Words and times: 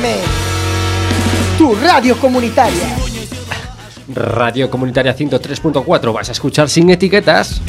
FM, 0.00 0.14
tu 1.58 1.74
radio 1.74 2.16
comunitaria. 2.16 2.96
Radio 4.12 4.70
Comunitaria 4.70 5.14
103.4 5.16 6.12
vas 6.12 6.28
a 6.28 6.32
escuchar 6.32 6.68
sin 6.68 6.90
etiquetas. 6.90 7.60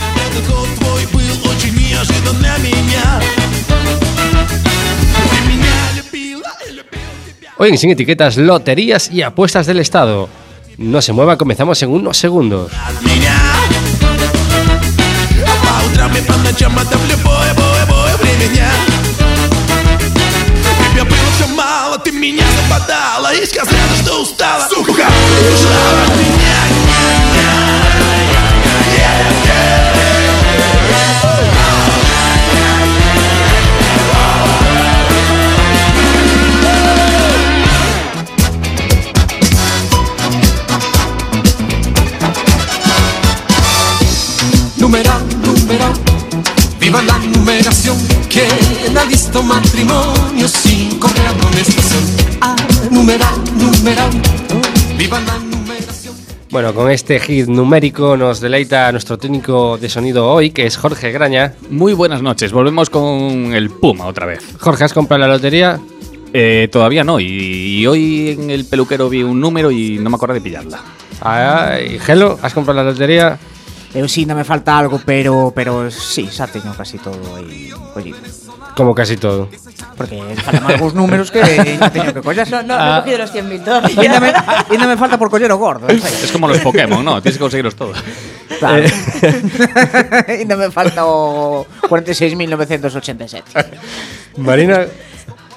Hoy 7.58 7.70
en 7.70 7.78
Sin 7.78 7.92
Etiquetas, 7.92 8.38
loterías 8.38 9.12
y 9.12 9.22
apuestas 9.22 9.68
del 9.68 9.80
Estado. 9.80 10.30
No 10.78 11.00
se 11.02 11.14
mueva, 11.14 11.38
comenzamos 11.38 11.84
en 11.84 11.92
unos 11.92 12.18
segundos. 12.18 12.72
Ты 22.04 22.12
меня 22.12 22.46
западала 22.64 23.34
И 23.34 23.46
сказала, 23.46 23.96
что 24.02 24.22
устала 24.22 24.68
Сука, 24.70 24.92
убежала 24.92 26.04
от 26.04 26.16
меня 26.16 26.52
Numeral, 44.78 45.22
numeral, 45.46 45.94
viva 46.80 47.02
la 47.04 47.18
numeración. 47.20 47.96
¿Quién 48.92 49.04
ha 49.04 49.06
visto 49.06 49.42
matrimonio 49.42 50.50
sin 50.50 51.00
correr 51.00 51.26
amonestación? 51.26 52.04
Ah, 52.42 52.58
numeral, 52.92 53.42
numeral, 53.56 54.12
viva 54.98 55.18
la 55.22 55.38
numeración. 55.38 56.14
Bueno, 56.50 56.74
con 56.74 56.92
este 56.92 57.18
hit 57.22 57.48
numérico 57.48 58.18
nos 58.18 58.42
deleita 58.42 58.92
nuestro 58.92 59.18
técnico 59.18 59.78
de 59.78 59.88
sonido 59.88 60.30
hoy, 60.30 60.52
que 60.52 60.66
es 60.66 60.76
Jorge 60.76 61.14
Graña. 61.14 61.54
Muy 61.70 61.94
buenas 61.94 62.22
noches, 62.22 62.52
volvemos 62.52 62.90
con 62.90 63.54
el 63.54 63.70
Puma 63.70 64.08
otra 64.08 64.26
vez. 64.26 64.44
Jorge, 64.60 64.84
¿has 64.84 64.94
comprado 64.94 65.22
la 65.22 65.30
lotería? 65.30 65.80
Eh, 66.34 66.68
todavía 66.70 67.06
no, 67.06 67.18
y, 67.22 67.28
y 67.80 67.88
hoy 67.88 68.32
en 68.32 68.50
el 68.50 68.66
peluquero 68.66 69.08
vi 69.08 69.24
un 69.24 69.40
número 69.40 69.72
y 69.72 70.00
no 70.00 70.10
me 70.10 70.18
acuerdo 70.18 70.34
de 70.34 70.42
pillarla. 70.42 70.82
Ay, 71.22 71.98
Gelo, 71.98 72.38
¿has 72.42 72.54
comprado 72.54 72.84
la 72.84 72.92
lotería? 72.92 73.40
Eu 73.94 74.08
sí, 74.08 74.24
non 74.24 74.40
me 74.40 74.48
falta 74.48 74.80
algo, 74.80 75.04
pero 75.04 75.52
pero 75.52 75.92
sí, 75.92 76.24
xa 76.32 76.48
teño 76.48 76.72
casi 76.72 76.96
todo 76.96 77.20
aí 77.36 77.76
collido. 77.92 78.16
Como 78.82 78.96
casi 78.96 79.16
todo. 79.16 79.48
Porque 79.96 80.20
faltan 80.42 80.66
algúns 80.66 80.98
números 80.98 81.30
que 81.30 81.38
non 81.78 81.94
teño 81.94 82.18
que 82.18 82.26
coller. 82.26 82.50
No, 82.50 82.66
no, 82.66 82.74
ah. 82.74 82.82
no 82.82 82.98
he 82.98 83.06
cogido 83.06 83.22
los 83.22 83.30
100.000 83.30 83.62
todavía. 83.62 83.94
Ainda 83.94 84.18
me, 84.18 84.34
ainda 84.74 84.90
me 84.90 84.98
falta 84.98 85.22
por 85.22 85.30
coller 85.30 85.54
o 85.54 85.62
gordo. 85.62 85.86
Es 85.86 86.34
como 86.34 86.50
los 86.50 86.58
Pokémon, 86.66 87.06
¿no? 87.06 87.22
Tienes 87.22 87.38
que 87.38 87.46
conseguirlos 87.46 87.78
todos. 87.78 87.94
Claro. 88.58 88.82
Eh. 88.82 88.90
ainda 90.42 90.58
me 90.58 90.74
falta 90.74 91.06
o 91.06 91.70
46.987. 91.86 94.42
Marina, 94.42 94.90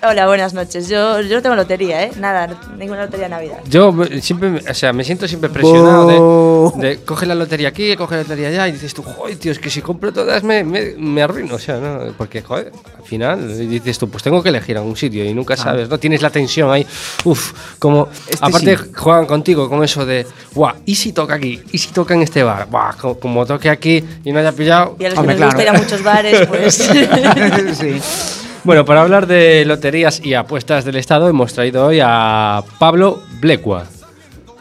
Hola, 0.06 0.26
buenas 0.26 0.52
noches. 0.52 0.88
Yo, 0.88 1.20
yo 1.22 1.36
no 1.36 1.42
tengo 1.42 1.56
lotería, 1.56 2.02
¿eh? 2.04 2.10
Nada, 2.18 2.48
ninguna 2.78 3.04
lotería 3.04 3.24
de 3.24 3.30
Navidad. 3.30 3.58
yo 3.66 3.90
me- 3.90 4.20
siempre, 4.20 4.50
me- 4.50 4.58
o 4.60 4.74
sea, 4.74 4.92
me 4.92 5.02
siento 5.02 5.26
siempre 5.26 5.48
presionado 5.48 6.72
de, 6.76 6.88
de 6.88 6.96
coge 7.04 7.24
la 7.24 7.34
lotería 7.34 7.68
aquí, 7.68 7.96
coge 7.96 8.16
la 8.16 8.22
lotería 8.22 8.48
allá 8.48 8.68
y 8.68 8.72
dices 8.72 8.92
tú, 8.92 9.02
joder, 9.02 9.36
tío, 9.38 9.50
es 9.52 9.58
que 9.58 9.70
si 9.70 9.80
compro 9.80 10.12
todas 10.12 10.42
me, 10.42 10.62
me, 10.62 10.94
me 10.98 11.22
arruino, 11.22 11.54
o 11.54 11.58
sea, 11.58 11.78
¿no? 11.78 12.12
Porque, 12.18 12.42
joder, 12.42 12.70
al 12.98 13.04
final 13.04 13.56
dices 13.68 13.98
tú, 13.98 14.10
pues 14.10 14.22
tengo 14.22 14.42
que 14.42 14.50
elegir 14.50 14.76
a 14.76 14.82
un 14.82 14.94
sitio 14.94 15.24
y 15.24 15.32
nunca 15.32 15.56
sabes, 15.56 15.88
¿no? 15.88 15.98
Tienes 15.98 16.20
la 16.20 16.28
tensión 16.28 16.70
ahí, 16.70 16.86
uff, 17.24 17.52
como, 17.78 18.08
Este 18.28 18.44
aparte 18.44 18.76
sí. 18.76 18.84
juegan 18.94 19.24
contigo 19.24 19.70
con 19.70 19.82
eso 19.84 20.04
de, 20.04 20.26
guau, 20.54 20.74
¿y 20.84 20.96
si 20.96 21.12
toca 21.12 21.34
aquí? 21.34 21.62
¿Y 21.72 21.78
si 21.78 21.92
toca 21.92 22.12
en 22.14 22.22
este 22.22 22.42
bar? 22.42 22.66
Buah, 22.68 22.92
co- 23.00 23.18
como 23.18 23.46
toque 23.46 23.70
aquí 23.70 24.04
y 24.22 24.32
no 24.32 24.38
haya 24.40 24.52
pillado, 24.52 24.96
Y 24.98 25.04
a 25.06 25.10
los 25.10 25.18
Hombre, 25.18 25.34
que 25.36 25.40
nos 25.40 25.54
gusta 25.54 25.62
ir 25.62 25.68
claro. 25.68 25.78
a 25.78 25.82
muchos 25.82 26.02
bares, 26.02 26.46
pues. 26.46 26.74
sí. 27.78 28.00
Bueno, 28.64 28.84
para 28.84 29.02
hablar 29.02 29.26
de 29.26 29.64
loterías 29.66 30.20
y 30.24 30.34
apuestas 30.34 30.84
del 30.84 30.96
Estado 30.96 31.28
hemos 31.28 31.52
traído 31.52 31.86
hoy 31.86 32.00
a 32.02 32.62
Pablo 32.78 33.22
Blecua. 33.40 33.84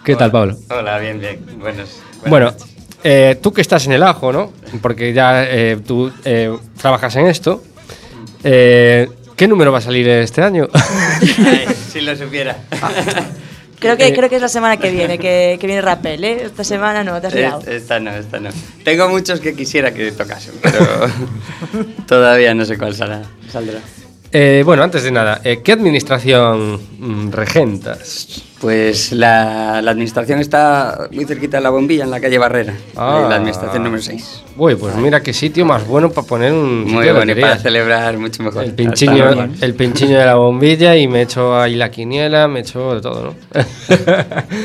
¿Qué 0.04 0.16
tal, 0.16 0.30
Pablo? 0.32 0.58
Hola, 0.70 1.00
bien, 1.00 1.20
bien. 1.22 1.40
Buenos. 1.60 2.02
Bueno, 2.28 2.54
eh, 3.04 3.38
tú 3.42 3.54
que 3.54 3.62
estás 3.62 3.86
en 3.86 3.94
el 3.94 4.04
ajo, 4.04 4.34
¿no? 4.34 4.52
Porque 4.82 5.14
ya 5.14 5.46
eh, 5.46 5.78
tú 5.88 6.12
eh, 6.26 6.54
trabajas 6.82 7.16
en 7.16 7.28
esto. 7.28 7.64
eh, 8.44 9.08
¿Qué 9.38 9.48
número 9.48 9.72
va 9.72 9.80
a 9.80 9.82
salir 9.82 10.08
este 10.10 10.42
año? 10.44 10.68
Ay, 11.40 11.66
si 11.92 12.02
lo 12.02 12.16
supiera. 12.16 12.58
creo, 13.84 13.98
que, 13.98 14.08
Eh. 14.08 14.14
creo 14.16 14.30
que 14.30 14.38
es 14.38 14.42
la 14.42 14.50
semana 14.50 14.78
que 14.78 14.90
viene, 14.90 15.20
que, 15.20 15.58
que 15.62 15.68
viene 15.68 15.82
Rapel, 15.82 16.24
¿eh? 16.24 16.44
Esta 16.46 16.64
semana 16.64 17.04
no, 17.04 17.22
te 17.22 17.28
has 17.28 17.36
liado. 17.36 17.62
Es- 17.62 17.68
esta 17.68 18.00
no, 18.00 18.12
esta 18.12 18.40
no. 18.40 18.50
Tengo 18.84 19.08
muchos 19.10 19.40
que 19.40 19.54
quisiera 19.54 19.94
que 19.94 20.12
tocasen, 20.12 20.56
pero 20.62 20.80
todavía 22.08 22.54
no 22.56 22.66
sé 22.66 22.78
cuál 22.78 22.96
saldrá. 22.96 23.22
Eh, 24.36 24.64
bueno, 24.66 24.82
antes 24.82 25.04
de 25.04 25.12
nada, 25.12 25.42
eh, 25.44 25.62
¿qué 25.64 25.74
administración 25.74 26.80
mm, 26.98 27.32
regentas? 27.32 28.42
Pues 28.60 29.12
la, 29.12 29.80
la 29.80 29.92
administración 29.92 30.40
está 30.40 31.08
muy 31.12 31.26
cerquita 31.26 31.58
de 31.58 31.64
la 31.64 31.70
bombilla, 31.70 32.04
en 32.04 32.10
la 32.10 32.20
calle 32.20 32.40
Barrera. 32.40 32.74
Ah. 32.96 33.28
La 33.30 33.36
administración 33.36 33.84
número 33.84 34.02
6. 34.02 34.44
Uy, 34.58 34.74
pues 34.74 34.96
mira 34.96 35.22
qué 35.22 35.34
sitio 35.34 35.66
más 35.66 35.86
bueno 35.86 36.10
para 36.10 36.26
poner 36.26 36.52
un 36.52 36.84
Muy 36.86 37.08
bueno, 37.12 37.32
y 37.32 37.36
para 37.36 37.60
celebrar 37.60 38.18
mucho 38.18 38.42
mejor. 38.42 38.64
El 38.64 38.74
pinchiño, 38.74 39.50
el 39.62 39.76
pinchiño 39.76 40.18
de 40.18 40.26
la 40.26 40.36
bombilla 40.36 40.98
y 40.98 41.08
me 41.08 41.22
echo 41.22 41.56
ahí 41.56 41.76
la 41.76 41.92
quiniela, 41.92 42.48
me 42.48 42.62
echo 42.62 42.96
de 42.96 43.02
todo, 43.02 43.24
¿no? 43.26 43.34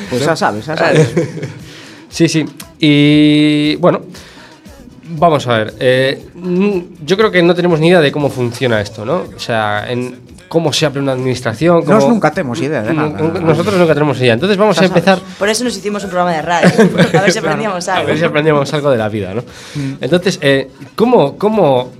Pues 0.08 0.22
xa 0.22 0.34
sabes, 0.34 0.64
xa 0.64 0.78
sabes. 0.78 1.12
Sí, 2.10 2.26
sí. 2.26 2.42
Y 2.80 3.76
bueno, 3.76 4.00
vamos 5.08 5.46
a 5.46 5.58
ver. 5.58 5.74
eh, 5.80 6.22
yo 7.04 7.16
creo 7.16 7.30
que 7.30 7.42
no 7.42 7.54
tenemos 7.54 7.80
ni 7.80 7.88
idea 7.88 8.00
de 8.00 8.12
cómo 8.12 8.28
funciona 8.30 8.80
esto, 8.80 9.04
¿no? 9.04 9.24
O 9.34 9.38
sea, 9.38 9.91
en 9.91 10.28
cómo 10.48 10.72
se 10.72 10.86
abre 10.86 11.00
una 11.00 11.12
administración. 11.12 11.84
Nos 11.86 12.02
cómo- 12.04 12.14
nunca 12.14 12.30
temos 12.32 12.60
idea 12.60 12.82
de 12.82 12.94
nada. 12.94 13.08
Nosotros 13.41 13.76
nunca 13.78 13.92
tenemos 13.94 14.19
idea. 14.19 14.32
Entonces 14.34 14.56
vamos 14.56 14.80
a 14.80 14.84
empezar 14.86 15.19
Por 15.38 15.48
eso 15.48 15.62
nos 15.64 15.76
hicimos 15.76 16.02
un 16.04 16.10
programa 16.10 16.32
de 16.36 16.42
radio. 16.42 16.70
A 17.19 17.22
ver 17.22 17.32
si 17.32 17.38
aprendíamos 17.38 17.86
a 17.88 17.94
algo. 17.96 18.06
ver 18.08 18.19
si 18.19 18.24
aprendíamos 18.24 18.72
algo 18.72 18.91
de 18.91 18.96
la 18.98 19.08
vida, 19.10 19.34
¿no? 19.34 19.42
Mm. 19.74 19.94
Entonces, 20.00 20.38
eh, 20.41 20.70
¿cómo, 20.96 21.36
cómo 21.36 21.92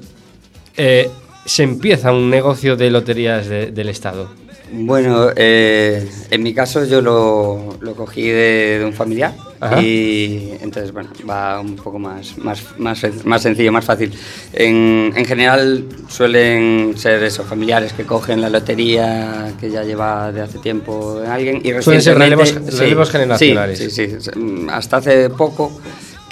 eh, 0.77 1.11
se 1.45 1.63
empieza 1.63 2.11
un 2.13 2.31
negocio 2.31 2.77
de 2.77 2.91
loterías 2.91 3.47
de- 3.49 3.67
del 3.71 3.89
Estado? 3.91 4.29
Bueno, 4.73 5.29
eh, 5.37 6.07
en 6.31 6.43
mi 6.43 6.53
caso 6.55 6.85
yo 6.85 7.01
lo, 7.01 7.77
lo 7.81 7.95
cogí 7.95 8.29
de, 8.29 8.77
de 8.79 8.85
un 8.85 8.93
familiar 8.93 9.35
Ajá. 9.61 9.81
y 9.81 10.53
entonces, 10.61 10.93
bueno, 10.93 11.11
va 11.29 11.61
un 11.61 11.75
poco 11.77 11.99
más, 11.99 12.37
más, 12.39 12.63
más, 12.79 13.03
más 13.25 13.43
sencillo, 13.43 13.73
más 13.73 13.85
fácil. 13.85 14.13
En, 14.53 15.13
en 15.17 15.25
general 15.25 15.85
suelen 16.09 16.95
ser 16.97 17.23
esos 17.23 17.47
familiares 17.47 17.93
que 17.93 18.05
cogen 18.05 18.41
la 18.41 18.51
lotería 18.51 19.53
que 19.59 19.71
ya 19.71 19.83
lleva 19.85 20.33
de 20.33 20.43
hace 20.43 20.59
tiempo 20.59 21.21
en 21.25 21.31
alguien 21.31 21.61
y 21.65 21.73
Suelen 21.83 22.03
ser 22.03 22.19
relevos- 22.19 22.55
relevos 22.79 23.11
generacionales. 23.11 23.79
Sí, 23.79 23.91
sí, 23.91 24.09
sí. 24.21 24.31
Hasta 24.71 24.99
hace 24.99 25.31
poco 25.31 25.81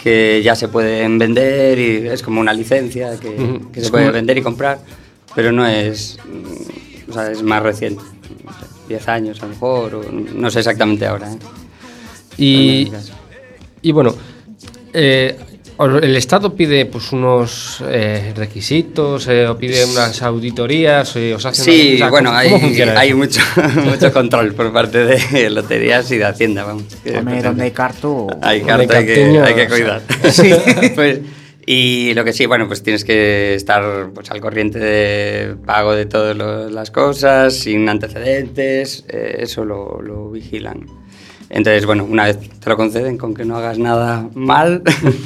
que 0.02 0.40
ya 0.44 0.54
se 0.54 0.68
pueden 0.68 1.18
vender 1.18 1.78
y 1.78 2.06
es 2.08 2.22
como 2.22 2.40
una 2.40 2.52
licencia 2.52 3.18
que, 3.18 3.28
Ujú. 3.30 3.72
que 3.72 3.80
Es 3.80 3.86
se 3.86 3.90
puede 3.90 4.04
como- 4.04 4.14
vender 4.14 4.38
y 4.38 4.42
comprar, 4.42 4.78
pero 5.34 5.50
no 5.52 5.66
es, 5.66 6.18
mm, 6.24 7.10
o 7.10 7.12
sea, 7.12 7.30
es 7.32 7.42
más 7.42 7.62
reciente, 7.62 8.02
10 8.88 9.08
años 9.08 9.42
a 9.42 9.46
lo 9.46 9.52
mejor, 9.52 9.94
o 9.96 10.02
no 10.12 10.50
sé 10.50 10.60
exactamente 10.60 11.06
ahora. 11.06 11.32
¿eh? 11.32 11.38
Y, 12.38 12.92
y 13.82 13.92
bueno, 13.92 14.14
eh, 14.92 15.36
el 15.78 16.16
Estado 16.16 16.54
pide 16.54 16.86
pues 16.86 17.12
unos 17.12 17.82
eh, 17.86 18.32
requisitos 18.36 19.26
eh, 19.28 19.46
o 19.46 19.56
pide 19.58 19.84
unas 19.84 20.22
auditorías 20.22 21.14
eh, 21.16 21.34
os 21.34 21.44
hace 21.44 21.62
Sí, 21.64 21.88
una- 21.88 21.94
o 21.94 21.98
sea, 21.98 22.08
bueno, 22.10 22.30
¿cómo, 22.30 22.38
hay, 22.66 22.80
hay 22.80 23.14
mucho, 23.14 23.40
mucho 23.84 24.12
control 24.12 24.54
por 24.54 24.72
parte 24.72 25.04
de 25.04 25.50
loterías 25.50 26.10
y 26.12 26.16
de 26.18 26.24
Hacienda, 26.24 26.64
vamos. 26.64 26.84
depende. 27.04 27.42
donde. 27.42 27.64
Hay 27.64 27.70
Donde 28.30 28.44
hay 28.46 28.60
carta, 28.64 28.98
hay 28.98 29.06
que, 29.06 29.40
hay 29.40 29.54
que 29.54 29.66
o 29.66 29.68
sea, 29.68 29.68
cuidar. 29.68 30.02
sí. 30.32 30.54
Pues, 30.94 31.20
y 31.66 32.14
lo 32.14 32.24
que 32.24 32.32
sí, 32.32 32.46
bueno, 32.46 32.66
pues 32.68 32.82
tienes 32.82 33.04
que 33.04 33.54
estar 33.54 34.10
pues, 34.14 34.30
al 34.30 34.40
corriente 34.40 34.78
de 34.78 35.56
pago 35.66 35.94
de 35.94 36.06
todas 36.06 36.36
las 36.72 36.90
cosas, 36.92 37.54
sin 37.54 37.88
antecedentes, 37.88 39.04
eh, 39.08 39.38
eso 39.40 39.64
lo, 39.64 40.00
lo 40.00 40.30
vigilan. 40.30 40.86
Entonces, 41.50 41.84
bueno, 41.86 42.04
una 42.04 42.24
vez 42.24 42.38
te 42.38 42.70
lo 42.70 42.76
conceden, 42.76 43.18
con 43.18 43.34
que 43.34 43.44
no 43.44 43.56
hagas 43.56 43.78
nada 43.78 44.28
mal, 44.34 44.82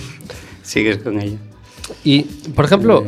sigues 0.62 0.98
con 0.98 1.20
ello. 1.20 1.36
Y, 2.04 2.22
por 2.54 2.64
ejemplo, 2.66 3.04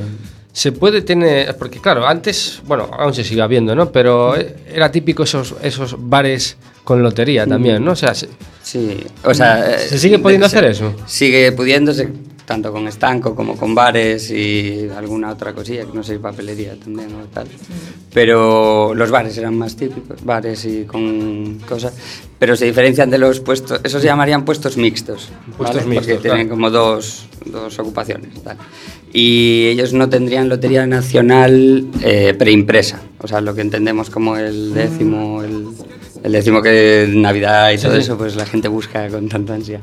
se 0.52 0.72
puede 0.72 1.02
tener. 1.02 1.56
Porque, 1.56 1.80
claro, 1.80 2.06
antes, 2.06 2.60
bueno, 2.66 2.88
aún 2.92 3.14
se 3.14 3.22
sigue 3.24 3.42
habiendo, 3.42 3.74
¿no? 3.74 3.92
Pero 3.92 4.36
eh, 4.36 4.56
era 4.72 4.90
típico 4.90 5.22
esos, 5.22 5.54
esos 5.62 5.96
bares 5.98 6.56
con 6.84 7.02
lotería 7.02 7.46
también, 7.46 7.84
¿no? 7.84 7.92
O 7.92 7.96
sea, 7.96 8.14
se- 8.14 8.28
Sí, 8.62 8.98
o 9.24 9.34
sea... 9.34 9.78
¿Se 9.78 9.98
sigue 9.98 10.18
pudiendo 10.18 10.46
hacer 10.46 10.64
eso? 10.64 10.94
Sigue 11.06 11.52
pudiéndose. 11.52 12.08
Tanto 12.44 12.72
con 12.72 12.88
estanco 12.88 13.34
como 13.34 13.56
con 13.56 13.74
bares 13.74 14.30
y 14.30 14.88
alguna 14.96 15.30
otra 15.30 15.52
cosilla, 15.52 15.84
que 15.84 15.92
no 15.92 16.02
sé, 16.02 16.18
papelería 16.18 16.76
también 16.76 17.14
o 17.14 17.26
tal. 17.26 17.46
Pero 18.12 18.94
los 18.94 19.10
bares 19.10 19.36
eran 19.38 19.56
más 19.56 19.76
típicos, 19.76 20.24
bares 20.24 20.64
y 20.64 20.84
con 20.84 21.60
cosas. 21.68 21.94
Pero 22.38 22.56
se 22.56 22.66
diferencian 22.66 23.08
de 23.10 23.18
los 23.18 23.40
puestos, 23.40 23.80
esos 23.84 24.02
se 24.02 24.08
llamarían 24.08 24.44
puestos 24.44 24.76
mixtos. 24.76 25.30
Puestos 25.56 25.84
¿vale? 25.84 25.88
mixtos, 25.88 26.06
Porque 26.06 26.22
tienen 26.22 26.48
claro. 26.48 26.50
como 26.50 26.70
dos, 26.70 27.26
dos 27.46 27.78
ocupaciones. 27.78 28.42
tal. 28.42 28.56
Y 29.12 29.66
ellos 29.66 29.92
no 29.92 30.08
tendrían 30.08 30.48
lotería 30.48 30.86
nacional 30.86 31.86
eh, 32.02 32.34
preimpresa, 32.38 33.00
o 33.18 33.28
sea, 33.28 33.42
lo 33.42 33.54
que 33.54 33.60
entendemos 33.60 34.08
como 34.08 34.36
el 34.38 34.72
décimo, 34.72 35.42
el, 35.42 35.66
el 36.22 36.32
décimo 36.32 36.62
que 36.62 37.06
Navidad 37.08 37.70
y 37.72 37.78
todo 37.78 37.96
eso, 37.96 38.16
pues 38.16 38.36
la 38.36 38.46
gente 38.46 38.68
busca 38.68 39.08
con 39.08 39.28
tanta 39.28 39.54
ansia. 39.54 39.80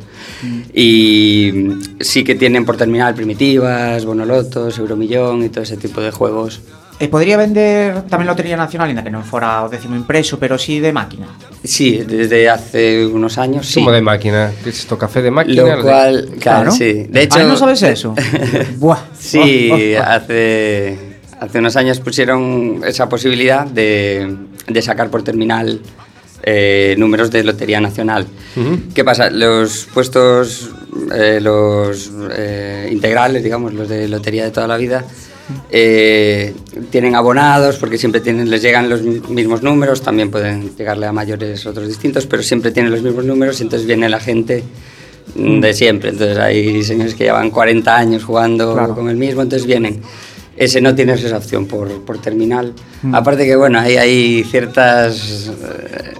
Y 0.73 1.51
sí 1.99 2.23
que 2.23 2.35
tienen 2.35 2.65
por 2.65 2.77
terminal 2.77 3.13
primitivas, 3.15 4.05
bonolotos, 4.05 4.77
euromillón 4.77 5.43
y 5.43 5.49
todo 5.49 5.63
ese 5.63 5.77
tipo 5.77 6.01
de 6.01 6.11
juegos. 6.11 6.61
E 6.99 7.07
podría 7.07 7.39
vender 7.39 8.03
tamén 8.11 8.27
Lotería 8.27 8.59
Nacional, 8.59 8.91
ainda 8.91 8.99
que 8.99 9.07
non 9.07 9.23
fora 9.23 9.63
o 9.63 9.71
décimo 9.71 9.95
impreso, 9.95 10.35
pero 10.35 10.59
sí 10.59 10.83
de 10.83 10.91
máquina. 10.91 11.31
Sí, 11.63 12.03
desde 12.03 12.51
hace 12.51 13.07
unos 13.07 13.39
años 13.39 13.71
sí. 13.71 13.79
Como 13.79 13.95
de 13.95 14.03
máquina. 14.03 14.51
¿Qué 14.59 14.67
es 14.75 14.83
esto? 14.83 14.99
¿Café 14.99 15.23
de 15.23 15.31
máquina? 15.31 15.79
Lo 15.79 15.81
cual, 15.81 16.27
claro, 16.43 16.75
sí. 16.75 17.07
De 17.07 17.23
hecho, 17.23 17.39
Ah, 17.39 17.47
¿no 17.47 17.55
sabes 17.55 17.79
eso? 17.87 18.11
Buah. 18.83 18.99
Sí, 19.15 19.71
Oh, 19.71 19.79
oh, 19.79 19.79
oh. 19.79 20.11
hace, 20.11 20.99
hace 21.39 21.55
unos 21.63 21.79
años 21.79 22.03
pusieron 22.03 22.83
esa 22.83 23.07
posibilidad 23.07 23.63
de, 23.63 24.35
de 24.67 24.81
sacar 24.83 25.07
por 25.07 25.23
terminal 25.23 25.79
eh, 26.43 26.95
números 26.97 27.31
de 27.31 27.43
Lotería 27.43 27.79
Nacional. 27.81 28.25
¿Qué 28.93 29.03
pasa? 29.03 29.29
Los 29.29 29.87
puestos, 29.93 30.69
eh, 31.15 31.39
los 31.41 32.11
eh, 32.35 32.89
integrales, 32.91 33.43
digamos, 33.43 33.73
los 33.73 33.87
de 33.89 34.07
Lotería 34.07 34.43
de 34.45 34.51
toda 34.51 34.67
la 34.67 34.77
vida, 34.77 35.05
eh, 35.71 36.53
tienen 36.91 37.15
abonados 37.15 37.77
porque 37.77 37.97
siempre 37.97 38.21
tienen, 38.21 38.49
les 38.49 38.61
llegan 38.61 38.89
los 38.89 39.01
mi- 39.01 39.19
mismos 39.29 39.63
números, 39.63 40.01
también 40.01 40.29
pueden 40.29 40.75
llegarle 40.75 41.05
a 41.07 41.11
mayores 41.11 41.65
otros 41.65 41.87
distintos, 41.87 42.25
pero 42.27 42.43
siempre 42.43 42.71
tienen 42.71 42.91
los 42.91 43.01
mismos 43.01 43.25
números 43.25 43.59
y 43.59 43.63
entonces 43.63 43.87
viene 43.87 44.07
la 44.09 44.19
gente 44.19 44.63
mm, 45.35 45.59
de 45.59 45.73
siempre. 45.73 46.09
Entonces 46.11 46.37
hay 46.37 46.83
señores 46.83 47.15
que 47.15 47.23
llevan 47.25 47.49
40 47.51 47.95
años 47.97 48.23
jugando 48.23 48.73
Claro. 48.73 48.95
con 48.95 49.09
el 49.09 49.15
mismo, 49.17 49.41
entonces 49.41 49.65
vienen. 49.67 50.01
Ese 50.55 50.81
no 50.81 50.93
tienes 50.93 51.23
esa 51.23 51.37
opción 51.37 51.67
por, 51.67 52.03
por 52.03 52.21
terminal. 52.21 52.73
Aparte 53.13 53.45
que, 53.45 53.55
bueno, 53.55 53.79
ahí 53.79 53.95
hay 53.95 54.43
ciertas... 54.43 55.47
eh, 55.63 56.18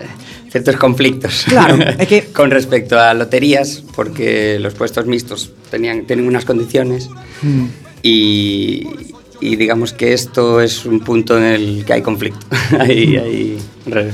ciertos 0.51 0.75
conflictos 0.77 1.45
Claro, 1.47 1.77
es 1.99 2.07
que- 2.07 2.25
con 2.33 2.51
respecto 2.51 2.99
a 2.99 3.13
loterías, 3.13 3.83
porque 3.95 4.57
los 4.59 4.73
puestos 4.73 5.05
mixtos 5.05 5.51
tenían, 5.71 6.05
tienen 6.05 6.27
unas 6.27 6.45
condiciones 6.45 7.09
Mm. 7.41 7.65
y, 8.03 8.87
y 9.39 9.55
digamos 9.55 9.93
que 9.93 10.13
esto 10.13 10.59
es 10.61 10.85
un 10.85 10.99
punto 10.99 11.37
en 11.37 11.43
el 11.45 11.85
que 11.85 11.93
hay 11.93 12.01
conflicto. 12.01 12.45
hay, 12.79 13.15
hay 13.17 13.57
re- 13.85 14.11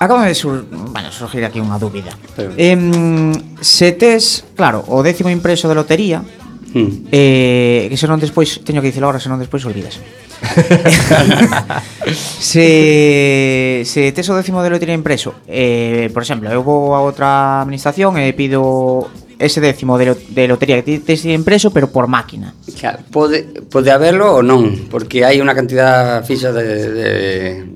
Acaba 0.00 0.24
de 0.26 0.34
sur, 0.34 0.64
bueno, 0.70 1.12
surgir 1.12 1.44
aquí 1.44 1.60
unha 1.60 1.76
dúbida. 1.76 2.16
Pero- 2.34 2.56
Em, 2.56 3.36
se 3.60 3.92
tes, 3.92 4.48
claro, 4.56 4.80
o 4.88 5.04
décimo 5.04 5.28
impreso 5.28 5.68
de 5.68 5.76
lotería, 5.76 6.24
Hmm. 6.72 7.10
Eh, 7.10 7.86
que 7.90 7.96
se 7.98 8.06
non 8.06 8.22
despois 8.22 8.62
teño 8.62 8.78
que 8.78 8.94
dicilo 8.94 9.10
agora, 9.10 9.18
se 9.18 9.26
non 9.26 9.42
despois 9.42 9.66
olvidas. 9.66 9.98
se 12.40 13.82
se 13.84 14.12
tes 14.14 14.26
o 14.30 14.38
décimo 14.38 14.62
de 14.62 14.70
lotería 14.70 14.94
impreso, 14.94 15.34
eh, 15.50 16.08
por 16.14 16.22
exemplo, 16.22 16.46
eu 16.48 16.62
vou 16.62 16.94
a 16.94 17.02
outra 17.02 17.60
administración 17.66 18.16
e 18.16 18.32
pido 18.32 19.10
ese 19.40 19.60
décimo 19.60 19.96
de, 19.96 20.12
lo, 20.12 20.14
de 20.14 20.44
lotería 20.46 20.84
que 20.84 21.00
tes 21.00 21.24
impreso 21.24 21.72
pero 21.72 21.90
por 21.90 22.06
máquina. 22.06 22.54
Claro, 22.78 23.00
pode 23.10 23.42
pode 23.66 23.90
haberlo 23.90 24.38
ou 24.38 24.42
non, 24.44 24.86
porque 24.92 25.26
hai 25.26 25.42
unha 25.42 25.56
cantidad 25.56 26.22
fixa 26.22 26.54
de, 26.54 26.64
de, 26.92 27.10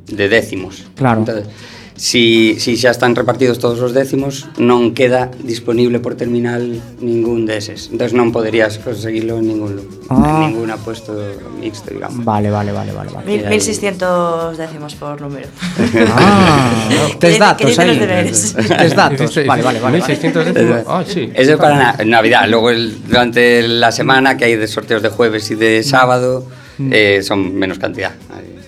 de 0.07 0.25
décimos. 0.29 0.87
Claro. 0.95 1.25
Entonces, 1.25 1.51
si, 1.97 2.57
si 2.59 2.75
xa 2.77 2.91
están 2.91 3.15
repartidos 3.15 3.59
todos 3.63 3.79
os 3.79 3.95
décimos, 3.95 4.51
non 4.59 4.91
queda 4.99 5.31
disponible 5.47 6.03
por 6.03 6.19
terminal 6.19 6.83
ningún 6.99 7.47
deses. 7.47 7.87
Entonces 7.95 8.19
non 8.19 8.35
poderías 8.35 8.83
conseguirlo 8.83 9.39
en 9.39 9.47
ningún 9.47 9.75
Ah. 10.11 10.45
en 10.45 10.53
ningún 10.53 10.69
apuesto 10.75 11.15
mixto, 11.63 11.95
digamos. 11.95 12.21
Vale, 12.27 12.51
vale, 12.51 12.75
vale, 12.75 12.93
vale. 12.93 13.11
vale. 13.15 13.25
Mil- 13.25 13.47
ahí. 13.47 13.57
1600 13.57 14.59
décimos 14.59 14.95
por 14.99 15.17
número. 15.23 15.49
Ah, 16.13 16.69
tes 17.19 17.19
Que- 17.19 17.29
que 17.33 17.39
datos 17.39 17.79
aí. 17.79 17.99
Tes 17.99 18.95
datos. 18.95 19.31
Vale, 19.47 19.63
vale, 19.63 19.81
vale. 19.81 19.97
1600 20.03 20.45
décimos. 20.53 20.83
Ah, 20.87 21.05
sí. 21.07 21.31
Eso 21.35 21.53
es 21.53 21.59
para 21.59 21.77
na- 21.97 22.05
Navidad. 22.05 22.49
Luego 22.49 22.71
el- 22.71 23.01
durante 23.07 23.63
la 23.67 23.93
semana 23.93 24.37
que 24.37 24.45
hay 24.47 24.57
de 24.57 24.67
sorteos 24.67 25.03
de 25.03 25.09
jueves 25.09 25.51
y 25.51 25.55
de 25.55 25.83
sábado 25.83 26.45
eh, 26.91 27.23
son 27.23 27.55
menos 27.55 27.79
cantidad. 27.79 28.13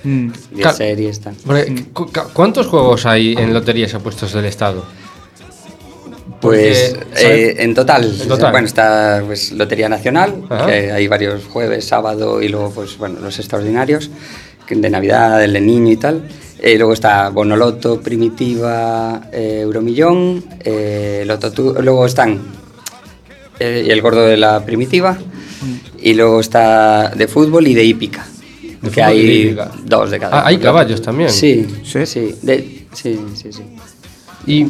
Mm. 0.07 0.29
10 0.53 0.61
Claro. 0.63 0.77
series, 0.77 1.21
tal. 1.21 1.35
Porque, 1.45 1.85
cu- 1.93 2.11
ca- 2.13 2.29
¿Cuántos 2.33 2.67
juegos 2.69 3.07
hay 3.07 3.33
en 3.37 3.53
loterías 3.53 3.93
apuestos 3.95 4.33
del 4.33 4.45
Estado? 4.45 4.85
Pues 6.41 6.95
eh, 7.17 7.57
en 7.59 7.75
total, 7.75 8.05
En 8.21 8.29
total. 8.29 8.51
bueno, 8.53 8.67
está 8.67 9.23
pues, 9.27 9.53
Lotería 9.53 9.89
Nacional, 9.89 10.45
Ajá. 10.49 10.67
que 10.67 10.93
hay 10.93 11.09
varios 11.09 11.45
jueves, 11.47 11.85
sábado 11.87 12.43
y 12.43 12.49
luego 12.49 12.71
pues 12.71 12.97
bueno, 12.99 13.19
los 13.21 13.39
extraordinarios 13.39 14.11
de 14.69 14.91
Navidad, 14.91 15.43
el 15.43 15.53
de 15.55 15.61
Niño 15.61 15.93
y 15.93 15.97
tal. 15.97 16.23
Eh, 16.61 16.77
luego 16.77 16.93
está 16.93 17.29
Bonoloto, 17.31 18.01
Primitiva, 18.01 19.23
eh, 19.33 19.61
Euromillón, 19.63 20.45
eh, 20.61 21.25
Loto 21.27 21.51
luego 21.81 22.07
están 22.07 22.41
y 23.59 23.65
el 23.91 24.03
gordo 24.03 24.23
de 24.27 24.37
la 24.37 24.65
Primitiva 24.65 25.17
y 26.03 26.15
luego 26.15 26.41
está 26.41 27.09
de 27.11 27.27
fútbol 27.29 27.67
y 27.67 27.75
de 27.75 27.85
hípica. 27.85 28.27
De 28.83 28.91
que 28.91 29.03
hay 29.03 29.57
dos 29.85 30.11
de 30.11 30.19
cada. 30.19 30.41
Ah, 30.41 30.47
hay 30.47 30.59
caballos 30.59 31.01
también. 31.03 31.31
Sí, 31.31 31.67
¿Sí? 31.85 32.05
sí, 32.07 32.35
de- 32.43 32.87
sí, 32.93 33.19
sí, 33.35 33.53
sí. 33.53 33.63
Y, 34.47 34.67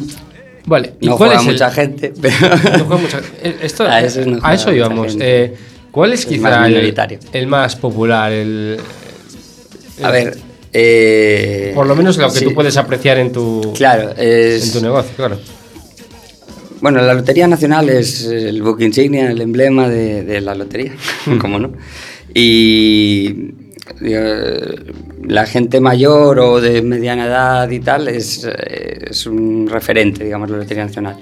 vale, 0.65 0.93
¿y 1.01 1.07
No 1.07 1.17
cuál 1.17 1.29
juega 1.29 1.41
es 1.41 1.47
el- 1.47 1.53
mucha 1.53 1.71
gente, 1.71 2.13
pero 2.21 2.35
No 2.77 2.85
juega 2.85 3.01
mucha- 3.01 3.21
eh, 3.43 3.57
esto- 3.61 3.83
A 3.85 4.01
no 4.01 4.51
eso 4.51 4.73
íbamos. 4.73 5.07
gente. 5.11 5.43
Eh, 5.45 5.55
¿Cuál 5.91 6.13
es 6.13 6.21
Es 6.21 6.25
quizá 6.27 6.67
el, 6.67 7.47
más 7.47 7.75
popular? 7.75 8.31
El, 8.31 8.77
A 10.03 10.11
ver, 10.11 10.37
eh, 10.73 11.71
por 11.73 11.87
lo 11.87 11.95
menos 11.95 12.17
lo 12.17 12.31
que 12.31 12.39
sí, 12.39 12.45
tú 12.45 12.53
puedes 12.53 12.77
apreciar 12.77 13.17
en 13.17 13.31
tu, 13.31 13.73
Claro, 13.75 14.11
es, 14.15 14.67
en 14.67 14.73
tu 14.73 14.81
negocio, 14.81 15.11
claro. 15.15 15.39
Bueno, 16.81 17.01
la 17.01 17.15
Lotería 17.15 17.47
Nacional 17.47 17.89
es 17.89 18.25
el 18.25 18.61
buque 18.61 18.85
insignia, 18.85 19.31
el 19.31 19.41
emblema 19.41 19.89
de, 19.89 20.21
de 20.23 20.41
la 20.41 20.53
lotería, 20.53 20.93
¿cómo 21.41 21.57
no? 21.57 21.71
Y 22.35 23.27
eh, 23.27 23.66
la 23.99 25.45
gente 25.45 25.79
mayor 25.79 26.39
o 26.39 26.61
de 26.61 26.81
mediana 26.81 27.25
edad 27.25 27.69
y 27.69 27.79
tal 27.79 28.07
es, 28.07 28.43
eh, 28.45 29.07
es 29.09 29.25
un 29.25 29.67
referente, 29.69 30.23
digamos, 30.23 30.49
la 30.49 30.57
Lotería 30.57 30.85
Nacional. 30.85 31.17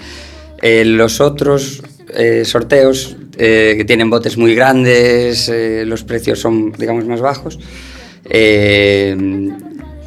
Eh, 0.62 0.84
los 0.86 1.22
otros 1.22 1.82
eh, 2.14 2.44
sorteos 2.46 3.18
eh, 3.38 3.74
que 3.78 3.86
tienen 3.86 4.10
botes 4.10 4.38
muy 4.38 4.56
grandes, 4.56 5.50
eh, 5.50 5.84
los 5.86 6.04
precios 6.04 6.40
son, 6.40 6.72
digamos, 6.74 7.06
más 7.06 7.22
bajos. 7.22 7.60
eh, 8.26 9.16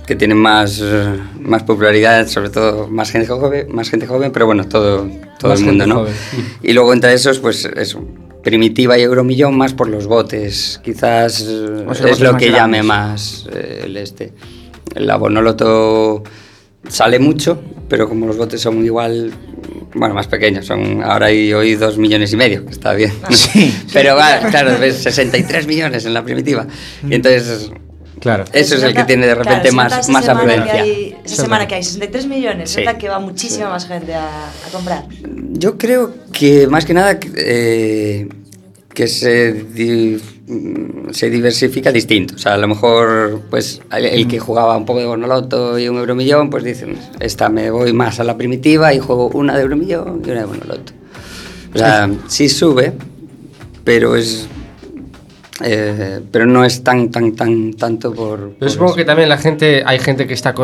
que 0.07 0.17
tienen 0.17 0.39
más, 0.39 0.81
eh, 0.83 1.05
más 1.39 1.65
popularidad, 1.65 2.27
sobre 2.29 2.49
todo 2.49 2.89
más 2.89 3.11
gente 3.11 3.27
joven, 3.29 3.67
más 3.71 3.91
gente 3.91 4.07
joven 4.07 4.33
pero 4.33 4.47
bueno, 4.47 4.67
todo, 4.67 5.07
todo 5.39 5.51
Más 5.51 5.61
el 5.61 5.67
mundo, 5.67 5.87
¿no? 5.87 5.97
joven. 5.97 6.15
Y 6.63 6.73
luego 6.73 6.95
entre 6.95 7.13
esos, 7.13 7.39
pues 7.41 7.67
eso, 7.77 8.03
Primitiva 8.49 8.97
y 8.99 9.03
Euromillón 9.03 9.57
más 9.57 9.75
por 9.75 9.89
los 9.89 10.07
botes, 10.07 10.81
quizás 10.83 11.41
eh, 11.47 11.85
O 11.87 11.95
sea, 11.95 12.07
es 12.07 12.13
botes 12.13 12.21
lo 12.21 12.37
que 12.37 12.51
llame 12.51 12.83
más 12.83 13.47
eh, 13.53 13.83
el 13.85 13.97
este. 13.97 14.33
El 14.95 15.11
abonoloto 15.11 16.23
sale 16.89 17.19
mucho, 17.19 17.61
pero 17.89 18.09
como 18.09 18.27
los 18.27 18.37
botes 18.39 18.61
son 18.61 18.83
igual, 18.85 19.33
bueno, 19.95 20.15
más 20.15 20.27
pequeños, 20.29 20.65
son 20.67 21.03
ahora 21.03 21.27
hay 21.27 21.53
hoy 21.53 21.75
dos 21.75 21.99
millones 21.99 22.33
y 22.33 22.37
medio, 22.37 22.65
que 22.65 22.73
está 22.73 22.95
bien. 22.95 23.13
Sí. 23.31 23.75
pero 23.93 24.17
va, 24.17 24.39
claro, 24.51 24.77
ves 24.81 24.97
63 25.03 25.67
millones 25.67 26.07
en 26.07 26.15
la 26.15 26.25
primitiva. 26.25 26.67
Y 27.09 27.15
entonces 27.15 27.71
Claro. 28.21 28.45
eso 28.53 28.75
es 28.75 28.83
el 28.83 28.95
que 28.95 29.05
tiene 29.05 29.27
de 29.29 29.35
repente 29.37 29.71
más, 29.71 29.97
esa 30.01 30.11
más 30.13 30.25
semana 30.25 30.45
que 30.47 30.53
afluencia. 30.55 30.83
hay- 30.83 31.17
esa 31.25 31.43
semana 31.43 31.69
que 31.69 31.75
hay 31.77 31.83
63 31.85 32.27
millones, 32.27 32.71
Sí. 32.71 32.83
que 32.99 33.09
va 33.09 33.19
muchísima 33.21 33.69
más 33.69 33.87
gente 33.87 34.15
a, 34.15 34.49
a 34.49 34.71
comprar. 34.73 35.05
Yo 35.53 35.77
creo 35.79 36.15
que 36.33 36.67
más 36.67 36.85
que 36.85 36.95
nada 36.95 37.19
eh, 37.37 38.27
que 38.99 39.07
se, 39.07 39.65
se 41.13 41.31
diversifica 41.31 41.93
distinto. 41.93 42.35
O 42.35 42.39
sea, 42.39 42.55
a 42.55 42.59
lo 42.59 42.67
mejor 42.67 43.43
pues 43.49 43.81
el, 43.93 44.07
el 44.07 44.27
que 44.27 44.41
jugaba 44.41 44.77
un 44.77 44.87
poco 44.87 44.99
de 44.99 45.07
Bonoloto 45.07 45.79
y 45.79 45.87
un 45.87 45.99
Euromillón, 45.99 46.51
pues 46.51 46.65
dicen, 46.65 46.99
esta 47.21 47.49
me 47.49 47.71
voy 47.71 47.93
más 47.93 48.19
a 48.19 48.25
la 48.25 48.37
primitiva 48.37 48.93
y 48.93 48.99
juego 48.99 49.29
una 49.29 49.55
de 49.55 49.63
Euromillón 49.63 50.23
y 50.27 50.31
una 50.31 50.41
de 50.41 50.47
Bonoloto. 50.47 50.93
O 51.73 51.79
sea, 51.79 52.11
sí 52.27 52.49
sube, 52.49 52.93
pero 53.85 54.17
es 54.17 54.49
eh, 55.65 56.21
pero 56.31 56.47
no 56.47 56.65
es 56.65 56.83
tan, 56.85 57.11
tan, 57.11 57.33
tan, 57.35 57.73
tanto 57.75 58.13
por... 58.13 58.51
Yo 58.53 58.59
por 58.59 58.71
supongo 58.71 58.91
eso. 58.91 58.97
que 58.97 59.05
también 59.05 59.29
la 59.29 59.39
gente, 59.39 59.83
hay 59.85 59.99
gente 59.99 60.27
que 60.27 60.35
está 60.35 60.55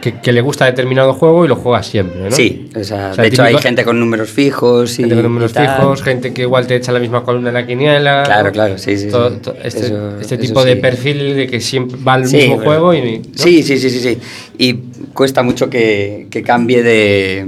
que, 0.00 0.20
que 0.20 0.32
le 0.32 0.40
gusta 0.40 0.64
determinado 0.64 1.12
juego 1.12 1.44
y 1.44 1.48
lo 1.48 1.56
juega 1.56 1.82
siempre, 1.82 2.20
¿no? 2.22 2.30
Sí, 2.30 2.70
o 2.74 2.84
sea, 2.84 3.10
O 3.10 3.14
sea, 3.14 3.22
de 3.22 3.28
hecho 3.28 3.42
hay 3.42 3.48
típico- 3.54 3.62
gente 3.62 3.84
con 3.84 3.98
números 3.98 4.30
fijos 4.30 4.92
y... 4.98 5.02
Gente 5.02 5.14
con 5.16 5.24
números 5.24 5.52
y 5.52 5.58
fijos, 5.58 6.02
gente 6.02 6.32
que 6.32 6.42
igual 6.42 6.66
te 6.66 6.76
echa 6.76 6.92
la 6.92 7.00
misma 7.00 7.24
columna 7.24 7.48
en 7.48 7.54
la 7.54 7.66
quiniela. 7.66 8.22
Claro, 8.24 8.52
claro, 8.52 8.78
sí, 8.78 8.96
sí, 8.96 9.08
Todo- 9.08 9.30
sí. 9.30 9.50
este, 9.64 9.86
Eso- 9.86 10.18
este 10.20 10.38
tipo 10.38 10.64
de 10.64 10.74
sí. 10.74 10.80
perfil 10.80 11.34
de 11.36 11.46
que 11.48 11.60
siempre 11.60 11.98
va 12.02 12.14
al 12.14 12.26
Sí, 12.26 12.36
mismo 12.36 12.58
pero- 12.58 12.70
juego 12.70 12.94
y. 12.94 13.18
¿no? 13.18 13.24
Sí, 13.34 13.62
sí, 13.62 13.76
sí, 13.78 13.90
sí, 13.90 14.00
sí. 14.00 14.18
Y 14.56 14.74
cuesta 15.12 15.42
mucho 15.42 15.68
que, 15.68 16.28
que 16.30 16.42
cambie 16.44 16.82
de, 16.84 17.44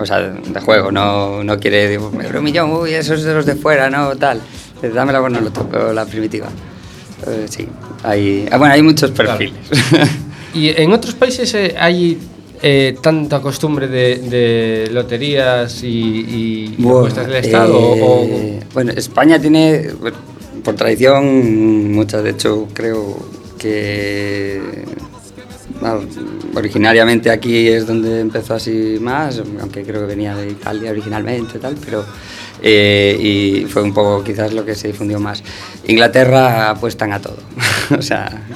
o 0.00 0.06
sea, 0.06 0.20
de 0.20 0.60
juego. 0.60 0.90
No, 0.90 1.44
no 1.44 1.58
quiere, 1.60 1.88
digo, 1.90 2.10
Euromillón, 2.22 2.72
uy, 2.72 2.94
eso 2.94 3.12
es 3.14 3.22
de 3.22 3.34
los 3.34 3.44
de 3.44 3.54
fuera, 3.54 3.90
¿no? 3.90 4.16
Tal. 4.16 4.40
eh, 4.82 4.88
dame 4.88 5.12
la 5.12 5.20
Guarnoloto, 5.20 5.66
pero 5.70 5.92
la 5.92 6.04
primitiva. 6.04 6.48
Eh, 7.26 7.46
sí, 7.48 7.66
hay, 8.02 8.46
ah, 8.50 8.58
bueno, 8.58 8.74
hay 8.74 8.82
muchos 8.82 9.10
perfiles. 9.10 9.54
Claro. 9.90 10.06
¿Y 10.54 10.68
en 10.68 10.92
otros 10.92 11.14
países 11.14 11.52
eh, 11.54 11.74
hay 11.78 12.18
eh, 12.62 12.96
tanta 13.02 13.40
costumbre 13.40 13.88
de, 13.88 14.18
de 14.18 14.88
loterías 14.90 15.82
y, 15.82 15.88
y 15.88 16.74
bueno, 16.78 17.14
del 17.14 17.36
Estado? 17.36 17.78
Eh, 17.96 18.60
o... 18.62 18.74
Bueno, 18.74 18.92
España 18.92 19.38
tiene, 19.38 19.90
por 20.64 20.74
tradición, 20.74 21.92
muchas, 21.92 22.22
de 22.22 22.30
hecho, 22.30 22.68
creo 22.72 23.18
que 23.58 24.60
bueno, 25.94 26.08
originariamente 26.54 27.30
aquí 27.30 27.68
es 27.68 27.86
donde 27.86 28.20
empezó 28.20 28.54
así 28.54 28.98
más, 29.00 29.42
aunque 29.60 29.82
creo 29.84 30.00
que 30.02 30.06
venía 30.06 30.34
de 30.34 30.50
Italia 30.50 30.90
originalmente 30.90 31.58
y 31.58 31.60
tal, 31.60 31.76
pero 31.84 32.04
eh, 32.62 33.16
y 33.20 33.66
fue 33.66 33.82
un 33.82 33.92
poco 33.92 34.24
quizás 34.24 34.52
lo 34.52 34.64
que 34.64 34.74
se 34.74 34.88
difundió 34.88 35.20
más. 35.20 35.42
Inglaterra 35.86 36.70
apuestan 36.70 37.12
a 37.12 37.20
todo, 37.20 37.36
o 37.98 38.02
sea, 38.02 38.46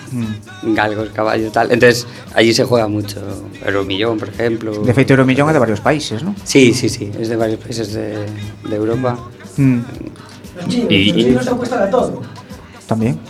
galgos, 0.63 1.11
caballos, 1.11 1.53
tal. 1.53 1.71
Entonces 1.71 2.07
allí 2.35 2.55
se 2.55 2.65
juega 2.65 2.89
mucho, 2.89 3.21
Euromillón, 3.65 4.19
por 4.19 4.29
ejemplo. 4.31 4.73
De 4.83 4.95
feito, 4.95 5.13
Euromillón 5.13 5.51
é 5.51 5.53
de 5.53 5.61
varios 5.61 5.81
países, 5.81 6.23
non? 6.25 6.35
Sí, 6.45 6.73
sí, 6.73 6.89
sí, 6.89 7.11
es 7.19 7.29
de 7.29 7.37
varios 7.37 7.61
países 7.61 7.93
de, 7.93 8.25
de 8.69 8.75
Europa. 8.77 9.19
Mm. 9.57 9.81
Los 10.57 10.69
chinos, 10.69 10.91
Y- 10.91 11.13
los 11.13 11.17
chinos 11.25 11.49
apuestan 11.49 11.83
a 11.85 11.91
todo. 11.91 12.23
También. 12.91 13.21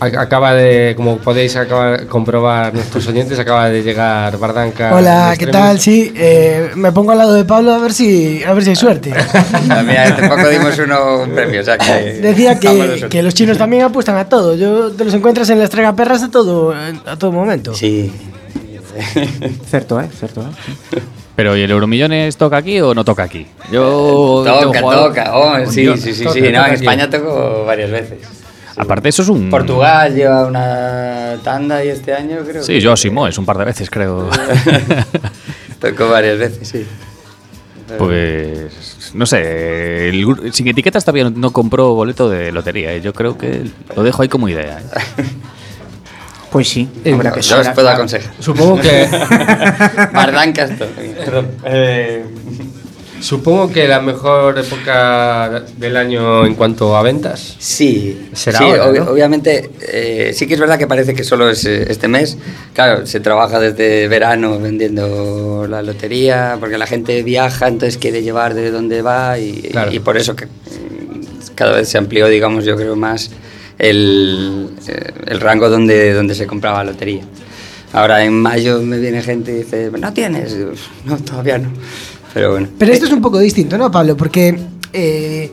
Acaba 0.00 0.52
de, 0.52 0.92
como 0.94 1.16
podéis 1.16 1.56
acabar, 1.56 2.06
comprobar 2.08 2.74
nuestros 2.74 3.06
oyentes, 3.06 3.38
acaba 3.38 3.70
de 3.70 3.82
llegar 3.82 4.36
Bardanca. 4.36 4.94
Hola, 4.94 5.34
¿qué 5.38 5.46
tal? 5.46 5.80
Sí, 5.80 6.12
eh, 6.14 6.72
me 6.74 6.92
pongo 6.92 7.12
al 7.12 7.18
lado 7.18 7.32
de 7.32 7.46
Pablo 7.46 7.72
a 7.72 7.78
ver 7.78 7.94
si, 7.94 8.44
a 8.44 8.52
ver 8.52 8.64
si 8.64 8.68
hay 8.68 8.76
suerte. 8.76 9.14
Mira, 9.86 10.02
hace 10.02 10.28
poco 10.28 10.46
dimos 10.50 10.78
uno 10.78 11.22
un 11.22 11.30
premio, 11.30 11.62
o 11.62 11.64
sea 11.64 11.78
que... 11.78 12.20
Decía 12.20 12.60
que, 12.60 13.06
que 13.08 13.22
los 13.22 13.32
chinos 13.32 13.56
también 13.58 13.84
apuestan 13.84 14.18
a 14.18 14.28
todo. 14.28 14.54
Yo 14.56 14.92
te 14.92 15.06
los 15.06 15.14
encuentras 15.14 15.48
en 15.48 15.58
las 15.58 15.70
tragaperras 15.70 16.24
a 16.24 16.30
todo, 16.30 16.74
a 16.74 17.16
todo 17.16 17.32
momento. 17.32 17.72
Sí. 17.72 18.12
Certo, 19.70 20.02
eh? 20.02 20.10
Certo, 20.20 20.42
eh? 20.42 20.74
Sí. 20.90 20.98
Pero 21.34 21.56
¿y 21.56 21.62
el 21.62 21.70
Euromillones 21.70 22.36
toca 22.36 22.58
aquí 22.58 22.78
o 22.82 22.92
no 22.92 23.06
toca 23.06 23.22
aquí? 23.22 23.46
Yo 23.72 24.44
Toca, 24.44 24.82
toca. 24.82 25.30
Oh, 25.32 25.64
sí, 25.64 25.88
sí, 25.96 26.12
sí, 26.12 26.24
toca, 26.24 26.34
sí. 26.34 26.40
No, 26.42 26.46
toca 26.48 26.48
en 26.48 26.56
aquí. 26.58 26.74
España 26.74 27.08
tocó 27.08 27.64
varias 27.64 27.90
veces. 27.90 28.47
Aparte, 28.78 29.08
eso 29.08 29.22
es 29.22 29.28
un. 29.28 29.50
Portugal 29.50 30.14
lleva 30.14 30.46
una 30.46 31.36
tanda 31.42 31.84
y 31.84 31.88
este 31.88 32.14
año 32.14 32.38
creo 32.46 32.62
Sí, 32.62 32.74
que- 32.74 32.80
yo 32.80 32.96
Simo 32.96 33.26
es 33.26 33.36
un 33.38 33.44
par 33.44 33.58
de 33.58 33.64
veces, 33.64 33.90
creo. 33.90 34.30
Tocó 35.80 36.08
varias 36.08 36.38
veces, 36.38 36.68
sí. 36.68 36.86
Pues 37.96 39.10
no 39.14 39.24
sé, 39.24 40.08
el 40.10 40.52
sin 40.52 40.68
etiquetas 40.68 41.04
todavía 41.04 41.24
no, 41.24 41.30
no 41.30 41.50
compró 41.52 41.94
boleto 41.94 42.28
de 42.28 42.52
lotería. 42.52 42.94
y 42.96 43.00
Yo 43.00 43.12
creo 43.14 43.38
que 43.38 43.64
lo 43.96 44.02
dejo 44.02 44.22
ahí 44.22 44.28
como 44.28 44.48
idea. 44.48 44.78
¿eh? 44.78 45.24
Pois 46.52 46.68
sí, 46.72 46.88
Eh, 47.04 47.14
habrá 47.14 47.32
que 47.32 47.40
Yo 47.40 47.58
os 47.60 47.68
puedo 47.70 47.88
aconsejar. 47.88 48.30
Supongo 48.40 48.78
que, 48.80 49.08
Mardancas, 50.12 50.70
perdón. 51.24 51.46
Supongo 53.20 53.70
que 53.70 53.88
la 53.88 54.00
mejor 54.00 54.58
época 54.58 55.64
del 55.76 55.96
año 55.96 56.46
en 56.46 56.54
cuanto 56.54 56.96
a 56.96 57.02
ventas. 57.02 57.56
Sí, 57.58 58.28
Será 58.32 58.58
sí, 58.58 58.64
ahora, 58.64 58.86
obvi- 58.90 59.04
¿no? 59.04 59.10
obviamente 59.10 59.70
eh, 59.92 60.32
sí 60.34 60.46
que 60.46 60.54
es 60.54 60.60
verdad 60.60 60.78
que 60.78 60.86
parece 60.86 61.14
que 61.14 61.24
solo 61.24 61.50
es 61.50 61.64
eh, 61.64 61.86
este 61.88 62.06
mes. 62.08 62.38
Claro, 62.74 63.06
se 63.06 63.20
trabaja 63.20 63.58
desde 63.58 64.06
verano 64.08 64.58
vendiendo 64.60 65.66
la 65.68 65.82
lotería, 65.82 66.56
porque 66.60 66.78
la 66.78 66.86
gente 66.86 67.22
viaja, 67.22 67.66
entonces 67.68 67.98
quiere 67.98 68.22
llevar 68.22 68.54
de 68.54 68.70
dónde 68.70 69.02
va 69.02 69.38
y, 69.38 69.62
Claro. 69.62 69.92
y 69.92 69.98
por 69.98 70.16
eso 70.16 70.36
que 70.36 70.46
mm, 70.46 71.54
cada 71.56 71.72
vez 71.76 71.88
se 71.88 71.98
amplió, 71.98 72.28
digamos, 72.28 72.64
yo 72.64 72.76
creo 72.76 72.94
más 72.94 73.30
el, 73.78 74.70
eh, 74.86 75.12
el 75.26 75.40
rango 75.40 75.68
donde, 75.68 76.12
donde 76.12 76.34
se 76.34 76.46
compraba 76.46 76.84
lotería. 76.84 77.22
Ahora 77.92 78.24
en 78.24 78.34
mayo 78.34 78.80
me 78.82 78.98
viene 78.98 79.22
gente 79.22 79.52
y 79.52 79.54
dice, 79.56 79.90
¿no 79.98 80.12
tienes? 80.12 80.56
No, 81.04 81.16
todavía 81.18 81.58
no. 81.58 81.70
Pero 82.34 82.52
bueno. 82.52 82.68
Pero 82.78 82.92
esto 82.92 83.06
es 83.06 83.12
un 83.12 83.22
poco 83.22 83.38
distinto, 83.38 83.78
¿no, 83.78 83.90
Pablo? 83.90 84.16
Porque 84.16 84.58
eh, 84.92 85.50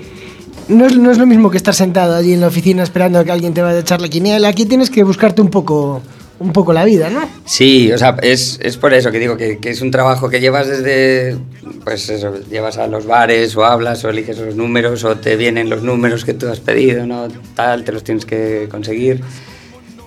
no, 0.68 0.86
es, 0.86 0.98
no 0.98 1.12
es 1.12 1.18
lo 1.18 1.26
mismo 1.26 1.50
que 1.50 1.58
estar 1.58 1.74
sentado 1.74 2.16
allí 2.16 2.34
en 2.34 2.42
la 2.42 2.48
oficina 2.48 2.84
esperando 2.84 3.20
a 3.20 3.24
que 3.24 3.32
alguien 3.32 3.54
te 3.54 3.62
vaya 3.62 3.78
a 3.78 3.82
echar 3.82 4.02
la 4.02 4.10
quiniela. 4.10 4.48
Aquí 4.50 4.66
tienes 4.66 4.90
que 4.90 5.04
buscarte 5.04 5.42
un 5.42 5.50
poco, 5.50 6.02
un 6.40 6.52
poco 6.52 6.74
la 6.74 6.84
vida, 6.84 7.10
¿no? 7.10 7.22
Sí, 7.46 7.92
o 7.94 7.98
sea, 7.98 8.18
es, 8.22 8.60
es 8.62 8.76
por 8.76 8.94
eso 8.94 9.12
que 9.12 9.20
digo 9.20 9.38
que, 9.38 9.60
que 9.60 9.70
es 9.70 9.82
un 9.82 9.90
trabajo 9.90 10.30
que 10.30 10.42
llevas 10.42 10.68
desde, 10.68 11.38
pues 11.86 12.10
eso, 12.10 12.34
llevas 12.52 12.78
a 12.78 12.88
los 12.88 13.06
bares 13.06 13.56
o 13.56 13.64
hablas 13.64 14.04
o 14.04 14.10
eliges 14.10 14.38
los 14.38 14.56
números 14.58 15.06
o 15.06 15.16
te 15.16 15.38
vienen 15.38 15.70
los 15.70 15.84
números 15.84 16.26
que 16.26 16.34
tú 16.34 16.50
has 16.50 16.60
pedido, 16.60 17.08
¿no? 17.08 17.30
Tal, 17.56 17.86
te 17.86 17.94
los 17.94 18.04
tienes 18.04 18.26
que 18.26 18.68
conseguir 18.70 19.22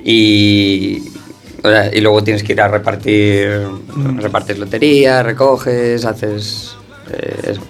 y, 0.04 1.02
O 1.62 1.68
sea, 1.68 1.94
y 1.94 2.00
luego 2.00 2.22
tienes 2.22 2.42
que 2.42 2.52
ir 2.52 2.60
a 2.60 2.68
repartir, 2.68 3.66
mm. 3.94 4.20
repartes 4.20 4.58
lotería, 4.58 5.22
recoges, 5.22 6.04
haces 6.04 6.76
eh, 7.10 7.50
eso, 7.50 7.62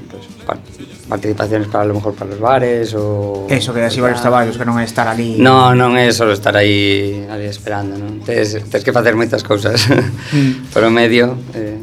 pues, 0.45 0.63
participaciones 1.09 1.69
para 1.69 1.85
a 1.85 1.87
lo 1.87 1.95
mejor 1.95 2.15
para 2.15 2.31
los 2.31 2.41
bares 2.41 2.93
ou... 2.93 3.47
eso 3.49 3.73
que 3.73 3.81
así 3.83 4.01
varios 4.01 4.21
traballos, 4.21 4.59
que 4.61 4.65
non 4.69 4.77
é 4.77 4.85
estar 4.85 5.09
ali... 5.09 5.41
No, 5.41 5.73
non 5.73 5.97
é 5.97 6.13
só 6.13 6.29
estar 6.29 6.53
aí, 6.53 7.25
ali 7.33 7.49
esperando, 7.49 7.97
non? 7.97 8.21
Tes, 8.21 8.61
tes 8.69 8.85
que 8.85 8.93
facer 8.93 9.17
moitas 9.17 9.41
cousas 9.41 9.89
mm. 9.89 10.69
por 10.73 10.85
o 10.85 10.93
medio... 10.93 11.33
Eh, 11.57 11.81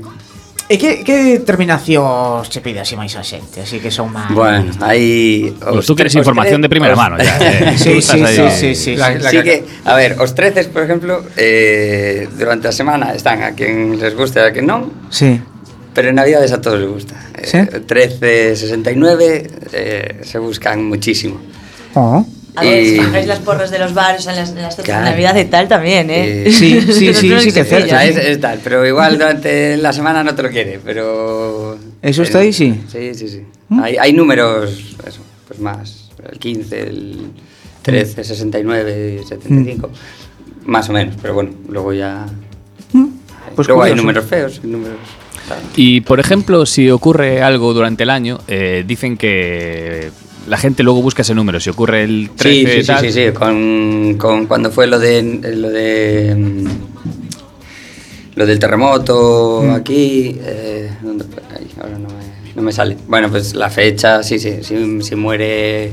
E 0.65 0.81
que, 0.81 1.05
que 1.05 1.37
determinacións 1.37 2.49
se 2.49 2.57
pide 2.57 2.81
así 2.81 2.97
máis 2.97 3.13
a 3.13 3.21
xente? 3.21 3.61
Así 3.61 3.77
que 3.77 3.93
son 3.93 4.09
máis... 4.09 4.33
Bueno, 4.33 4.73
aí... 4.81 5.53
Os 5.61 5.85
tú 5.85 5.93
queres 5.93 6.17
información 6.17 6.57
de 6.57 6.65
primeira 6.65 6.97
mano, 6.97 7.21
ya. 7.21 7.37
Eh, 7.37 7.77
sí, 7.81 8.01
sí, 8.01 8.17
sí, 8.25 8.45
sí, 8.49 8.69
sí, 8.73 8.91
la, 8.97 9.13
la 9.13 9.29
sí 9.29 9.45
que, 9.45 9.61
a 9.85 9.93
ver, 9.93 10.17
os 10.17 10.33
treces, 10.33 10.65
por 10.65 10.81
exemplo, 10.81 11.21
eh, 11.37 12.25
durante 12.33 12.65
a 12.65 12.73
semana 12.73 13.13
están 13.13 13.45
a 13.45 13.53
quen 13.53 14.01
les 14.01 14.17
gusta 14.17 14.41
e 14.41 14.49
a 14.49 14.51
quen 14.51 14.65
non. 14.65 14.89
Sí. 15.13 15.37
Pero 15.93 16.09
en 16.09 16.17
Navidades 16.17 16.49
a 16.49 16.57
todos 16.57 16.81
les 16.81 16.89
gusta. 16.89 17.13
Eh, 17.37 17.45
¿Sí? 17.45 17.61
13, 17.85 18.57
69 18.57 19.69
eh, 19.69 20.21
se 20.25 20.41
buscan 20.41 20.81
muchísimo. 20.81 21.45
Oh. 21.93 22.25
A 22.55 22.63
ver, 22.63 22.85
si 22.85 23.27
las 23.27 23.39
porras 23.39 23.69
de 23.71 23.79
los 23.79 23.93
bares 23.93 24.25
en 24.27 24.35
las, 24.35 24.49
en 24.49 24.55
las 24.55 24.75
fiestas 24.75 24.85
Claro. 24.85 25.05
de 25.05 25.11
Navidad 25.11 25.35
y 25.37 25.45
tal 25.45 25.67
también, 25.67 26.09
¿eh? 26.09 26.43
Eh, 26.47 26.51
Sí, 26.51 26.81
sí, 26.81 27.13
sí, 27.13 27.29
no 27.29 27.39
sí 27.39 27.51
que 27.51 27.59
es 27.61 27.67
cierto. 27.67 27.85
O 27.85 27.89
sea, 27.89 28.05
es, 28.05 28.15
es 28.17 28.39
tal, 28.39 28.59
pero 28.63 28.85
igual 28.85 29.17
durante 29.17 29.77
la 29.77 29.91
semana 29.93 30.23
no 30.23 30.33
te 30.35 30.43
lo 30.43 30.49
quiere, 30.49 30.79
pero... 30.83 31.77
¿Eso 32.01 32.23
está 32.23 32.39
ahí, 32.39 32.53
sí? 32.53 32.81
Sí, 32.91 33.13
sí, 33.15 33.27
sí. 33.27 33.41
Hay, 33.81 33.97
hay 33.97 34.13
números, 34.13 34.95
eso, 35.07 35.21
pues 35.47 35.59
más, 35.59 36.09
el 36.31 36.37
15, 36.39 36.81
el 36.81 37.17
13, 37.81 38.23
69, 38.23 39.21
75, 39.27 39.89
más 40.65 40.87
o 40.89 40.93
menos, 40.93 41.15
pero 41.21 41.33
bueno, 41.33 41.51
luego 41.69 41.93
ya... 41.93 42.25
Pues 43.55 43.67
luego 43.67 43.83
hay 43.83 43.91
curioso. 43.91 44.01
números 44.07 44.25
feos, 44.25 44.59
hay 44.63 44.69
números... 44.69 44.97
tal. 45.47 45.59
Y 45.75 46.01
por 46.01 46.19
ejemplo, 46.19 46.65
si 46.65 46.89
ocurre 46.89 47.41
algo 47.41 47.73
durante 47.73 48.03
el 48.03 48.09
año, 48.09 48.39
eh, 48.47 48.83
dicen 48.85 49.17
que 49.17 50.11
la 50.47 50.57
gente 50.57 50.83
luego 50.83 51.01
busca 51.01 51.21
ese 51.21 51.33
número. 51.35 51.59
Si 51.59 51.69
ocurre 51.69 52.03
el 52.03 52.29
13 52.35 52.55
Sí, 52.55 52.65
sí, 52.65 52.81
sí, 52.81 52.87
tal, 52.87 52.99
sí, 53.01 53.11
sí, 53.11 53.31
con, 53.33 54.15
con 54.17 54.45
cuando 54.47 54.71
fue 54.71 54.87
lo 54.87 54.99
de 54.99 55.21
lo 55.55 55.69
de 55.69 56.35
mm, 56.37 56.67
lo 58.35 58.45
del 58.45 58.59
terremoto 58.59 59.71
aquí, 59.71 60.37
eh, 60.41 60.91
¿dónde 61.01 61.23
fue? 61.25 61.41
Ay, 61.57 61.67
ahora 61.81 61.97
no 61.97 62.09
me, 62.09 62.53
no 62.55 62.61
me 62.61 62.71
sale. 62.73 62.97
Bueno, 63.07 63.29
pues 63.29 63.55
la 63.55 63.69
fecha, 63.69 64.23
sí, 64.23 64.39
sí, 64.39 64.57
si, 64.61 65.01
si 65.01 65.15
muere 65.15 65.85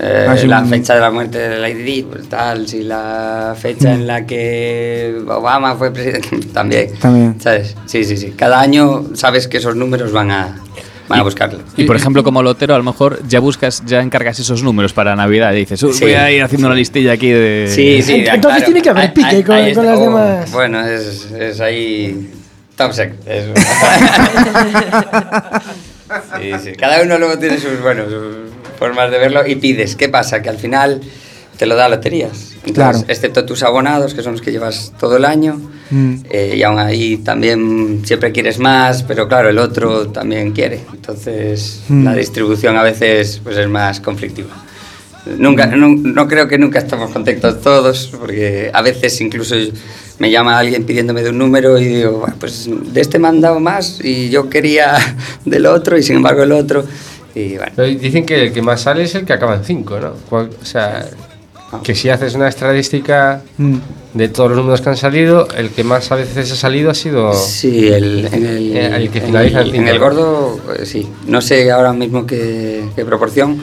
eh, 0.00 0.26
Ah, 0.28 0.36
sí, 0.36 0.46
la 0.46 0.60
un- 0.60 0.68
fecha 0.68 0.94
de 0.94 1.00
la 1.00 1.10
muerte 1.10 1.38
de 1.38 1.58
Lady 1.58 1.82
Di, 1.82 2.02
pues 2.02 2.28
tal, 2.28 2.68
si 2.68 2.82
la 2.82 3.56
fecha 3.58 3.94
en 3.94 4.06
la 4.06 4.26
que 4.26 5.16
Obama 5.26 5.76
fue 5.76 5.90
presidente, 5.90 6.28
también. 6.52 6.92
También. 7.00 7.40
¿Sabes? 7.40 7.74
Sí, 7.86 8.04
sí, 8.04 8.16
sí. 8.18 8.32
Cada 8.36 8.60
año 8.60 9.06
sabes 9.14 9.48
que 9.48 9.56
esos 9.56 9.74
números 9.74 10.12
van 10.12 10.30
a, 10.30 10.60
van 11.08 11.20
a 11.20 11.22
buscarlo. 11.22 11.60
Y 11.76 11.84
por 11.84 11.96
ejemplo, 11.96 12.22
como 12.22 12.42
lotero, 12.42 12.74
a 12.74 12.78
lo 12.78 12.84
mejor 12.84 13.20
ya 13.26 13.40
buscas, 13.40 13.82
ya 13.86 14.00
encargas 14.00 14.38
esos 14.38 14.62
números 14.62 14.92
para 14.92 15.16
Navidad. 15.16 15.52
Y 15.54 15.60
dices, 15.60 15.82
"Uy, 15.82 15.92
Sí. 15.94 16.04
voy 16.04 16.14
a 16.14 16.30
ir 16.30 16.42
haciendo 16.42 16.66
una 16.68 16.76
listilla 16.76 17.12
aquí 17.12 17.30
de. 17.30 17.70
Sí, 17.74 18.02
sí. 18.02 18.24
Ent- 18.24 18.34
entonces 18.34 18.64
tiene 18.64 18.82
que 18.82 18.90
haber 18.90 19.12
pique 19.12 19.26
ahí- 19.36 19.42
con- 19.42 19.54
ahí 19.56 19.74
con 19.74 19.84
está. 19.84 19.86
las 19.94 19.98
Oh, 19.98 20.02
demás. 20.02 20.52
Bueno, 20.52 20.86
es, 20.86 21.30
es 21.32 21.60
ahí. 21.60 22.30
Top 22.76 22.92
secret. 22.92 23.18
es- 23.26 23.46
sí, 26.40 26.52
sí. 26.64 26.72
Cada 26.78 27.02
uno 27.02 27.18
luego 27.18 27.38
tiene 27.38 27.58
sus, 27.58 27.80
bueno, 27.82 28.04
sus 28.08 28.36
formas 28.78 29.10
de 29.10 29.18
verlo 29.18 29.46
y 29.46 29.56
pides. 29.56 29.96
¿Qué 29.96 30.08
pasa? 30.08 30.40
Que 30.42 30.48
al 30.48 30.58
final, 30.58 31.00
te 31.58 31.66
lo 31.66 31.74
da 31.76 31.88
loterías. 31.88 32.52
Entonces, 32.64 32.74
Claro. 32.74 32.98
excepto 33.08 33.44
tus 33.44 33.62
abonados, 33.62 34.14
que 34.14 34.22
son 34.22 34.32
los 34.32 34.40
que 34.42 34.52
llevas 34.52 34.92
todo 34.98 35.16
el 35.16 35.24
año, 35.24 35.60
Mm. 35.90 36.14
eh, 36.30 36.54
y 36.56 36.62
aún 36.62 36.78
ahí 36.78 37.16
también 37.18 38.02
siempre 38.04 38.30
quieres 38.30 38.58
más, 38.58 39.02
pero 39.02 39.26
claro, 39.26 39.48
el 39.48 39.58
otro 39.58 40.08
también 40.08 40.52
quiere. 40.52 40.80
Entonces, 40.92 41.80
Mm. 41.88 42.04
la 42.04 42.14
distribución 42.14 42.76
a 42.76 42.82
veces 42.82 43.40
pues, 43.42 43.56
es 43.56 43.68
más 43.68 44.00
conflictiva. 44.00 44.48
Nunca, 45.36 45.66
no, 45.66 45.88
no 45.88 46.28
creo 46.28 46.46
que 46.48 46.56
nunca 46.58 46.78
estamos 46.78 47.10
contentos 47.10 47.60
todos, 47.60 48.12
porque 48.18 48.70
a 48.72 48.80
veces 48.82 49.20
incluso 49.20 49.54
me 50.18 50.30
llama 50.30 50.58
alguien 50.58 50.84
pidiéndome 50.84 51.22
de 51.22 51.30
un 51.30 51.38
número 51.38 51.78
y 51.78 51.84
digo, 51.86 52.20
"Bueno, 52.20 52.34
pues 52.40 52.68
de 52.70 53.00
este 53.00 53.18
me 53.18 53.28
han 53.28 53.40
dado 53.40 53.60
más 53.60 53.98
y 54.02 54.30
yo 54.30 54.48
quería 54.48 54.96
del 55.44 55.66
otro 55.66 55.98
y 55.98 56.02
sin 56.02 56.16
embargo 56.16 56.42
el 56.44 56.52
otro. 56.52 56.84
Y 57.34 57.56
bueno, 57.56 57.82
dicen 58.00 58.24
que 58.24 58.44
el 58.46 58.52
que 58.52 58.62
más 58.62 58.80
sale 58.82 59.02
es 59.04 59.14
el 59.14 59.24
que 59.26 59.32
acaba 59.34 59.56
en 59.56 59.64
5, 59.64 60.00
¿no? 60.00 60.12
O 60.30 60.48
sea, 60.64 61.06
que 61.82 61.94
si 61.94 62.08
haces 62.08 62.34
una 62.34 62.48
estadística 62.48 63.42
Mm. 63.58 63.76
de 64.14 64.28
todos 64.28 64.50
los 64.50 64.58
números 64.58 64.80
que 64.80 64.88
han 64.88 64.96
salido, 64.96 65.46
el 65.56 65.70
que 65.70 65.84
más 65.84 66.10
a 66.10 66.14
veces 66.16 66.50
ha 66.52 66.56
salido 66.56 66.90
ha 66.90 66.94
sido... 66.94 67.32
Sí, 67.34 67.88
el, 67.88 68.26
en 68.32 68.46
el, 68.46 68.76
Eh, 68.76 68.96
el 68.96 69.10
que 69.10 69.18
en 69.18 69.24
finaliza 69.26 69.60
el- 69.60 69.68
en 69.68 69.74
en 69.74 69.80
cinco, 69.82 69.90
el 69.90 69.98
¿no? 69.98 70.04
gordo, 70.04 70.60
eh, 70.78 70.86
sí. 70.86 71.06
No 71.26 71.40
sé 71.40 71.70
ahora 71.70 71.92
mismo 71.92 72.26
qué, 72.26 72.84
qué 72.96 73.04
proporción. 73.04 73.58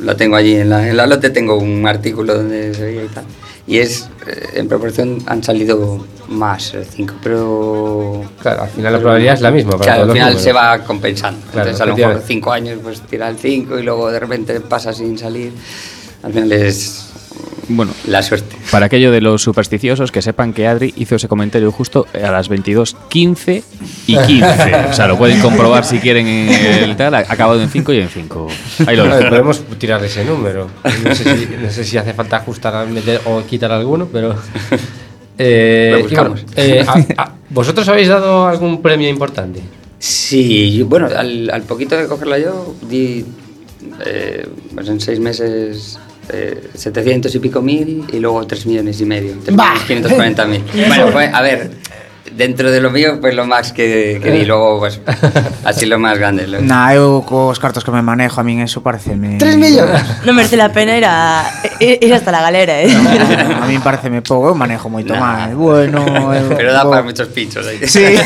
Lo 0.00 0.16
tengo 0.16 0.36
allí 0.36 0.54
en 0.56 0.70
la, 0.70 0.88
en 0.88 0.96
la 0.96 1.06
lote, 1.06 1.30
tengo 1.30 1.56
un 1.58 1.86
artículo 1.86 2.34
donde 2.34 2.74
se 2.74 2.82
veía 2.84 3.04
y 3.04 3.08
tal. 3.08 3.24
Y 3.66 3.78
es, 3.78 4.08
eh, 4.26 4.48
en 4.54 4.68
proporción 4.68 5.22
han 5.26 5.42
salido 5.42 6.04
más, 6.28 6.74
5, 6.96 7.14
pero... 7.22 8.22
Claro, 8.42 8.62
al 8.64 8.68
final 8.70 8.92
la 8.92 8.98
probabilidad 8.98 9.34
es 9.34 9.40
la 9.40 9.50
misma. 9.50 9.72
Para 9.72 9.84
Claro, 9.84 10.00
todos 10.02 10.10
al 10.10 10.14
final 10.16 10.28
números. 10.34 10.42
se 10.44 10.52
va 10.52 10.78
compensando. 10.84 11.40
Claro, 11.52 11.70
Entonces 11.70 11.80
a 11.80 11.86
lo 11.86 11.96
mejor. 11.96 12.22
5 12.26 12.52
años 12.52 12.78
pues 12.82 13.00
tira 13.02 13.28
el 13.28 13.36
5 13.38 13.78
y 13.78 13.82
luego 13.82 14.10
de 14.10 14.18
repente 14.20 14.60
pasa 14.60 14.92
sin 14.92 15.16
salir. 15.18 15.52
Al 16.22 16.32
final 16.32 16.52
es 16.52 17.06
Bueno, 17.66 17.92
la 18.06 18.22
suerte. 18.22 18.56
para 18.70 18.86
aquello 18.86 19.10
de 19.10 19.22
los 19.22 19.40
supersticiosos, 19.42 20.12
que 20.12 20.20
sepan 20.20 20.52
que 20.52 20.66
Adri 20.66 20.92
hizo 20.96 21.16
ese 21.16 21.28
comentario 21.28 21.72
justo 21.72 22.06
a 22.14 22.30
las 22.30 22.50
22.15 22.50 23.62
y 24.06 24.16
15. 24.18 24.74
O 24.90 24.92
sea, 24.92 25.06
lo 25.08 25.16
pueden 25.16 25.40
comprobar 25.40 25.84
si 25.86 25.98
quieren 25.98 26.26
en 26.26 26.50
el 26.84 26.94
tal. 26.96 27.14
Ha 27.14 27.20
acabado 27.20 27.60
en 27.62 27.70
5 27.70 27.92
y 27.94 28.00
en 28.00 28.08
5. 28.10 28.48
Ahí 28.86 28.96
lo 28.96 29.04
Bueno, 29.04 29.16
dejo. 29.16 29.28
podemos 29.30 29.62
tirar 29.78 30.00
de 30.02 30.08
ese 30.08 30.24
número. 30.26 30.68
No 31.04 31.14
sé 31.14 31.24
si, 31.38 31.48
no 31.62 31.70
sé 31.70 31.84
si 31.84 31.96
hace 31.96 32.12
falta 32.12 32.36
ajustar, 32.36 32.86
meter 32.88 33.22
o 33.24 33.42
quitar 33.46 33.72
alguno, 33.72 34.08
pero. 34.12 34.36
Eh, 35.38 36.06
eh, 36.56 36.84
a- 36.86 37.22
a- 37.22 37.34
¿Vosotros 37.50 37.88
habéis 37.88 38.08
dado 38.08 38.46
algún 38.46 38.80
premio 38.82 39.08
importante? 39.08 39.60
Sí, 39.98 40.76
yo- 40.76 40.86
bueno, 40.86 41.08
al, 41.16 41.50
al 41.50 41.62
poquito 41.62 41.96
de 41.96 42.06
cogerla 42.06 42.38
yo, 42.38 42.74
di 42.88 43.24
eh, 44.06 44.46
pues 44.74 44.88
en 44.88 45.00
seis 45.00 45.18
meses 45.18 45.98
eh, 46.30 46.70
700 46.74 47.34
y 47.34 47.38
pico 47.38 47.60
mil 47.62 48.04
y 48.12 48.18
luego 48.18 48.46
3 48.46 48.66
millones 48.66 49.00
y 49.00 49.04
medio. 49.06 49.34
Bah. 49.52 49.74
540 49.86 50.44
mil. 50.46 50.62
bueno, 50.88 51.06
pues 51.12 51.32
a 51.32 51.40
ver, 51.42 51.70
dentro 52.34 52.70
de 52.70 52.80
lo 52.80 52.90
mío, 52.90 53.18
pues 53.20 53.34
lo 53.34 53.44
más 53.46 53.72
que, 53.72 54.18
que 54.22 54.30
di, 54.32 54.44
luego 54.44 54.78
pues 54.80 55.00
así 55.64 55.86
lo 55.86 55.98
más 55.98 56.18
grande. 56.18 56.46
lo- 56.48 56.60
Nah, 56.62 56.92
eu 56.94 57.22
cos 57.22 57.60
cartos 57.60 57.84
que 57.84 57.92
me 57.92 58.02
manejo, 58.02 58.40
a 58.40 58.44
min 58.44 58.60
eso 58.60 58.82
pareceme... 58.82 59.36
3 59.38 59.56
millones. 59.56 60.02
No 60.24 60.32
merece 60.32 60.56
la 60.56 60.72
pena 60.72 60.96
ir, 60.98 61.04
a, 61.06 61.44
ir 61.78 62.12
hasta 62.12 62.32
la 62.32 62.40
galera, 62.42 62.82
eh. 62.82 62.90
a 62.90 63.66
min 63.68 63.80
pareceme 63.80 64.20
pouco, 64.22 64.48
eu 64.48 64.54
manejo 64.56 64.88
moito 64.90 65.14
Nah. 65.14 65.46
máis. 65.46 65.54
Bueno, 65.54 66.02
eu, 66.34 66.56
Pero 66.56 66.72
da 66.72 66.82
para 66.88 67.02
muchos 67.04 67.28
pinchos 67.28 67.66
ahí. 67.66 67.78
Sí. 67.86 68.02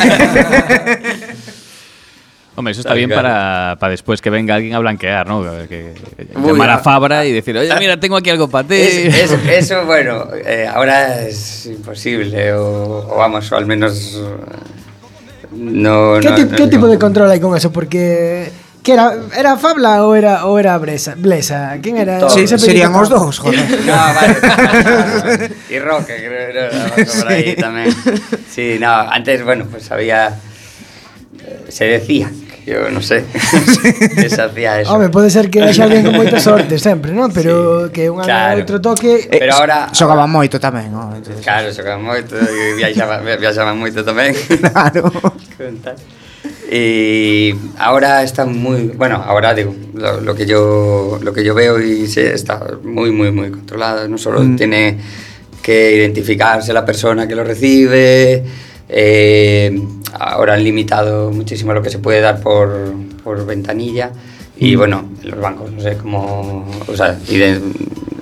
Hombre, 2.59 2.73
eso 2.73 2.81
está 2.81 2.93
bien 2.95 3.09
para, 3.09 3.77
para 3.79 3.93
después 3.93 4.21
que 4.21 4.31
venga 4.31 4.57
alguien 4.57 4.75
a 4.75 4.81
blanquear, 4.81 5.27
¿no? 5.29 5.43
Que, 5.43 5.69
que- 5.69 5.95
Uy, 6.37 6.49
llamar 6.49 6.71
a. 6.71 6.79
Fabra 6.79 7.25
y 7.25 7.33
decir, 7.33 7.57
oye, 7.57 7.73
mira, 7.79 7.99
tengo 8.01 8.17
aquí 8.17 8.31
algo 8.31 8.49
para 8.49 8.67
ti. 8.67 8.75
Es- 8.75 9.15
es- 9.33 9.39
eso, 9.49 9.85
bueno, 9.87 10.27
eh, 10.45 10.69
ahora 10.73 11.21
es 11.23 11.67
imposible, 11.67 12.53
o, 12.55 13.07
o 13.09 13.17
vamos, 13.17 13.51
o 13.53 13.57
al 13.57 13.65
menos 13.67 14.17
eh, 14.17 14.57
no. 15.53 16.15
¿Qué, 16.21 16.29
no- 16.31 16.35
ti- 16.35 16.43
no 16.45 16.49
qué 16.51 16.57
digo- 16.57 16.69
tipo 16.69 16.87
de 16.89 16.99
control 16.99 17.31
hay 17.31 17.41
con 17.41 17.57
eso? 17.57 17.71
Porque. 17.73 18.51
¿qué 18.83 18.95
era, 18.95 19.13
¿Era 19.37 19.57
Fabla 19.59 20.07
o 20.07 20.15
era, 20.15 20.47
o 20.47 20.59
era 20.59 20.79
Bresa, 20.79 21.15
Blesa? 21.17 21.77
¿Quién 21.83 21.99
era? 21.99 22.19
Todos. 22.21 22.35
Sí, 22.35 22.47
serían 22.49 22.95
os 22.95 23.09
apellido? 23.09 23.21
dous, 23.27 23.39
joder. 23.39 23.61
No, 23.87 23.93
vale. 23.95 25.51
y 25.69 25.79
Roque, 25.79 26.15
creo 26.17 26.53
que 26.53 26.59
era 26.59 26.71
por 27.21 27.29
ahí 27.29 27.55
también. 27.55 27.95
Sí, 28.51 28.79
no, 28.81 28.91
antes, 28.91 29.45
bueno, 29.45 29.67
pues 29.71 29.91
había. 29.93 30.29
eh, 31.45 31.65
Se 31.69 31.85
decía, 31.85 32.31
Eu 32.69 32.93
non 32.93 33.01
sei 33.01 33.25
que 33.25 34.29
se 34.35 34.43
hacía 34.45 34.85
eso. 34.85 34.93
Home, 34.93 35.09
pode 35.09 35.33
ser 35.33 35.49
que 35.49 35.65
haxa 35.65 35.89
alguén 35.89 36.05
con 36.05 36.13
moita 36.21 36.37
sorte 36.37 36.77
sempre, 36.77 37.17
non? 37.17 37.33
Pero 37.33 37.89
sí, 37.89 37.97
que 37.97 38.13
un 38.13 38.21
claro. 38.21 38.61
outro 38.61 38.77
toque... 38.77 39.25
Eh, 39.25 39.41
Pero 39.41 39.57
ahora... 39.57 39.89
Xogaban 39.97 40.29
moito 40.29 40.61
tamén, 40.61 40.93
non? 40.93 41.17
Entonces, 41.17 41.41
claro, 41.41 41.73
xogaba 41.73 41.97
moito, 41.97 42.37
Viaxaba, 42.77 43.25
viaxaba 43.41 43.73
moito 43.73 44.05
tamén. 44.05 44.37
Claro. 44.61 45.09
Y 46.69 47.55
ahora 47.81 48.21
está 48.23 48.45
muy, 48.45 48.93
bueno, 48.93 49.17
ahora 49.25 49.57
digo, 49.57 49.73
lo, 49.95 50.21
lo 50.21 50.35
que 50.37 50.45
yo 50.45 51.19
lo 51.23 51.33
que 51.33 51.43
yo 51.43 51.55
veo 51.55 51.81
y 51.81 52.07
se 52.07 52.35
está 52.35 52.61
muy 52.85 53.11
muy 53.11 53.33
muy 53.33 53.51
controlado, 53.51 54.07
no 54.07 54.19
solo 54.19 54.45
mm. 54.45 54.57
tiene 54.57 54.99
que 55.63 55.97
identificarse 55.97 56.73
la 56.73 56.85
persona 56.85 57.27
que 57.27 57.35
lo 57.35 57.45
recibe, 57.45 58.45
eh, 58.89 59.81
ahora 60.19 60.55
han 60.55 60.65
limitado 60.65 61.31
muchísimo 61.31 61.73
lo 61.73 61.83
que 61.83 61.91
se 61.91 61.99
puede 61.99 62.21
dar 62.21 62.41
por, 62.41 62.93
por 63.23 63.45
ventanilla 63.47 64.11
y 64.59 64.75
Mm. 64.75 64.79
bueno, 64.79 65.05
los 65.23 65.41
bancos 65.41 65.71
no 65.71 65.81
sé 65.81 65.97
cómo, 65.99 66.65
o 66.87 66.97
sea, 66.97 67.17
ide- 67.29 67.61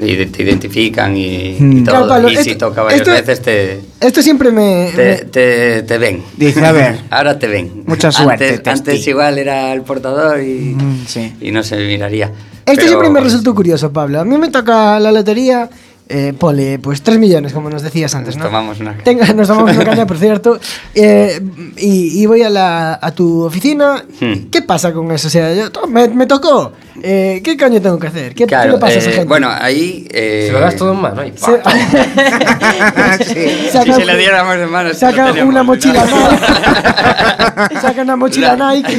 ide- 0.00 0.26
te 0.26 0.42
identifican 0.42 1.16
y, 1.16 1.57
Mm. 1.59 1.72
y 1.79 1.85
todo, 1.85 1.94
Claro, 1.94 2.09
Pablo, 2.09 2.31
y 2.31 2.37
si 2.37 2.50
esto- 2.50 2.68
toca 2.68 2.83
varias 2.83 3.00
esto- 3.00 3.12
veces 3.12 3.40
te, 3.42 3.81
Esto 4.07 4.20
siempre 4.22 4.50
me... 4.50 4.90
te, 4.94 5.05
me- 5.05 5.16
te, 5.31 5.83
te 5.85 5.98
ven. 5.98 6.22
Dice, 6.37 6.64
a 6.64 6.72
ver. 6.72 6.98
Ahora 7.11 7.38
te 7.38 7.46
ven. 7.48 7.85
Mucha 7.87 8.12
suerte, 8.12 8.55
Antes, 8.57 8.66
antes 8.72 9.07
igual 9.07 9.38
era 9.38 9.72
el 9.72 9.81
portador 9.83 10.42
y, 10.42 10.74
Mm, 10.74 11.05
sí. 11.07 11.33
y 11.40 11.50
no 11.52 11.62
se 11.62 11.76
miraría. 11.79 12.26
Esto 12.26 12.81
Pero- 12.81 12.88
siempre 12.88 13.09
me 13.11 13.20
resultó 13.20 13.55
curioso, 13.55 13.90
Pablo. 13.92 14.20
A 14.20 14.24
mí 14.24 14.37
me 14.37 14.48
toca 14.50 14.98
la 15.00 15.12
lotería, 15.12 15.70
eh, 16.09 16.33
pole, 16.38 16.79
pues 16.79 17.03
3 17.03 17.19
millones, 17.19 17.53
como 17.53 17.69
nos 17.69 17.83
decías 17.83 18.14
antes, 18.14 18.37
Nos 18.37 18.45
¿no? 18.45 18.51
tomamos 18.51 18.79
una- 18.81 18.97
Tenga- 18.99 19.33
nos 19.35 19.49
tomamos 19.49 19.73
una 19.75 19.85
caña, 19.85 20.07
por 20.07 20.19
cierto. 20.21 20.59
eh, 20.95 21.40
y, 21.77 22.23
y 22.23 22.27
voy 22.27 22.42
a, 22.42 22.51
la, 22.51 22.99
a 23.03 23.11
tu 23.12 23.42
oficina. 23.42 24.05
Hmm. 24.21 24.49
¿Qué 24.51 24.62
pasa 24.62 24.92
con 24.92 25.11
eso? 25.12 25.27
O 25.29 25.31
sea, 25.31 25.53
yo, 25.55 25.71
to- 25.73 25.87
me, 25.88 26.07
me 26.09 26.27
tocó. 26.27 26.73
Eh, 27.03 27.40
¿Qué 27.45 27.57
coño 27.59 27.81
tengo 27.83 27.99
que 27.99 28.07
hacer? 28.07 28.29
¿Qué, 28.35 28.45
qué 28.45 28.47
Claro, 28.47 28.73
le 28.73 28.79
pasa 28.79 28.95
a 28.95 28.99
esa 28.99 29.11
eh, 29.11 29.12
gente? 29.12 29.29
bueno, 29.29 29.49
ahí... 29.53 30.09
eh, 30.11 30.45
Se 30.47 30.53
lo 30.53 30.61
das 30.61 30.77
todo 30.77 30.92
en 30.95 31.01
mano. 31.01 31.21
ahí, 31.21 31.33
Se- 31.37 31.61
si 33.35 33.69
saca, 33.71 33.95
se 33.95 34.05
lo 34.05 34.16
diéramos 34.16 34.57
en 34.57 34.71
manos... 34.71 34.97
saca 34.99 35.33
una 35.33 35.45
¿no? 35.62 35.64
mochila 35.64 36.05
Nike. 36.07 37.81
saca 37.81 38.03
una 38.03 38.16
mochila 38.16 38.57
La- 38.57 38.73
Nike. 38.73 38.97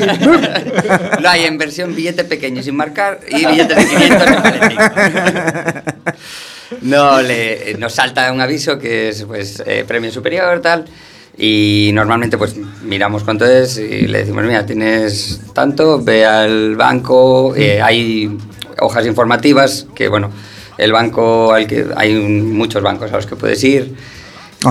Lo 1.21 1.29
hay 1.29 1.45
en 1.45 1.57
versión 1.57 1.95
billete 1.95 2.23
pequeño 2.23 2.61
sin 2.61 2.75
marcar 2.75 3.19
y 3.29 3.45
billetes 3.45 3.77
de 3.77 3.85
500 3.87 4.27
en 4.27 4.41
maletín. 4.43 4.77
No, 6.81 7.21
le, 7.21 7.75
nos 7.79 7.93
salta 7.93 8.31
un 8.31 8.41
aviso 8.41 8.77
que 8.77 9.09
es 9.09 9.23
pues 9.23 9.61
eh, 9.65 9.83
premio 9.87 10.11
superior, 10.11 10.61
tal. 10.61 10.85
Y 11.37 11.91
normalmente 11.93 12.37
pues 12.37 12.55
miramos 12.83 13.23
cuánto 13.23 13.45
es 13.45 13.77
y 13.77 14.07
le 14.07 14.19
decimos, 14.19 14.43
mira, 14.43 14.65
tienes 14.65 15.39
tanto, 15.53 16.01
ve 16.03 16.25
al 16.25 16.75
banco, 16.75 17.55
eh, 17.55 17.79
hay 17.81 18.35
hojas 18.79 19.05
informativas 19.05 19.85
que, 19.95 20.07
bueno, 20.07 20.31
el 20.79 20.91
banco 20.91 21.53
al 21.53 21.67
que 21.67 21.85
hay 21.95 22.15
un- 22.15 22.53
muchos 22.53 22.81
bancos 22.81 23.11
a 23.11 23.17
los 23.17 23.25
que 23.27 23.35
puedes 23.35 23.63
ir 23.63 23.93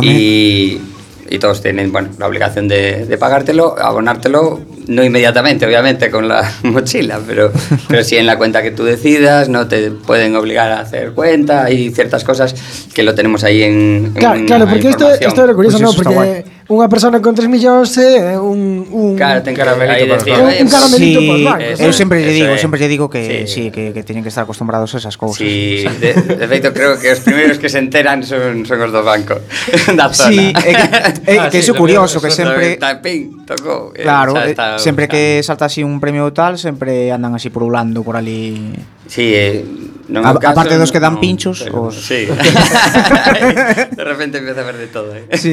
y, 0.03 0.81
y 1.29 1.39
todos 1.39 1.63
tienen 1.63 1.93
bueno, 1.93 2.11
la 2.19 2.27
obligación 2.27 2.69
de, 2.69 3.07
de 3.07 3.19
pagártelo, 3.19 3.77
abonártelo, 3.79 4.61
no 4.87 5.05
inmediatamente, 5.05 5.67
obviamente, 5.67 6.11
con 6.11 6.29
la 6.29 6.51
mochila, 6.63 7.21
pero, 7.27 7.53
pero 7.89 8.05
sí 8.05 8.17
en 8.17 8.27
la 8.27 8.37
cuenta 8.39 8.63
que 8.63 8.71
tú 8.71 8.85
decidas, 8.85 9.49
no 9.49 9.69
te 9.69 9.91
pueden 9.91 10.37
obligar 10.37 10.71
a 10.71 10.81
hacer 10.81 11.13
cuenta, 11.13 11.65
hay 11.65 11.91
ciertas 11.91 12.25
cosas 12.25 12.55
que 12.95 13.03
lo 13.03 13.15
tenemos 13.15 13.45
ahí 13.45 13.63
en, 13.63 13.73
en 14.07 14.13
Claro, 14.15 14.45
claro, 14.47 14.69
porque 14.69 14.89
esto, 14.89 15.11
esto 15.13 15.45
era 15.45 15.55
curioso, 15.55 15.79
Pues 15.79 15.97
¿no? 15.97 16.03
Porque 16.03 16.45
unha 16.67 16.91
persona 16.91 17.23
con 17.23 17.31
3 17.31 17.47
millóns 17.47 17.95
é 17.95 18.35
un 18.35 18.83
un 18.91 19.15
claro, 19.15 19.39
ten 19.39 19.55
caramelito 19.55 20.03
para 20.11 20.19
decir, 20.19 20.35
un 20.35 20.67
caramelito 20.67 21.21
sí, 21.23 21.27
para 21.27 21.39
eh, 21.39 21.47
bancos. 21.47 21.79
Eu 21.79 21.93
sempre 21.95 22.19
lle 22.27 22.35
digo, 22.35 22.53
sempre 22.59 22.79
lle 22.83 22.91
digo 22.91 23.07
que 23.07 23.47
sí, 23.47 23.71
sí 23.71 23.71
que, 23.71 23.95
que 23.95 24.03
teñen 24.03 24.27
que 24.27 24.35
estar 24.35 24.43
acostumbrados 24.43 24.91
a 24.91 24.99
esas 24.99 25.15
cousas. 25.15 25.39
Sí, 25.39 25.87
de, 25.87 26.11
de 26.15 26.47
feito 26.51 26.75
creo 26.75 26.99
que 26.99 27.15
os 27.15 27.23
primeiros 27.23 27.63
que 27.63 27.71
se 27.71 27.79
enteran 27.79 28.27
son 28.27 28.67
son 28.67 28.83
os 28.83 28.91
do 28.91 29.07
banco 29.07 29.39
da 29.95 30.11
zona. 30.11 30.27
Sí, 30.27 30.51
é 30.51 30.73
que, 30.75 30.87
é, 31.31 31.39
ah, 31.39 31.47
que 31.47 31.59
é 31.59 31.63
sí, 31.63 31.71
curioso 31.71 32.19
que 32.19 32.35
sempre 32.35 32.83
tapín, 32.83 33.47
tocou. 33.47 33.95
Claro, 33.95 34.35
sempre 34.83 35.07
que 35.07 35.47
salta 35.47 35.71
así 35.71 35.87
un 35.87 36.03
premio 36.03 36.35
tal, 36.35 36.59
sempre 36.59 37.15
andan 37.15 37.39
así 37.39 37.47
purulando 37.47 38.03
por 38.03 38.19
ali. 38.19 38.75
Sí, 39.07 39.31
eh, 39.39 39.63
No 40.09 40.21
A- 40.21 40.39
caso, 40.39 40.49
aparte 40.53 40.77
dos 40.79 40.93
que 40.93 41.01
dan 41.01 41.15
non, 41.15 41.21
pinchos, 41.21 41.63
pero- 41.67 41.91
os- 41.91 41.97
Sí. 41.99 42.27
de 43.97 44.05
repente 44.05 44.39
empieza 44.39 44.61
a 44.61 44.65
ver 44.65 44.77
de 44.77 44.87
todo, 44.87 45.15
¿eh? 45.17 45.27
Sí. 45.37 45.53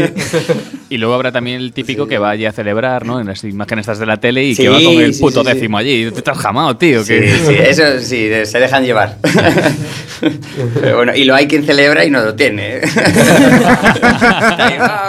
Y 0.90 0.98
luego 0.98 1.16
habrá 1.16 1.32
también 1.32 1.58
el 1.60 1.74
típico 1.74 2.06
que 2.08 2.20
vaya 2.20 2.50
a 2.50 2.52
celebrar, 2.52 3.04
¿no? 3.06 3.20
En 3.20 3.26
las 3.28 3.44
imágenes 3.44 3.84
estas 3.84 3.98
de 4.00 4.06
la 4.06 4.18
tele 4.18 4.44
y 4.44 4.54
Sí, 4.56 4.62
que 4.64 4.70
va 4.70 4.76
con 4.76 5.02
el 5.02 5.14
sí, 5.14 5.22
puto 5.22 5.42
sí, 5.44 5.48
sí. 5.50 5.54
décimo 5.56 5.78
allí. 5.80 6.12
Te 6.12 6.18
estás 6.20 6.38
jamado, 6.38 6.78
tío. 6.78 7.04
Sí, 7.04 7.14
que... 7.20 7.32
sí, 7.32 7.56
eso 7.60 8.00
sí, 8.00 8.26
de- 8.28 8.46
se 8.46 8.60
dejan 8.60 8.84
llevar. 8.86 9.18
Pero 10.82 10.98
bueno, 10.98 11.16
y 11.16 11.24
lo 11.26 11.34
hay 11.36 11.48
quien 11.48 11.66
celebra 11.66 12.06
y 12.06 12.12
no 12.12 12.22
lo 12.22 12.36
tiene. 12.36 12.78
¿eh? 12.78 12.82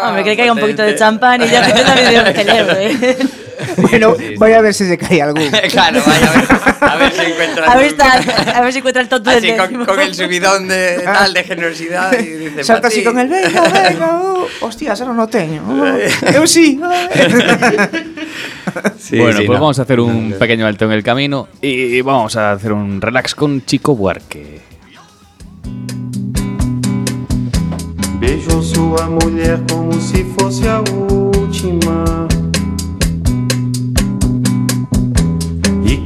Hombre, 0.05 0.25
que 0.25 0.37
caiga 0.37 0.53
un 0.53 0.59
poquito 0.59 0.83
de 0.83 0.95
champán 0.97 1.43
y 1.43 1.49
ya 1.49 1.65
que 1.67 1.73
te 1.73 1.83
también 1.85 2.25
de 2.25 2.33
celebre. 2.33 3.17
Bueno, 3.77 4.15
voy 4.39 4.53
a 4.53 4.61
ver 4.61 4.75
si 4.75 4.87
se 4.87 4.97
cae 4.99 5.23
algún. 5.23 5.49
claro, 5.71 6.01
vaya 6.07 6.31
a 6.31 6.37
ver, 6.37 6.47
a 6.81 6.97
ver 6.97 7.13
si 7.13 7.21
encuentra. 7.33 7.73
A 7.73 7.77
ver, 7.77 7.87
está, 7.87 8.13
a 8.57 8.61
ver 8.61 8.73
si 8.73 8.79
encuentra 8.79 9.03
el 9.03 9.09
tonto 9.09 9.31
del 9.31 9.39
Así 9.39 9.49
con, 9.57 9.67
décimo. 9.69 9.87
con 9.87 10.01
el 10.01 10.15
subidón 10.15 10.69
de 10.69 11.01
tal 11.05 11.35
de 11.35 11.45
generosidad 11.45 12.13
y 12.19 12.25
dice, 12.25 12.65
Salta 12.65 12.83
"Pa 12.83 12.89
así 12.89 12.99
ti". 13.01 13.05
con 13.05 13.19
el 13.19 13.29
venga, 13.29 13.63
venga, 13.63 14.21
oh, 14.23 14.47
hostia, 14.63 14.93
eso 14.95 15.05
non 15.05 15.19
o 15.19 15.27
teño. 15.29 15.63
Oh, 15.67 15.85
eu 16.35 16.47
sí. 16.47 16.79
Sí, 18.99 19.19
bueno, 19.19 19.39
sí, 19.41 19.47
pues 19.47 19.57
no. 19.59 19.63
vamos 19.63 19.79
a 19.79 19.83
hacer 19.83 20.01
un 20.01 20.31
No, 20.31 20.35
no. 20.35 20.39
pequeño 20.39 20.67
alto 20.67 20.85
en 20.87 20.93
el 20.93 21.03
camino 21.03 21.49
y 21.63 22.01
vamos 22.03 22.35
a 22.37 22.53
hacer 22.53 22.73
un 22.73 23.01
relax 23.01 23.35
con 23.35 23.65
Chico 23.65 23.95
Buarque. 23.95 24.61
Beijou 28.19 28.63
sua 28.63 29.07
mulher 29.11 29.61
como 29.69 29.93
se 30.01 30.25
fosse 30.37 30.67
a 30.69 30.81
última. 30.81 32.27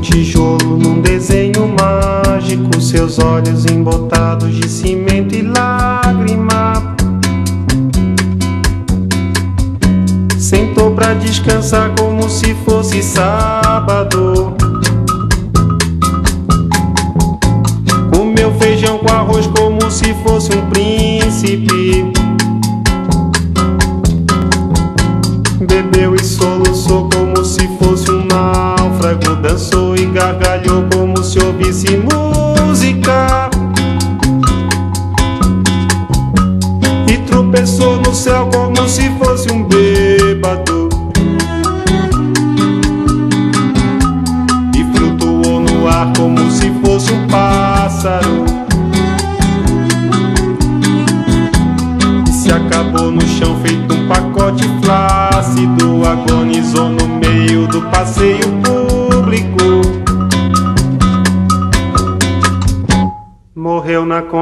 tijolo 0.00 0.78
num 0.78 1.00
desenho 1.00 1.68
mágico. 1.68 2.80
Seus 2.80 3.18
olhos 3.18 3.66
embotados 3.66 4.54
de 4.54 4.68
cimento 4.68 5.34
e 5.34 5.42
lágrima. 5.42 6.96
Sentou 10.38 10.90
pra 10.92 11.14
descansar 11.14 11.92
como 11.96 12.28
se 12.28 12.54
fosse 12.64 13.02
sábado. 13.02 14.54
Comeu 18.12 18.52
feijão 18.58 18.98
com 18.98 19.12
arroz 19.12 19.46
como 19.46 19.90
se 19.90 20.12
fosse 20.24 20.50
um 20.56 20.66
príncipe. 20.70 22.10
Bebeu 25.60 26.14
e 26.14 26.24
soluçou 26.24 27.08
como 27.10 27.44
se 27.44 27.68
fosse 27.78 28.10
um 28.10 28.24
náufrago. 28.24 29.36
Dançou 29.42 29.89
gargalhou 30.06 30.84
como 30.92 31.22
se 31.22 31.38
ouvisse 31.38 31.96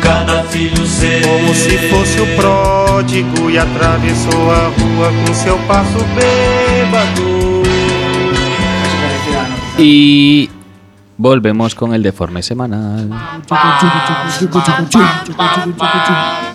Cada 0.00 0.42
filho 0.44 0.86
seu 0.86 1.20
Como 1.22 1.54
se 1.54 1.78
fosse 1.88 2.20
o 2.20 2.36
pródigo. 2.36 3.50
E 3.50 3.58
atravessou 3.58 4.50
a 4.50 4.68
rua 4.68 5.12
com 5.26 5.34
seu 5.34 5.58
passo 5.66 5.98
bêbado. 6.14 7.62
Y 9.78 10.50
volvemos 11.16 11.74
con 11.74 11.94
el 11.94 12.02
deforme 12.02 12.42
semanal. 12.42 13.08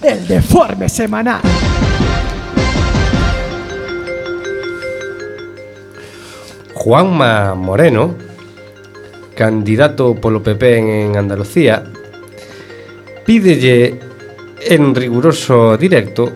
El 0.02 0.28
deforme 0.28 0.90
semanal. 0.90 1.42
Juanma 6.76 7.56
Moreno, 7.56 8.14
candidato 9.36 10.14
polo 10.14 10.44
PP 10.44 10.78
en, 10.78 10.90
en 10.90 11.18
Andalucía, 11.18 11.84
pídelle 13.26 14.00
en 14.62 14.96
riguroso 14.96 15.76
directo 15.76 16.32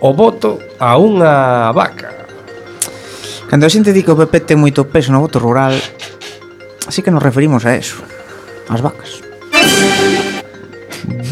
o 0.00 0.14
voto 0.14 0.60
a 0.78 0.94
unha 1.00 1.72
vaca. 1.74 2.14
Cando 3.48 3.64
a 3.64 3.72
xente 3.72 3.96
di 3.96 4.04
que 4.04 4.12
o 4.12 4.20
PP 4.20 4.44
ten 4.44 4.60
moito 4.60 4.86
peso 4.86 5.10
no 5.10 5.24
voto 5.24 5.40
rural, 5.40 5.74
así 6.86 7.00
que 7.00 7.10
nos 7.10 7.24
referimos 7.24 7.64
a 7.64 7.74
eso, 7.74 7.98
as 8.68 8.84
vacas. 8.84 9.24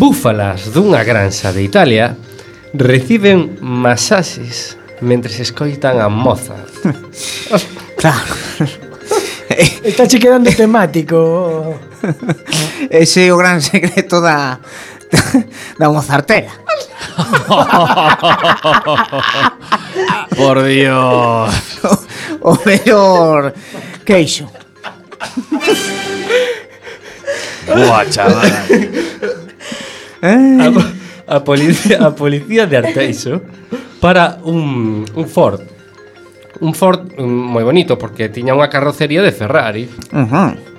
Búfalas 0.01 0.73
dunha 0.73 1.05
granxa 1.05 1.53
de 1.53 1.63
Italia 1.63 2.17
reciben 2.73 3.61
masaxes 3.61 4.77
mentre 5.01 5.33
se 5.33 5.43
escoitan 5.45 6.01
a 6.01 6.09
moza. 6.09 6.57
claro. 8.01 8.35
Está 9.85 10.09
che 10.09 10.19
quedando 10.19 10.51
temático. 10.51 11.79
Ese 12.91 13.29
é 13.29 13.33
o 13.33 13.37
gran 13.37 13.61
secreto 13.61 14.21
da 14.21 14.59
da 15.79 15.89
mozartela. 15.89 16.51
Por 20.37 20.65
Dios. 20.65 21.79
O, 22.41 22.53
o 22.53 22.59
mellor 22.65 23.53
queixo. 24.05 24.49
Boa, 27.67 28.05
chaval. 28.11 28.43
Eh. 30.23 30.73
A, 31.27 31.37
a, 31.37 31.41
policía, 31.41 32.07
a 32.07 32.15
policía 32.15 32.67
de 32.67 32.77
Arteixo 32.77 33.41
para 34.01 34.39
un, 34.45 35.05
un 35.15 35.29
Ford. 35.29 35.61
Un 36.61 36.75
Ford 36.75 37.13
mm, 37.19 37.53
moi 37.53 37.65
bonito 37.65 37.99
porque 37.99 38.29
tiña 38.33 38.55
unha 38.57 38.71
carrocería 38.71 39.23
de 39.23 39.33
Ferrari. 39.33 39.89
Ajá. 40.13 40.17
Uh 40.17 40.27
-huh 40.57 40.76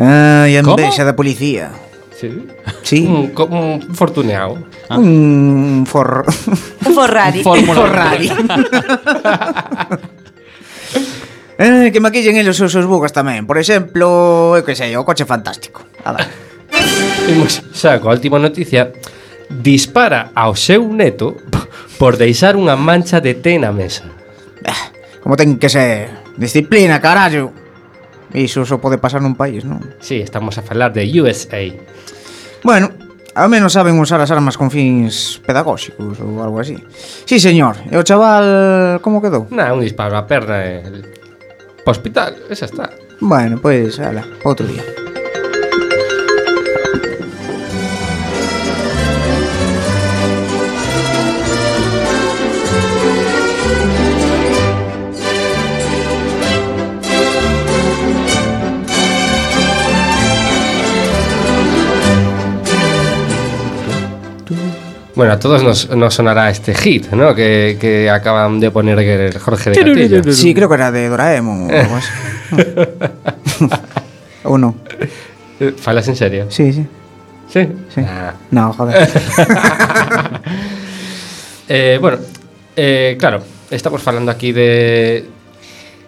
Ai, 0.00 0.56
envexa 0.56 1.04
da 1.04 1.12
policía. 1.12 1.68
Sí. 2.16 2.48
sí. 2.82 3.04
Un, 3.06 3.32
un 3.36 3.94
fortuneado. 3.94 4.58
Ah. 4.88 4.98
Un 4.98 5.84
for... 5.86 6.24
Un 6.86 6.94
Ferrari. 6.94 7.42
Un 7.44 7.64
Ferrari. 7.64 8.28
eh, 11.58 11.90
que 11.92 12.00
maquillen 12.00 12.36
eles 12.36 12.60
os 12.60 12.72
seus 12.72 12.88
bugas 12.88 13.12
tamén. 13.12 13.44
Por 13.44 13.60
exemplo, 13.60 14.56
eu 14.56 14.64
que 14.64 14.72
sei, 14.72 14.96
o 14.96 15.04
coche 15.04 15.28
fantástico. 15.28 15.84
A 16.04 16.16
ver. 16.16 16.24
Imos 17.28 17.60
xa 17.76 18.00
coa 18.00 18.16
última 18.16 18.40
noticia. 18.40 18.96
Dispara 19.50 20.32
ao 20.32 20.56
seu 20.56 20.88
neto 20.88 21.36
por 22.00 22.16
deixar 22.16 22.56
unha 22.56 22.76
mancha 22.76 23.20
de 23.20 23.36
té 23.36 23.60
na 23.60 23.68
mesa. 23.68 24.08
Eh, 24.64 25.20
como 25.20 25.36
ten 25.36 25.60
que 25.60 25.68
ser 25.68 26.08
disciplina, 26.40 26.96
carallo. 27.04 27.59
Iso 28.34 28.62
só 28.62 28.78
pode 28.78 28.98
pasar 29.02 29.18
nun 29.22 29.34
país, 29.34 29.66
non? 29.66 29.82
Si, 29.98 30.18
sí, 30.18 30.24
estamos 30.24 30.54
a 30.58 30.62
falar 30.62 30.94
de 30.94 31.06
USA. 31.18 31.60
Bueno, 32.62 32.94
ao 33.34 33.48
menos 33.50 33.74
saben 33.74 33.98
usar 33.98 34.22
as 34.22 34.30
armas 34.30 34.54
con 34.54 34.70
fins 34.70 35.42
pedagóxicos 35.42 36.18
ou 36.22 36.42
algo 36.42 36.62
así. 36.62 36.78
Si, 37.26 37.38
sí, 37.38 37.50
señor. 37.50 37.78
E 37.90 37.98
o 37.98 38.06
chaval 38.06 39.02
como 39.02 39.18
quedou? 39.18 39.50
Na, 39.50 39.74
un 39.74 39.82
disparo 39.82 40.14
a 40.14 40.26
perna 40.26 40.62
e 40.62 40.82
el... 40.86 40.96
hospital, 41.86 42.36
esa 42.50 42.66
está. 42.66 42.90
Bueno, 43.20 43.58
pois, 43.58 43.96
pues, 43.96 44.00
ala, 44.00 44.24
outro 44.46 44.66
día. 44.66 45.09
Bueno, 65.20 65.34
a 65.34 65.38
todos 65.38 65.62
nos, 65.62 65.90
nos 65.90 66.14
sonará 66.14 66.48
este 66.48 66.72
hit, 66.72 67.10
¿no? 67.12 67.34
Que, 67.34 67.76
que 67.78 68.08
acaban 68.08 68.58
de 68.58 68.70
poner 68.70 68.98
el 69.00 69.38
Jorge 69.38 69.68
de 69.68 69.76
Castillo. 69.76 70.32
Sí, 70.32 70.54
creo 70.54 70.66
que 70.66 70.76
era 70.76 70.90
de 70.90 71.10
Doraemon 71.10 71.68
ou 71.68 71.76
algo 71.76 72.00
así. 72.00 72.08
non? 74.48 74.80
Eh, 75.60 75.76
Falas 75.76 76.08
en 76.08 76.16
serio? 76.16 76.48
Sí, 76.48 76.72
sí. 76.72 76.88
Sí? 77.52 77.68
sí. 77.92 78.00
Ah. 78.00 78.32
No, 78.50 78.72
joder. 78.72 78.96
Eh, 81.68 81.98
bueno, 82.00 82.16
eh, 82.74 83.16
claro, 83.20 83.44
estamos 83.70 84.00
falando 84.00 84.32
aquí 84.32 84.52
de 84.52 85.28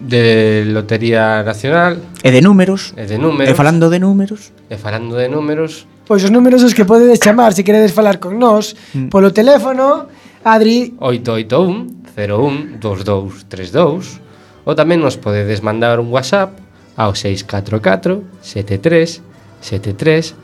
de 0.00 0.64
Lotería 0.66 1.44
Nacional 1.44 2.00
E 2.24 2.32
de 2.32 2.40
números. 2.40 2.96
e 2.96 3.04
de 3.04 3.20
números. 3.20 3.52
E 3.52 3.54
falando 3.54 3.92
de 3.92 4.00
números. 4.00 4.56
e 4.72 4.80
falando 4.80 5.20
de 5.20 5.28
números. 5.28 5.86
pois 6.12 6.28
os 6.28 6.30
números 6.30 6.60
os 6.60 6.76
que 6.76 6.84
podedes 6.84 7.16
chamar 7.24 7.56
se 7.56 7.64
queredes 7.64 7.96
falar 7.96 8.20
con 8.20 8.36
nós 8.36 8.76
mm. 8.92 9.08
polo 9.08 9.32
teléfono 9.32 10.12
Adri 10.44 10.92
881 11.00 12.04
01 12.12 12.76
2232 12.76 14.20
ou 14.68 14.76
tamén 14.76 15.00
nos 15.00 15.16
podedes 15.16 15.64
mandar 15.64 15.96
un 16.04 16.12
WhatsApp 16.12 16.52
ao 17.00 17.16
644 17.16 18.44
73 18.44 19.24
73 19.64 20.36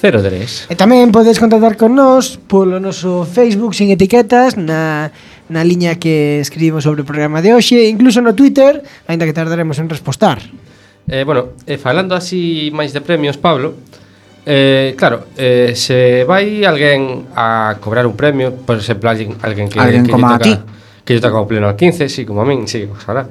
03. 0.00 0.72
E 0.72 0.74
tamén 0.80 1.12
podes 1.12 1.36
contactar 1.36 1.76
con 1.76 1.92
nós 1.92 2.40
polo 2.40 2.80
noso 2.80 3.28
Facebook 3.28 3.76
sin 3.76 3.92
etiquetas 3.92 4.56
na, 4.56 5.12
na 5.52 5.60
liña 5.60 6.00
que 6.00 6.40
escribimos 6.40 6.88
sobre 6.88 7.04
o 7.04 7.08
programa 7.08 7.44
de 7.44 7.52
hoxe, 7.52 7.92
incluso 7.92 8.24
no 8.24 8.32
Twitter, 8.32 8.80
aínda 9.04 9.28
que 9.28 9.36
tardaremos 9.36 9.76
en 9.76 9.92
respostar. 9.92 10.40
Eh, 11.04 11.28
bueno, 11.28 11.52
eh, 11.68 11.76
falando 11.76 12.16
así 12.16 12.72
máis 12.72 12.96
de 12.96 13.04
premios, 13.04 13.36
Pablo, 13.36 13.76
Eh, 14.46 14.94
claro, 14.96 15.28
eh, 15.36 15.72
se 15.76 16.24
vai 16.24 16.64
alguén 16.64 17.28
a 17.36 17.76
cobrar 17.80 18.08
un 18.08 18.16
premio, 18.16 18.56
por 18.56 18.80
exemplo, 18.80 19.10
alguén, 19.10 19.36
alguén 19.42 19.68
que, 19.68 19.78
alguén 19.78 20.04
que, 20.06 20.12
como 20.12 20.26
toca, 20.32 20.36
a 20.36 20.38
ti. 20.40 20.54
que 21.04 21.12
lle 21.12 21.20
toca 21.20 21.36
o 21.36 21.44
pleno 21.44 21.68
a 21.68 21.76
15, 21.76 22.08
sí, 22.08 22.24
como 22.24 22.40
a 22.40 22.48
min, 22.48 22.64
sí, 22.64 22.88
ojalá. 22.88 23.28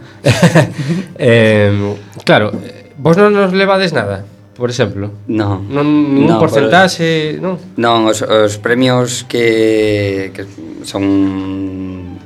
eh, 1.18 1.74
claro, 2.22 2.54
vos 3.02 3.18
non 3.18 3.34
nos 3.34 3.50
levades 3.58 3.90
nada, 3.90 4.22
por 4.54 4.70
exemplo? 4.70 5.26
Non. 5.26 5.66
Non 5.66 5.88
ningún 5.88 6.38
no, 6.38 6.44
porcentaxe, 6.44 7.42
non? 7.42 7.58
Non, 7.82 8.06
os, 8.06 8.22
os 8.22 8.62
premios 8.62 9.26
que, 9.26 10.30
que 10.30 10.46
son 10.86 12.20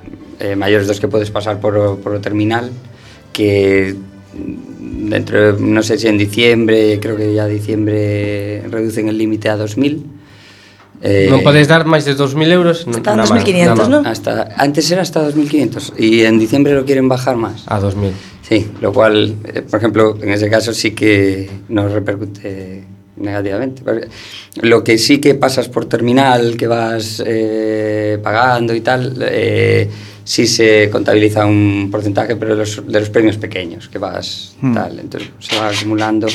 eh, 0.43 0.59
maiores 0.59 0.91
dos 0.91 0.99
que 0.99 1.07
podes 1.07 1.31
pasar 1.31 1.63
por, 1.63 2.03
por 2.03 2.11
o 2.11 2.19
terminal, 2.19 2.67
que 3.31 3.95
dentro, 4.33 5.57
non 5.59 5.83
sei 5.85 5.97
se 6.01 6.09
en 6.09 6.17
diciembre, 6.17 6.97
creo 6.99 7.15
que 7.15 7.33
ya 7.33 7.45
diciembre 7.45 8.63
reducen 8.69 9.07
el 9.09 9.17
límite 9.17 9.49
a 9.49 9.55
2000. 9.57 10.21
Eh, 11.03 11.27
non 11.27 11.43
podes 11.43 11.67
dar 11.67 11.83
máis 11.83 12.07
de 12.07 12.15
2.000 12.15 12.47
euros 12.55 12.87
non- 12.87 13.03
nada 13.03 13.27
máis, 13.27 13.43
2.500, 13.43 13.67
nada 13.67 13.75
máis. 13.75 13.91
¿no? 13.91 13.99
Hasta, 14.07 14.55
antes 14.55 14.87
era 14.87 15.03
hasta 15.03 15.19
2.500 15.27 15.99
y 15.99 16.23
en 16.23 16.39
diciembre 16.39 16.71
lo 16.73 16.87
quieren 16.87 17.11
bajar 17.11 17.35
más. 17.35 17.67
A 17.67 17.75
2.000 17.79 18.11
Sí, 18.43 18.67
lo 18.79 18.91
cual, 18.91 19.35
eh, 19.43 19.63
por 19.63 19.79
ejemplo, 19.79 20.15
en 20.21 20.29
ese 20.31 20.49
caso 20.49 20.73
sí 20.73 20.91
que 20.91 21.49
nos 21.67 21.91
repercute 21.91 22.83
negativamente. 23.17 23.83
Lo 24.61 24.83
que 24.83 24.97
sí 24.97 25.19
que 25.19 25.35
pasas 25.35 25.67
por 25.69 25.85
terminal, 25.85 26.55
que 26.55 26.67
vas 26.67 27.23
eh, 27.25 28.19
pagando 28.23 28.73
y 28.73 28.81
tal, 28.81 29.15
eh, 29.21 29.89
sí 30.23 30.47
se 30.47 30.89
contabiliza 30.89 31.45
un 31.45 31.89
porcentaje, 31.91 32.35
pero 32.35 32.55
de 32.55 32.61
los, 32.61 32.87
de 32.87 32.99
los 32.99 33.09
premios 33.09 33.37
pequeños 33.37 33.89
que 33.89 33.97
vas 33.97 34.53
Hmm. 34.63 34.73
tal, 34.73 34.99
entonces 34.99 35.29
se 35.39 35.59
va 35.59 35.67
acumulando 35.67 36.27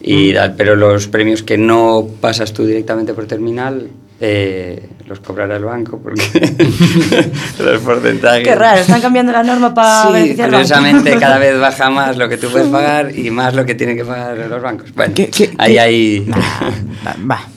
y 0.00 0.32
tal, 0.32 0.54
pero 0.56 0.76
los 0.76 1.08
premios 1.08 1.42
que 1.42 1.58
no 1.58 2.08
pasas 2.22 2.54
tú 2.54 2.64
directamente 2.64 3.12
por 3.12 3.26
terminal 3.26 3.88
eh, 4.22 4.88
los 5.06 5.18
cobrará 5.20 5.56
el 5.56 5.64
banco 5.64 5.98
porque 6.02 6.22
los 7.58 7.80
porcentajes 7.82 8.44
Qué 8.44 8.54
raro, 8.54 8.80
están 8.80 9.00
cambiando 9.00 9.32
la 9.32 9.42
norma 9.42 9.72
para 9.74 10.02
Sí, 10.06 10.12
beneficiar 10.12 10.46
al 10.46 10.50
banco. 10.52 10.62
curiosamente 10.68 11.16
cada 11.18 11.38
vez 11.38 11.58
baja 11.58 11.90
más 11.90 12.16
lo 12.16 12.28
que 12.28 12.36
tú 12.36 12.48
puedes 12.50 12.68
pagar 12.68 13.16
y 13.16 13.30
más 13.30 13.54
lo 13.54 13.64
que 13.64 13.74
tienen 13.74 13.96
que 13.96 14.04
pagar 14.04 14.36
los 14.36 14.62
bancos. 14.62 14.92
Bueno, 14.94 15.14
¿Qué- 15.14 15.30
qué- 15.30 15.50
ahí 15.58 15.72
qué? 15.74 15.80
hay... 15.80 16.30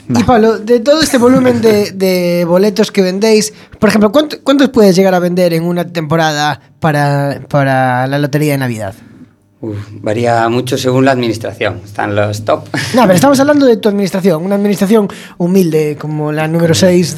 Y 0.08 0.22
Pablo, 0.24 0.58
de 0.58 0.80
todo 0.80 1.00
este 1.02 1.18
volumen 1.18 1.60
de, 1.60 1.92
de 1.92 2.44
boletos 2.46 2.90
que 2.90 3.02
vendéis, 3.02 3.52
por 3.78 3.88
ejemplo, 3.90 4.10
¿cuánto- 4.10 4.38
¿cuántos 4.42 4.70
puedes 4.70 4.96
llegar 4.96 5.14
a 5.14 5.18
vender 5.18 5.52
en 5.54 5.64
una 5.64 5.86
temporada 5.86 6.60
para, 6.80 7.40
para 7.48 8.06
la 8.06 8.18
lotería 8.18 8.52
de 8.52 8.58
Navidad? 8.58 8.94
Uf, 9.60 9.76
varía 10.02 10.48
mucho 10.48 10.76
según 10.76 11.04
la 11.04 11.12
administración. 11.12 11.80
Están 11.84 12.14
los 12.14 12.44
top. 12.44 12.64
No, 12.94 13.02
pero 13.02 13.14
estamos 13.14 13.40
hablando 13.40 13.66
de 13.66 13.76
tu 13.76 13.88
administración, 13.88 14.44
una 14.44 14.56
administración 14.56 15.08
humilde 15.38 15.96
como 15.98 16.32
la 16.32 16.46
número 16.48 16.74
6. 16.74 17.16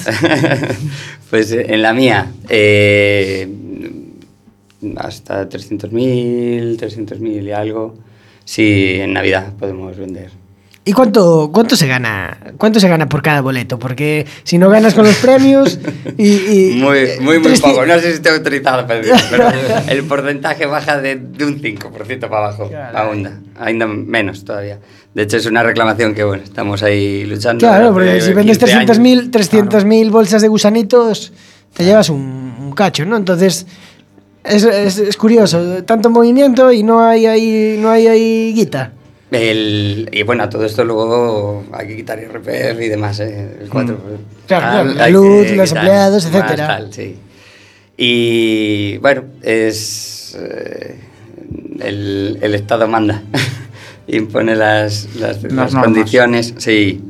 pues 1.31 1.53
eh, 1.53 1.67
en 1.69 1.83
la 1.83 1.93
mía, 1.93 2.31
eh, 2.49 3.49
hasta 4.97 5.49
300.000, 5.49 6.79
300.000 6.79 7.43
y 7.43 7.53
algo. 7.53 7.95
Sí, 8.45 8.99
en 9.01 9.13
Navidad 9.13 9.53
podemos 9.59 9.97
vender. 9.97 10.31
¿Y 10.89 10.93
cuánto, 10.93 11.51
cuánto 11.53 11.75
se 11.75 11.89
gana? 11.89 12.39
¿Cuánto 12.59 12.79
se 12.79 12.89
gana 12.89 13.09
por 13.09 13.21
cada 13.21 13.41
boleto? 13.41 13.77
Porque 13.77 14.25
si 14.45 14.57
no 14.57 14.71
ganas 14.71 14.95
con 14.95 15.05
los 15.05 15.17
premios 15.17 15.81
y, 16.17 16.29
y- 16.29 16.81
Muy, 16.81 17.09
muy, 17.21 17.39
muy 17.41 17.59
poco. 17.59 17.85
No 17.85 17.95
sé 17.97 18.03
si 18.03 18.09
estoy 18.15 18.37
autorizado 18.37 18.87
para 18.87 19.01
decirlo, 19.01 19.21
pero 19.31 19.49
el 19.89 20.05
porcentaje 20.05 20.65
baja 20.67 21.01
de, 21.01 21.17
de 21.17 21.45
un 21.45 21.61
5% 21.61 22.21
para 22.21 22.39
abajo. 22.47 22.71
Aún, 22.95 23.29
ainda 23.59 23.87
menos 23.89 24.45
todavía. 24.45 24.79
De 25.13 25.23
hecho, 25.25 25.39
es 25.39 25.47
una 25.47 25.63
reclamación 25.65 26.15
que, 26.15 26.23
bueno, 26.23 26.45
estamos 26.45 26.83
ahí 26.85 27.25
luchando. 27.25 27.59
Claro, 27.67 27.93
porque 27.93 28.21
si 28.21 28.33
vendes 28.33 28.59
15 28.59 28.75
años. 28.75 28.99
300.000 28.99 29.31
300.000 29.33 30.11
bolsas 30.11 30.41
de 30.43 30.47
gusanitos, 30.49 31.33
te 31.75 31.85
llevas 31.85 32.11
un, 32.11 32.55
un 32.61 32.73
cacho, 32.73 33.05
¿no? 33.05 33.17
Entonces, 33.17 33.67
es, 34.45 34.63
es- 34.63 34.99
es 34.99 35.17
curioso, 35.17 35.83
tanto 35.85 36.11
movimiento 36.11 36.71
y 36.71 36.85
no 36.85 37.05
hay 37.05 37.27
ahí, 37.27 37.77
no 37.81 37.91
hay 37.91 38.07
ahí 38.07 38.53
guita. 38.55 38.93
El- 39.31 40.09
y 40.13 40.23
bueno, 40.23 40.49
todo 40.49 40.65
esto 40.65 40.85
luego 40.85 41.65
hay 41.73 41.89
que 41.89 41.97
quitar 41.97 42.19
IRPF 42.21 42.81
y 42.81 42.89
demás, 42.89 43.19
¿eh? 43.21 43.57
El 43.61 43.69
4. 43.69 43.99
Claro, 44.47 44.67
claro, 44.67 44.85
la 44.95 45.09
luz, 45.09 45.51
los 45.51 45.73
empleados, 45.73 46.95
sí. 46.95 47.17
Y 47.97 48.99
bueno, 48.99 49.25
es. 49.43 50.37
eh, 50.39 50.97
el, 51.81 52.39
el 52.41 52.55
Estado 52.55 52.87
manda, 52.87 53.23
impone 54.07 54.55
las, 54.55 55.09
las, 55.17 55.39
condiciones, 55.75 56.55
sí. 56.59 57.01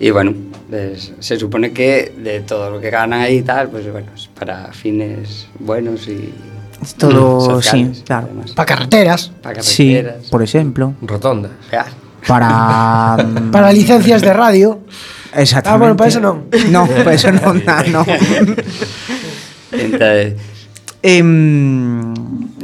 Y 0.00 0.10
bueno, 0.10 0.34
pues, 0.68 1.12
se 1.20 1.38
supone 1.38 1.72
que 1.72 2.12
de 2.16 2.40
todo 2.40 2.70
lo 2.70 2.80
que 2.80 2.90
gana 2.90 3.28
y 3.30 3.42
tal, 3.42 3.68
pues 3.68 3.90
bueno, 3.90 4.08
es 4.16 4.26
para 4.28 4.72
fines 4.72 5.46
buenos 5.60 6.08
y. 6.08 6.32
Es 6.82 6.94
todo, 6.96 7.40
sociales, 7.40 7.98
sí, 7.98 8.02
claro. 8.04 8.28
Para 8.54 8.66
carreteras, 8.66 9.30
Para 9.42 9.62
Sí, 9.62 9.94
carreteras. 9.94 10.28
por 10.30 10.42
exemplo, 10.42 10.94
Rotonda. 11.02 11.50
Ya. 11.70 11.86
para 12.26 13.16
mm, 13.24 13.50
para 13.50 13.72
licencias 13.72 14.20
de 14.22 14.32
radio. 14.32 14.80
Exactamente. 15.34 15.68
Ah, 15.74 15.76
bueno, 15.78 15.96
para 15.96 16.08
eso 16.08 16.20
non. 16.20 16.44
No, 16.70 16.86
para 16.86 17.14
eso 17.14 17.30
na, 17.32 17.82
no. 17.84 18.04
Entonces, 19.72 20.34
Em, 21.04 22.14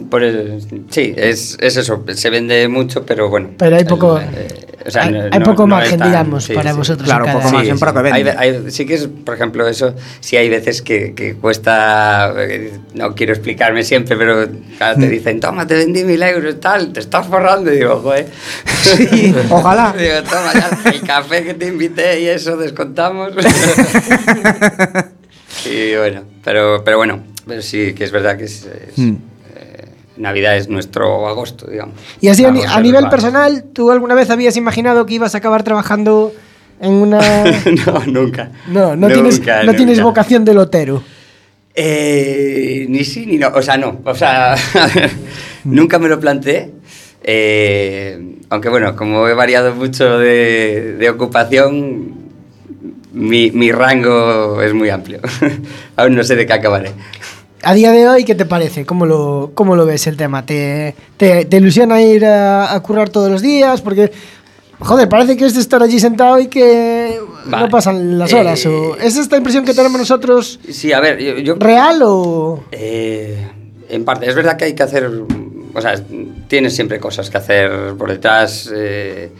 Por 0.08 0.22
eso, 0.22 0.64
sí, 0.90 1.12
es, 1.16 1.56
es 1.60 1.76
eso. 1.76 2.04
Se 2.14 2.30
vende 2.30 2.68
mucho, 2.68 3.04
pero 3.04 3.28
bueno. 3.28 3.48
Pero 3.58 3.76
hay 3.76 3.84
poco- 3.84 4.18
eh, 4.20 4.46
o 4.88 4.90
sea, 4.90 5.02
hay- 5.04 5.12
no- 5.12 5.22
hay 5.30 5.40
poco 5.40 5.62
no 5.62 5.66
margen, 5.76 5.98
tan- 5.98 6.08
digamos, 6.08 6.48
para 6.48 6.72
vosotros 6.72 7.06
Claro, 7.06 7.24
en 7.26 7.30
cada- 7.32 7.42
poco 7.42 7.54
margen 7.54 7.78
para 7.78 8.02
que 8.02 8.12
Hay, 8.12 8.24
hay- 8.36 8.70
sí 8.70 8.86
que 8.86 8.94
es, 8.94 9.08
por 9.24 9.34
ejemplo, 9.34 9.68
eso, 9.68 9.94
sí 10.20 10.36
hay 10.36 10.48
veces 10.48 10.82
que, 10.82 11.14
que 11.14 11.34
cuesta, 11.34 12.34
no 12.94 13.14
quiero 13.14 13.32
explicarme 13.34 13.82
siempre, 13.84 14.16
pero 14.16 14.48
claro, 14.78 14.98
Mm. 14.98 15.00
te 15.00 15.08
dicen, 15.08 15.40
toma, 15.40 15.66
te 15.66 15.74
vendí 15.76 16.04
mil 16.04 16.22
euros, 16.22 16.58
tal, 16.60 16.92
te 16.92 17.00
estás 17.00 17.26
forrando, 17.26 17.72
y 17.72 17.76
digo, 17.76 18.00
joder. 18.00 18.26
Sí, 18.82 19.34
ojalá. 19.50 19.94
digo, 19.96 20.14
toma, 20.22 20.52
ya, 20.54 20.70
el 20.90 21.00
café 21.02 21.44
que 21.44 21.54
te 21.54 21.66
invité 21.66 22.20
y 22.20 22.26
eso 22.28 22.56
descontamos. 22.56 23.32
y 25.66 25.96
bueno, 25.96 26.22
pero, 26.44 26.82
pero 26.84 26.96
bueno, 26.96 27.22
pero 27.46 27.62
sí 27.62 27.92
que 27.94 28.04
es 28.04 28.12
verdad 28.12 28.36
que 28.36 28.44
es, 28.44 28.64
es, 28.66 28.98
Mm. 28.98 29.16
Navidad 30.18 30.56
es 30.56 30.68
nuestro 30.68 31.28
agosto, 31.28 31.66
digamos. 31.70 31.94
Y 32.20 32.28
así 32.28 32.44
a, 32.44 32.80
nivel 32.80 33.08
personal, 33.08 33.64
¿tú 33.72 33.90
alguna 33.90 34.14
vez 34.14 34.30
habías 34.30 34.56
imaginado 34.56 35.06
que 35.06 35.14
ibas 35.14 35.34
a 35.34 35.38
acabar 35.38 35.62
trabajando 35.62 36.32
En 36.80 36.92
una... 36.92 37.20
no, 37.86 38.06
nunca. 38.06 38.50
No, 38.68 38.96
no, 38.96 39.08
Nunca, 39.08 39.14
tienes, 39.14 39.40
no 39.64 39.74
tienes 39.74 40.02
vocación 40.02 40.44
de 40.44 40.54
lotero. 40.54 41.02
Eh, 41.74 42.86
ni 42.88 43.04
sí 43.04 43.24
ni 43.24 43.38
no. 43.38 43.48
O 43.48 43.62
sea, 43.62 43.76
no. 43.76 44.00
O 44.04 44.14
sea, 44.14 44.56
nunca 45.64 45.98
me 45.98 46.08
lo 46.08 46.18
planteé. 46.18 46.72
Eh, 47.22 48.36
aunque 48.50 48.68
bueno, 48.68 48.96
como 48.96 49.28
he 49.28 49.34
variado 49.34 49.74
mucho 49.74 50.18
de, 50.18 50.96
de 50.98 51.10
ocupación, 51.10 52.14
mi, 53.12 53.50
mi 53.50 53.72
rango 53.72 54.60
es 54.62 54.74
muy 54.74 54.90
amplio. 54.90 55.20
Aún 55.96 56.14
no 56.14 56.24
sé 56.24 56.36
de 56.36 56.46
qué 56.46 56.52
acabaré. 56.52 56.90
A 57.62 57.74
día 57.74 57.90
de 57.90 58.08
hoy, 58.08 58.24
¿qué 58.24 58.34
te 58.34 58.46
parece? 58.46 58.86
¿Cómo 58.86 59.04
lo, 59.04 59.50
cómo 59.54 59.74
lo 59.74 59.84
ves 59.84 60.06
el 60.06 60.16
tema? 60.16 60.46
¿Te, 60.46 60.94
te, 61.16 61.44
te 61.44 61.56
ilusiona 61.56 62.00
ir 62.00 62.24
a, 62.24 62.72
a 62.72 62.80
currar 62.80 63.08
todos 63.10 63.30
los 63.30 63.42
días? 63.42 63.80
Porque, 63.80 64.12
joder, 64.78 65.08
parece 65.08 65.36
que 65.36 65.44
es 65.44 65.54
de 65.54 65.60
estar 65.60 65.82
allí 65.82 65.98
sentado 65.98 66.38
y 66.38 66.46
que 66.46 67.18
Vale. 67.46 67.64
no 67.64 67.68
pasan 67.68 68.16
las 68.18 68.32
horas. 68.32 68.64
Eh, 68.64 68.68
o, 68.68 68.96
¿Es 68.96 69.16
esta 69.16 69.36
impresión 69.36 69.64
que 69.64 69.74
tenemos 69.74 69.98
nosotros 69.98 70.60
Sí, 70.70 70.92
a 70.92 71.00
ver, 71.00 71.18
yo... 71.18 71.36
yo- 71.38 71.56
real 71.56 72.00
o...? 72.04 72.62
Eh, 72.70 73.44
en 73.88 74.04
parte, 74.04 74.28
es 74.28 74.36
verdad 74.36 74.56
que 74.56 74.66
hay 74.66 74.74
que 74.74 74.82
hacer, 74.84 75.10
o 75.74 75.80
sea, 75.80 75.94
tienes 76.46 76.74
siempre 76.76 77.00
cosas 77.00 77.28
que 77.28 77.38
hacer 77.38 77.94
por 77.98 78.08
detrás, 78.10 78.70
eh, 78.72 79.30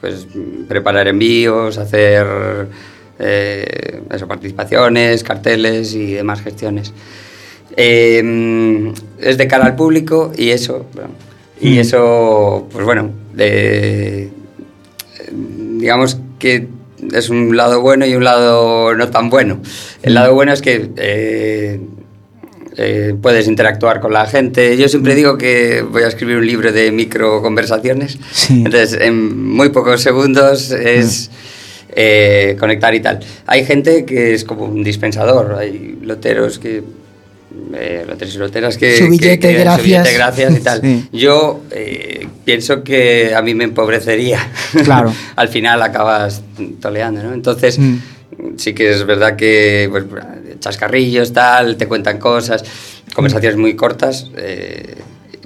pues 0.00 0.26
preparar 0.66 1.08
envíos, 1.08 1.76
hacer 1.76 2.68
eh, 3.18 4.00
eso, 4.10 4.26
participaciones, 4.26 5.22
carteles 5.22 5.92
y 5.94 6.12
demás 6.14 6.40
gestiones. 6.40 6.92
Eh, 7.76 8.92
es 9.20 9.36
de 9.38 9.46
cara 9.48 9.66
al 9.66 9.76
público 9.76 10.32
y 10.36 10.50
eso, 10.50 10.86
y 11.60 11.78
eso, 11.78 12.66
pues 12.72 12.84
bueno, 12.84 13.10
de- 13.34 14.30
digamos 15.78 16.18
que 16.38 16.68
es 17.12 17.28
un 17.28 17.56
lado 17.56 17.80
bueno 17.80 18.06
y 18.06 18.14
un 18.14 18.24
lado 18.24 18.94
no 18.94 19.08
tan 19.10 19.28
bueno. 19.30 19.60
El 20.02 20.14
lado 20.14 20.34
bueno 20.34 20.52
es 20.52 20.62
que 20.62 20.90
eh, 20.96 21.80
eh, 22.78 23.14
puedes 23.20 23.46
interactuar 23.48 24.00
con 24.00 24.12
la 24.12 24.26
gente. 24.26 24.76
Yo 24.76 24.88
siempre 24.88 25.14
digo 25.14 25.36
que 25.38 25.82
voy 25.82 26.02
a 26.02 26.08
escribir 26.08 26.36
un 26.36 26.46
libro 26.46 26.72
de 26.72 26.90
micro 26.92 27.42
conversaciones. 27.42 28.18
Sí. 28.32 28.62
Entonces, 28.64 28.98
en 29.00 29.46
muy 29.50 29.68
pocos 29.70 30.00
segundos 30.02 30.70
es 30.70 31.30
eh, 31.90 32.56
conectar 32.58 32.94
y 32.94 33.00
tal. 33.00 33.20
Hay 33.46 33.64
gente 33.64 34.04
que 34.04 34.34
es 34.34 34.44
como 34.44 34.64
un 34.64 34.82
dispensador. 34.82 35.54
Hay 35.58 35.98
loteros 36.02 36.58
que. 36.58 36.82
Eh, 37.74 38.04
loteros 38.06 38.34
y 38.34 38.38
loteras 38.38 38.76
que. 38.78 38.96
Su 38.96 39.04
que- 39.04 39.10
billete, 39.10 39.38
que- 39.38 39.54
su 39.56 39.60
gracias. 39.60 39.82
billete, 39.84 40.12
gracias 40.14 40.56
y 40.58 40.60
tal. 40.60 40.80
Sí. 40.80 41.08
Yo 41.12 41.62
eh, 41.70 42.26
pienso 42.44 42.82
que 42.84 43.34
a 43.34 43.42
mí 43.42 43.54
me 43.54 43.64
empobrecería. 43.64 44.40
Claro. 44.84 45.12
Al 45.36 45.48
final 45.48 45.82
acabas 45.82 46.42
toleando, 46.80 47.22
¿no? 47.22 47.32
Entonces, 47.32 47.78
Mm. 47.78 47.96
sí 48.56 48.74
que 48.74 48.90
es 48.90 49.04
verdad 49.06 49.36
que 49.36 49.88
pues, 49.90 50.04
chascarrillos, 50.60 51.32
tal, 51.32 51.76
te 51.76 51.86
cuentan 51.86 52.18
cosas, 52.18 52.64
conversaciones 53.14 53.56
muy 53.58 53.74
cortas, 53.76 54.30
eh, 54.36 54.94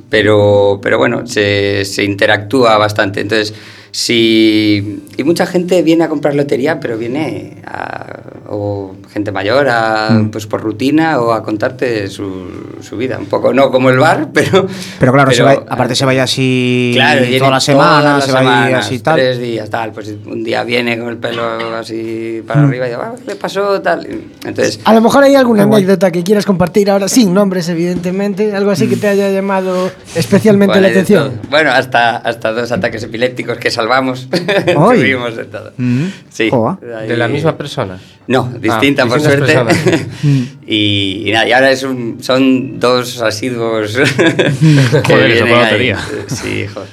pero, 0.09 0.81
pero 0.83 0.99
bueno, 0.99 1.27
se, 1.27 1.85
se 1.85 2.03
interactúa 2.05 2.77
bastante. 2.79 3.21
Entonces, 3.21 3.55
si. 3.93 5.03
Y 5.17 5.25
mucha 5.25 5.47
gente 5.47 5.83
viene 5.83 6.05
a 6.05 6.09
comprar 6.09 6.35
lotería, 6.35 6.81
pero 6.81 6.97
viene 6.99 7.59
a. 7.67 8.07
O 8.53 8.97
gente 9.13 9.31
mayor, 9.31 9.69
a, 9.69 10.11
Mm. 10.11 10.31
pues 10.31 10.47
por 10.47 10.61
rutina 10.61 11.21
o 11.21 11.33
a 11.33 11.43
contarte 11.45 12.09
su, 12.09 12.77
su 12.81 12.97
vida. 12.97 13.17
Un 13.19 13.27
poco, 13.27 13.53
no 13.53 13.71
como 13.71 13.91
el 13.91 13.99
bar, 13.99 14.29
pero. 14.35 14.67
Pero 14.99 15.13
claro, 15.13 15.31
se 15.31 15.43
pero- 15.45 15.61
va- 15.61 15.73
aparte 15.73 15.95
se 15.95 16.05
vaya 16.05 16.25
así 16.25 16.91
Claro, 16.95 17.25
toda 17.39 17.51
la 17.51 17.61
semana, 17.61 18.01
todas 18.03 18.25
se 18.25 18.33
va 18.33 18.39
semanas, 18.41 18.87
así 18.87 18.99
tal. 18.99 19.17
Tres 19.17 19.39
días, 19.39 19.71
tal. 19.71 19.93
Pues 19.93 20.13
un 20.27 20.43
día 20.43 20.65
viene 20.65 20.99
con 20.99 21.09
el 21.11 21.17
pelo 21.19 21.45
así 21.77 22.43
para 22.47 22.65
arriba 22.65 22.89
y 22.89 22.93
ah, 22.93 23.13
¿qué 23.25 23.31
le 23.33 23.37
pasó? 23.37 23.81
Tal. 23.81 24.07
Entonces, 24.45 24.81
A 24.85 24.95
lo 24.95 25.01
mejor 25.01 25.23
hay 25.25 25.37
alguna 25.37 25.63
anécdota 25.65 26.11
que 26.11 26.25
quieras 26.25 26.45
compartir 26.45 26.91
ahora, 26.91 27.09
sin 27.09 27.33
nombres, 27.33 27.69
evidentemente, 27.69 28.53
algo 28.55 28.71
así 28.73 28.89
que 28.89 28.97
te 28.97 29.07
haya 29.09 29.31
llamado 29.31 29.91
especialmente 30.17 30.73
bueno, 30.73 30.83
la 30.83 30.89
atención. 30.89 31.41
Bueno, 31.51 31.71
hasta, 31.71 32.17
hasta 32.17 32.53
dos 32.53 32.73
ataques 32.73 33.03
epilépticos 33.05 33.59
que 33.59 33.71
salvamos. 33.81 34.29
Tuvimos 34.75 35.37
de 35.37 35.45
todo. 35.45 35.73
Mm. 35.77 36.05
Sí. 36.29 36.51
Joa. 36.51 36.79
ahí- 36.99 37.09
De 37.09 37.17
la 37.17 37.29
misma 37.29 37.57
persona. 37.57 37.99
No, 38.27 38.53
distinta 38.61 39.07
por 39.07 39.19
distintas 39.21 39.77
suerte. 39.77 40.07
y, 40.67 41.25
y 41.27 41.33
nada, 41.33 41.49
y 41.49 41.53
ahora 41.53 41.71
es 41.71 41.83
un, 41.83 42.19
son 42.23 42.79
dos 42.79 43.21
asiduos. 43.23 43.97
que 44.17 45.01
Joder, 45.13 45.31
eso 45.33 45.45
vienen 45.45 45.65
ahí. 45.65 45.93
Sí, 46.29 46.67
joder. 46.73 46.89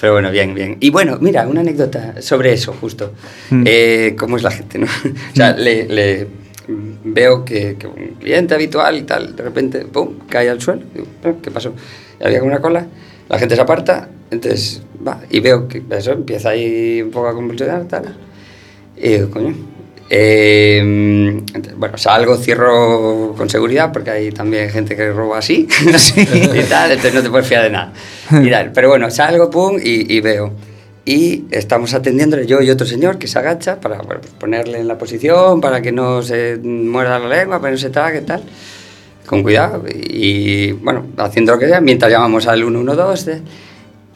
Pero 0.00 0.12
bueno, 0.12 0.30
bien, 0.30 0.54
bien. 0.54 0.76
Y 0.80 0.90
bueno, 0.90 1.16
mira, 1.20 1.46
una 1.48 1.62
anécdota 1.62 2.20
sobre 2.20 2.52
eso, 2.52 2.72
justo. 2.78 3.12
Mm. 3.50 3.62
Eh, 3.66 4.14
¿Cómo 4.18 4.36
es 4.36 4.42
la 4.42 4.50
gente, 4.50 4.78
no? 4.78 4.86
o 4.86 5.34
sea, 5.36 5.56
le, 5.56 5.86
le- 5.88 6.26
veo 6.68 7.44
que, 7.44 7.76
que 7.78 7.86
un 7.86 8.16
cliente 8.20 8.54
habitual 8.54 8.96
y 8.98 9.02
tal, 9.02 9.34
de 9.34 9.42
repente, 9.42 9.78
pum, 9.86 10.18
cae 10.28 10.50
al 10.50 10.60
suelo. 10.60 10.82
Digo, 10.92 11.06
"Ah, 11.24 11.32
¿qué 11.42 11.50
pasó? 11.50 11.72
Había 12.22 12.40
como 12.40 12.50
una 12.52 12.60
cola, 12.60 12.86
la 13.28 13.38
gente 13.38 13.54
se 13.56 13.60
aparta, 13.60 14.08
entonces 14.30 14.82
va, 15.06 15.20
y 15.30 15.40
veo 15.40 15.68
que 15.68 15.82
eso 15.90 16.12
empieza 16.12 16.50
ahí 16.50 17.02
un 17.02 17.10
poco 17.10 17.28
a 17.28 17.34
convulsionar, 17.34 17.84
tal. 17.84 18.16
Y 18.96 19.08
digo, 19.10 19.30
coño. 19.30 19.54
eh, 20.08 21.42
bueno, 21.76 21.98
salgo, 21.98 22.36
cierro 22.36 23.34
con 23.36 23.50
seguridad 23.50 23.92
porque 23.92 24.10
hay 24.10 24.30
también 24.30 24.70
gente 24.70 24.96
que 24.96 25.10
roba 25.12 25.38
así 25.38 25.66
y 26.54 26.62
tal, 26.68 26.90
entonces 26.92 27.14
no 27.14 27.22
te 27.22 27.30
puedes 27.30 27.46
fiar 27.46 27.64
de 27.64 27.70
nada. 27.70 27.92
Y 28.30 28.50
tal. 28.50 28.72
Pero 28.72 28.88
bueno, 28.88 29.10
salgo, 29.10 29.50
pum, 29.50 29.78
y, 29.82 30.14
y 30.14 30.20
veo. 30.20 30.52
Y 31.04 31.44
estamos 31.52 31.94
atendiéndole 31.94 32.46
yo 32.46 32.60
y 32.62 32.70
otro 32.70 32.84
señor 32.86 33.18
que 33.18 33.28
se 33.28 33.38
agacha 33.38 33.80
para 33.80 33.98
bueno, 33.98 34.20
pues 34.20 34.32
ponerle 34.34 34.80
en 34.80 34.88
la 34.88 34.98
posición, 34.98 35.60
para 35.60 35.80
que 35.80 35.92
no 35.92 36.20
se 36.22 36.56
muerda 36.56 37.18
la 37.20 37.28
lengua, 37.28 37.60
para 37.60 37.70
que 37.70 37.76
no 37.76 37.78
se 37.80 37.90
trague, 37.90 38.22
tal. 38.22 38.42
Con 39.26 39.42
cuidado. 39.42 39.84
Y 39.88 40.72
bueno, 40.72 41.06
haciendo 41.18 41.52
lo 41.52 41.58
que 41.58 41.66
sea, 41.66 41.80
mientras 41.80 42.10
llamamos 42.10 42.46
al 42.46 42.60
112. 42.60 43.42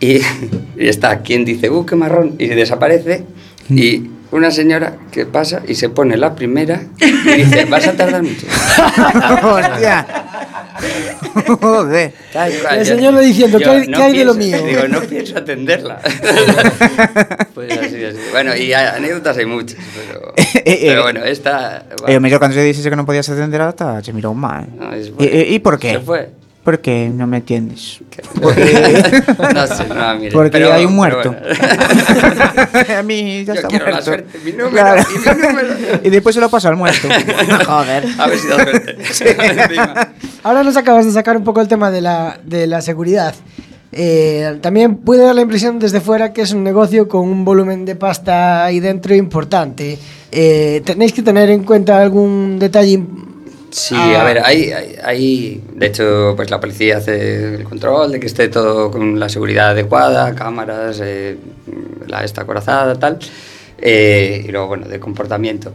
Y, 0.00 0.14
y 0.14 0.88
está 0.88 1.20
quien 1.20 1.44
dice, 1.44 1.68
uh, 1.68 1.84
qué 1.84 1.96
marrón, 1.96 2.36
y 2.38 2.46
desaparece. 2.46 3.24
Y 3.68 4.04
una 4.32 4.50
señora 4.50 4.96
que 5.10 5.26
pasa 5.26 5.62
y 5.66 5.74
se 5.74 5.88
pone 5.88 6.16
la 6.16 6.34
primera 6.34 6.82
y 7.00 7.32
dice, 7.32 7.64
vas 7.66 7.86
a 7.86 7.96
tardar 7.96 8.22
mucho. 8.22 8.46
Joder. 11.60 12.12
El 12.34 12.78
yo- 12.78 12.84
señor 12.84 13.18
diciendo, 13.20 13.58
yo 13.58 13.64
¿qué 13.64 13.70
hay- 13.70 13.86
qué 13.88 14.02
hay 14.02 14.18
de 14.18 14.24
lo 14.24 14.34
pienso- 14.34 14.64
mío? 14.64 14.66
Digo, 14.66 14.88
no 14.88 15.00
pienso 15.02 15.38
atenderla. 15.38 16.00
pues 17.54 17.72
así, 17.78 18.04
así. 18.04 18.18
Bueno, 18.32 18.56
y 18.56 18.72
a- 18.72 18.94
anécdotas 18.96 19.36
hay 19.38 19.46
muchas, 19.46 19.78
pero, 20.08 20.32
pero 20.64 21.02
bueno, 21.02 21.24
esta... 21.24 21.84
Eh, 22.06 22.16
o 22.16 22.20
mellor 22.20 22.40
cando 22.40 22.54
se 22.54 22.62
dices 22.64 22.84
que 22.84 22.96
non 22.96 23.04
podías 23.06 23.28
atender 23.28 23.60
ata 23.60 24.00
se 24.02 24.12
mirou 24.12 24.32
mal. 24.34 24.66
No, 24.72 24.90
e, 24.94 25.54
e 25.54 25.60
por 25.60 25.78
qué? 25.78 25.98
Se 25.98 26.00
fue. 26.00 26.39
Por 26.70 26.78
que 26.78 27.10
non 27.10 27.26
me 27.26 27.42
entiendes? 27.42 27.98
no 28.38 29.66
sé, 29.66 29.84
no, 29.90 30.14
mire. 30.22 30.30
Porque 30.30 30.50
pero- 30.62 30.70
hay 30.72 30.84
un 30.86 30.94
muerto. 30.94 31.34
bueno. 31.34 31.42
a 32.98 33.02
mí 33.02 33.42
ya 33.44 33.54
Yo 33.54 33.58
está 33.58 33.68
quiero 33.68 33.86
la 33.86 33.90
muerto. 33.98 34.04
suerte, 34.06 34.38
mi 34.44 34.52
número, 34.52 34.70
Claro. 34.70 35.02
y 35.02 35.18
mi 35.18 35.42
número. 35.48 35.68
y 36.04 36.10
después 36.10 36.34
se 36.34 36.40
lo 36.40 36.48
paso 36.48 36.68
al 36.68 36.76
muerto. 36.76 37.08
Joder. 37.66 38.04
A 38.18 38.26
ver 38.28 38.38
si 38.38 38.46
da 38.46 38.54
suerte. 38.54 38.96
Ahora 40.44 40.62
nos 40.62 40.76
acabas 40.76 41.06
de 41.06 41.10
sacar 41.10 41.36
un 41.36 41.42
poco 41.42 41.60
el 41.60 41.66
tema 41.66 41.90
de 41.90 42.02
la, 42.02 42.38
de 42.44 42.68
la 42.68 42.80
seguridad. 42.82 43.34
Eh, 43.90 44.58
también 44.60 44.94
puede 44.98 45.24
dar 45.24 45.34
la 45.34 45.40
impresión 45.42 45.80
desde 45.80 46.00
fuera 46.00 46.32
que 46.32 46.42
es 46.42 46.52
un 46.52 46.62
negocio 46.62 47.08
con 47.08 47.22
un 47.28 47.44
volumen 47.44 47.84
de 47.84 47.96
pasta 47.96 48.64
ahí 48.64 48.78
dentro 48.78 49.12
importante. 49.16 49.98
Eh, 50.30 50.82
¿Tenéis 50.84 51.12
que 51.12 51.22
tener 51.22 51.50
en 51.50 51.64
cuenta 51.64 52.00
algún 52.00 52.60
detalle? 52.60 53.02
Sí, 53.70 53.94
Ah. 53.96 54.20
a 54.22 54.24
ver, 54.24 54.42
hay, 54.44 54.72
hay, 54.72 54.96
hay- 55.02 55.64
de 55.74 55.86
hecho, 55.86 56.32
pues 56.36 56.50
la 56.50 56.58
policía 56.58 56.96
hace 56.98 57.54
el 57.54 57.64
control 57.64 58.10
de 58.12 58.20
que 58.20 58.26
esté 58.26 58.48
todo 58.48 58.90
con 58.90 59.18
la 59.20 59.28
seguridad 59.28 59.70
adecuada, 59.70 60.34
cámaras, 60.34 61.00
eh, 61.02 61.36
la 62.06 62.24
esta 62.24 62.42
acorazada, 62.42 62.98
tal, 62.98 63.18
eh, 63.80 64.44
y 64.46 64.50
luego, 64.50 64.68
bueno, 64.68 64.88
de 64.88 64.98
comportamiento. 65.00 65.72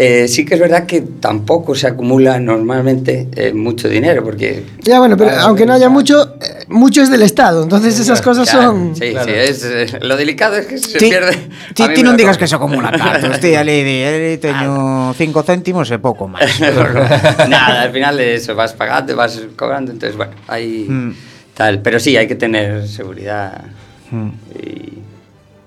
Eh, 0.00 0.28
sí 0.28 0.44
que 0.44 0.54
es 0.54 0.60
verdad 0.60 0.86
que 0.86 1.00
tampoco 1.00 1.74
se 1.74 1.88
acumula 1.88 2.38
normalmente 2.38 3.26
eh, 3.34 3.52
mucho 3.52 3.88
dinero, 3.88 4.22
porque... 4.22 4.64
Ya 4.82 5.00
bueno, 5.00 5.16
pero 5.16 5.30
Ah, 5.30 5.40
aunque 5.42 5.66
no 5.66 5.72
haya 5.72 5.86
claro. 5.86 5.92
mucho, 5.92 6.36
eh, 6.40 6.64
mucho 6.68 7.02
es 7.02 7.10
del 7.10 7.22
Estado. 7.22 7.64
Entonces 7.64 7.98
esas 7.98 8.22
cosas 8.22 8.48
Claro, 8.48 8.66
son... 8.70 8.94
Sí, 8.94 9.10
sí, 9.24 9.30
es, 9.34 9.64
eh, 9.64 9.86
lo 10.02 10.16
delicado 10.16 10.54
es 10.56 10.66
que 10.66 10.78
se 10.78 10.98
pierde... 11.00 11.36
ti, 11.74 11.82
da 11.82 12.12
digas 12.14 12.38
que 12.38 12.46
se 12.46 12.54
acumula 12.54 12.90
ali, 12.90 13.82
di, 13.82 14.04
ali 14.04 14.38
teño 14.38 15.14
cinco 15.14 15.42
céntimos 15.42 15.90
e 15.90 15.98
pouco 15.98 16.28
máis. 16.30 16.60
Nada, 17.50 17.82
al 17.82 17.90
final 17.90 18.20
eso 18.20 18.54
vas 18.54 18.74
pagando, 18.74 19.16
vas 19.16 19.40
cobrando, 19.56 19.90
entonces 19.90 20.16
bueno, 20.16 20.32
hay 20.46 20.86
Mm. 20.88 21.12
tal, 21.54 21.82
pero 21.82 21.98
sí, 21.98 22.16
hay 22.16 22.28
que 22.28 22.36
tener 22.36 22.86
seguridad 22.86 23.64
Mm. 24.10 24.28
y 24.62 24.97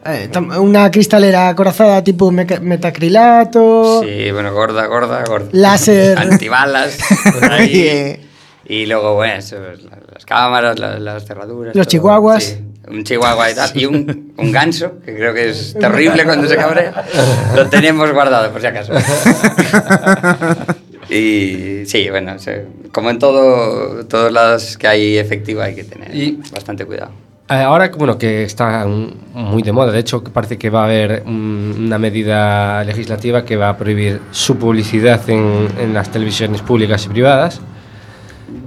eh, 0.06 0.30
una 0.60 0.89
cristalera 0.91 1.49
acorazada 1.49 2.04
tipo 2.04 2.32
metacrilato. 2.32 4.02
sí, 4.04 4.32
bueno, 4.32 4.54
gorda, 4.54 4.86
gorda, 4.88 5.24
gorda. 5.28 5.47
Láser. 5.52 6.18
Antibalas. 6.18 6.97
ahí. 7.49 8.20
Y 8.66 8.86
luego, 8.86 9.16
bueno, 9.16 9.36
eso, 9.36 9.58
la- 9.58 9.97
las 10.14 10.26
cámaras, 10.26 10.80
la- 10.80 10.99
las 10.99 11.26
cerraduras. 11.26 11.76
Los 11.76 11.86
todo, 11.88 11.91
chihuahuas. 11.91 12.43
sí. 12.43 12.58
un 12.88 13.04
chihuahua 13.04 13.52
y 13.52 13.56
tal, 13.56 13.72
y 13.76 13.86
un, 13.86 14.34
un 14.38 14.52
ganso, 14.52 14.93
que 15.06 15.14
creo 15.16 15.34
que 15.34 15.49
es 15.49 15.74
terrible 15.80 16.24
cuando 16.26 16.47
se 16.47 16.56
cabrea, 16.56 17.06
lo 17.56 17.68
tenemos 17.68 18.12
guardado, 18.12 18.52
por 18.52 18.60
si 18.62 18.68
acaso. 18.68 18.93
Y 21.10 21.84
sí, 21.88 22.10
bueno, 22.10 22.39
se- 22.39 22.66
como 22.93 23.10
en 23.10 23.20
todo, 23.20 24.06
todos 24.06 24.32
lados 24.32 24.78
que 24.78 24.88
hay 24.88 25.18
efectivo 25.18 25.62
hay 25.62 25.76
que 25.76 25.84
tener 25.84 26.16
Y- 26.16 26.39
bastante 26.54 26.86
cuidado. 26.86 27.12
Eh, 27.52 27.64
Ahora, 27.64 27.91
bueno, 27.97 28.18
que 28.18 28.43
está 28.43 28.88
muy 29.34 29.62
de 29.62 29.74
moda, 29.74 29.91
de 29.91 29.99
hecho, 29.99 30.24
parece 30.24 30.58
que 30.58 30.70
va 30.70 30.84
a 30.84 30.86
haber 30.86 31.24
una 31.26 31.97
medida 31.97 32.82
legislativa 32.86 33.43
que 33.43 33.58
va 33.58 33.70
a 33.70 33.78
prohibir 33.78 34.22
su 34.32 34.58
publicidad 34.58 35.30
en, 35.30 35.68
en 35.78 35.93
las 35.93 36.10
televisiones 36.10 36.62
públicas 36.62 37.06
y 37.06 37.10
privadas. 37.10 37.60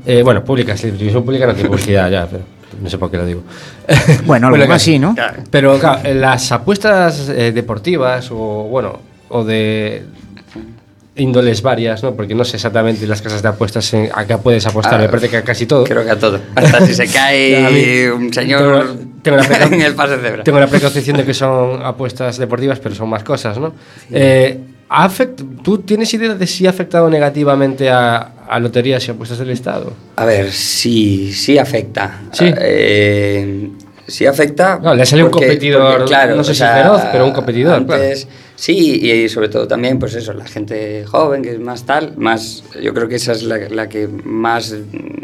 Eh, 0.05 0.23
bueno, 0.23 0.45
públicas, 0.45 0.83
la 0.85 0.91
televisión 0.91 1.25
pública 1.25 1.47
no 1.47 1.55
tiene 1.55 1.71
publicidad 1.71 2.11
ya, 2.11 2.27
pero 2.27 2.43
no 2.83 2.91
sé 2.91 2.99
por 2.99 3.11
qué 3.11 3.17
lo 3.17 3.27
digo. 3.27 3.43
Bueno, 4.27 4.49
algo 4.49 4.59
claro, 4.59 4.75
así, 4.75 4.99
¿no? 4.99 5.15
Pero 5.51 5.79
claro, 5.79 6.15
las 6.15 6.53
apuestas 6.53 7.31
eh, 7.31 7.53
deportivas 7.53 8.31
o, 8.31 8.37
bueno, 8.65 8.99
o 9.31 9.45
de 9.45 10.05
índoles 11.17 11.63
varias, 11.63 12.03
¿no? 12.03 12.15
Porque 12.15 12.35
no 12.35 12.45
sé 12.45 12.57
exactamente 12.57 13.07
las 13.07 13.23
casas 13.23 13.41
de 13.43 13.49
apuestas 13.49 13.93
en, 13.95 14.09
a 14.13 14.27
qué 14.27 14.37
puedes 14.39 14.67
apostar, 14.67 14.95
Ah, 14.95 14.99
me 14.99 15.09
parece 15.09 15.29
que 15.29 15.37
a 15.37 15.43
casi 15.43 15.65
todo. 15.67 15.85
Creo 15.85 16.05
que 16.05 16.11
a 16.11 16.19
todo. 16.19 16.41
Hasta 16.57 16.85
si 16.87 16.95
se 16.95 17.07
cae 17.09 18.11
un 18.17 18.33
señor 18.33 18.61
tengo- 18.97 19.11
tengo 19.23 19.37
la 19.37 19.45
preca- 19.45 19.67
en 19.73 19.81
el 19.83 19.95
pase 19.95 20.17
de 20.17 20.23
cebra. 20.29 20.45
Tengo 20.45 20.59
la 20.59 20.67
preconcepción 20.67 21.17
de 21.17 21.25
que 21.25 21.33
son 21.35 21.85
apuestas 21.85 22.37
deportivas, 22.39 22.81
pero 22.81 22.95
son 22.95 23.09
más 23.09 23.23
cosas, 23.23 23.59
¿no? 23.59 23.73
Eh, 24.11 24.59
¿ha 24.89 25.09
afect- 25.09 25.63
¿Tú 25.63 25.79
tienes 25.79 26.13
idea 26.15 26.35
de 26.35 26.47
si 26.49 26.67
ha 26.67 26.71
afectado 26.71 27.09
negativamente 27.09 27.91
a, 27.91 28.33
a 28.49 28.59
loterías 28.59 29.07
y 29.07 29.13
apuestas 29.13 29.39
del 29.39 29.51
Estado? 29.51 29.93
A 30.17 30.25
ver, 30.25 30.51
sí, 30.53 31.33
sí 31.33 31.59
afecta. 31.59 32.23
Sí. 32.33 32.53
Eh, 32.59 33.71
sí 34.07 34.27
afecta. 34.27 34.81
No, 34.83 34.95
le 34.95 35.07
sale 35.07 35.23
un 35.25 35.31
competidor, 35.31 36.11
no 36.37 36.43
sé 36.45 36.55
si 36.55 36.63
feroz, 36.65 37.03
pero 37.13 37.25
un 37.25 37.33
competidor, 37.33 37.75
antes- 37.77 38.27
Sí, 38.65 38.99
y 39.03 39.29
sobre 39.29 39.51
todo 39.51 39.69
también, 39.69 39.99
pues 39.99 40.15
eso, 40.15 40.33
la 40.33 40.47
gente 40.47 41.05
joven 41.05 41.43
que 41.43 41.51
es 41.51 41.61
más 41.61 41.85
tal, 41.85 42.17
más, 42.17 42.65
yo 42.83 42.95
creo 42.95 43.07
que 43.07 43.17
esa 43.17 43.33
es 43.33 43.43
la, 43.43 43.59
la 43.69 43.91
que 43.91 44.09
más 44.09 44.75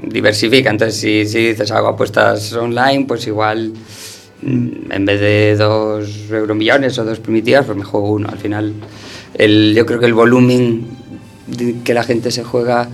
diversifica. 0.04 0.68
Entonces, 0.68 1.00
si, 1.00 1.24
si 1.24 1.46
dices 1.46 1.70
hago 1.70 1.88
apuestas 1.88 2.52
online, 2.52 3.06
pues 3.08 3.26
igual 3.26 3.72
mm, 4.42 4.92
en 4.92 5.04
vez 5.06 5.20
de 5.22 5.56
dos 5.56 6.30
euromillones 6.30 6.98
o 6.98 7.04
dos 7.06 7.18
primitivas, 7.18 7.64
pues 7.64 7.78
me 7.78 7.84
juego 7.84 8.10
uno. 8.10 8.28
Al 8.28 8.36
final, 8.36 8.74
el, 9.32 9.72
yo 9.74 9.86
creo 9.86 10.00
que 10.00 10.04
el 10.04 10.12
volumen 10.12 10.88
que 11.82 11.94
la 11.94 12.02
gente 12.02 12.30
se 12.30 12.44
juega 12.44 12.90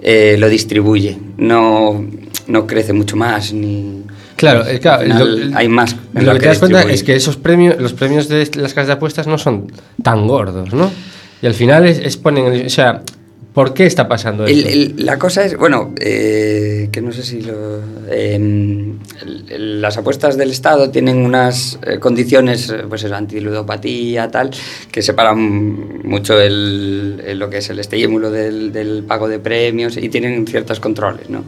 eh, 0.00 0.34
lo 0.36 0.48
distribuye, 0.48 1.16
no, 1.36 2.04
no 2.48 2.66
crece 2.66 2.92
mucho 2.92 3.14
más. 3.14 3.52
Ni, 3.52 4.02
Claro, 4.36 4.66
eh, 4.66 4.78
claro, 4.80 5.00
al 5.02 5.06
final 5.12 5.50
lo- 5.50 5.56
hay 5.56 5.68
más. 5.68 5.96
Lo 6.14 6.32
que 6.34 6.40
te 6.40 6.46
das 6.46 6.58
cuenta 6.58 6.82
es 6.82 7.02
que 7.02 7.16
esos 7.16 7.36
premios, 7.36 7.80
los 7.80 7.92
premios 7.94 8.28
de 8.28 8.48
las 8.56 8.74
casas 8.74 8.88
de 8.88 8.92
apuestas 8.94 9.26
no 9.26 9.38
son 9.38 9.72
tan 10.02 10.26
gordos, 10.26 10.72
¿no? 10.74 10.90
Y 11.42 11.46
al 11.46 11.54
final 11.54 11.86
es, 11.86 11.98
es 11.98 12.16
ponen, 12.16 12.66
o 12.66 12.68
sea, 12.70 13.02
¿por 13.54 13.72
qué 13.72 13.86
está 13.86 14.06
pasando 14.08 14.44
El- 14.46 14.58
esto? 14.58 14.68
el- 14.70 14.94
la 15.06 15.18
cosa 15.18 15.44
es, 15.44 15.56
bueno, 15.56 15.94
eh, 15.98 16.88
que 16.92 17.00
no 17.00 17.12
sé 17.12 17.22
si 17.22 17.40
lo... 17.42 17.80
em, 18.10 18.98
el- 19.48 19.80
las 19.80 19.96
apuestas 19.96 20.36
del 20.36 20.50
Estado 20.50 20.90
tienen 20.90 21.16
unas 21.18 21.78
eh, 21.86 21.98
condiciones, 21.98 22.68
eh, 22.70 22.84
pues 22.88 23.04
eso, 23.04 23.14
antiludopatía, 23.14 24.30
tal, 24.30 24.50
que 24.92 25.00
separan 25.02 26.02
mucho 26.06 26.34
lo 26.36 27.48
que 27.50 27.58
es 27.58 27.70
el 27.70 27.78
estímulo 27.78 28.30
del, 28.30 28.72
del 28.72 29.02
pago 29.04 29.28
de 29.28 29.38
premios 29.38 29.96
y 29.96 30.08
tienen 30.10 30.46
ciertos 30.46 30.78
controles, 30.80 31.30
¿no? 31.30 31.44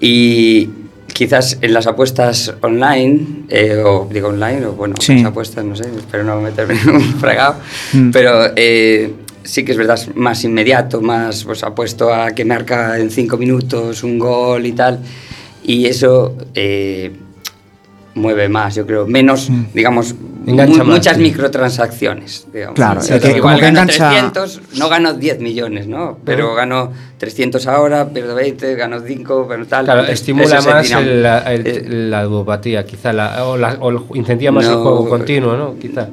Y 0.00 0.68
quizás 1.12 1.58
en 1.60 1.72
las 1.74 1.86
apuestas 1.86 2.54
online, 2.62 3.44
eh, 3.48 3.82
o 3.84 4.08
digo 4.10 4.28
online, 4.28 4.66
o 4.66 4.72
bueno, 4.72 4.94
Sí. 4.98 5.16
las 5.16 5.26
apuestas, 5.26 5.64
no 5.64 5.76
sé, 5.76 5.84
espero 5.96 6.24
no 6.24 6.40
meterme 6.40 6.74
en 6.80 6.90
un 6.90 7.02
fregado, 7.20 7.56
Mm. 7.92 8.10
pero 8.10 8.52
eh, 8.56 9.12
sí 9.44 9.64
que 9.64 9.72
es 9.72 9.78
verdad, 9.78 9.96
es 9.98 10.14
más 10.16 10.42
inmediato, 10.44 11.00
más 11.00 11.44
pues 11.44 11.62
apuesto 11.64 12.12
a 12.12 12.30
que 12.32 12.44
marca 12.44 12.98
en 12.98 13.10
cinco 13.10 13.36
minutos 13.36 14.02
un 14.02 14.18
gol 14.18 14.64
y 14.66 14.72
tal, 14.72 15.00
y 15.64 15.86
eso 15.86 16.36
eh, 16.54 17.12
mueve 18.14 18.48
más, 18.48 18.74
yo 18.74 18.86
creo, 18.86 19.06
menos, 19.06 19.50
digamos, 19.72 20.14
mu- 20.44 20.54
más, 20.56 20.68
muchas 20.86 21.16
sí. 21.16 21.22
microtransacciones, 21.22 22.46
digamos. 22.52 22.74
Claro, 22.74 23.00
Sí, 23.00 23.14
es 23.14 23.20
que 23.20 23.36
igual 23.38 23.56
que 23.56 23.62
gano 23.62 23.80
engancha- 23.80 24.10
300, 24.10 24.60
no 24.76 24.88
gano 24.88 25.14
10 25.14 25.40
millones, 25.40 25.86
¿no? 25.86 26.18
Pero 26.24 26.54
gano 26.54 26.92
300 27.18 27.66
ahora, 27.66 28.08
pierdo 28.10 28.34
20, 28.34 28.74
gano 28.74 29.00
5, 29.06 29.46
pero 29.48 29.66
tal. 29.66 29.84
Claro, 29.86 30.02
estimula 30.06 30.58
es 30.58 30.66
más 30.66 30.90
el- 30.90 31.22
la, 31.22 31.38
el- 31.52 31.66
Eh, 31.66 31.84
la 31.88 32.24
ludopatía, 32.24 32.84
quizá, 32.84 33.12
la- 33.12 33.46
o, 33.46 33.56
la- 33.56 33.76
o 33.80 34.14
incentiva 34.14 34.52
más 34.52 34.66
el 34.66 34.74
juego 34.74 35.08
continuo, 35.08 35.56
¿no? 35.56 35.78
Quizá. 35.78 36.08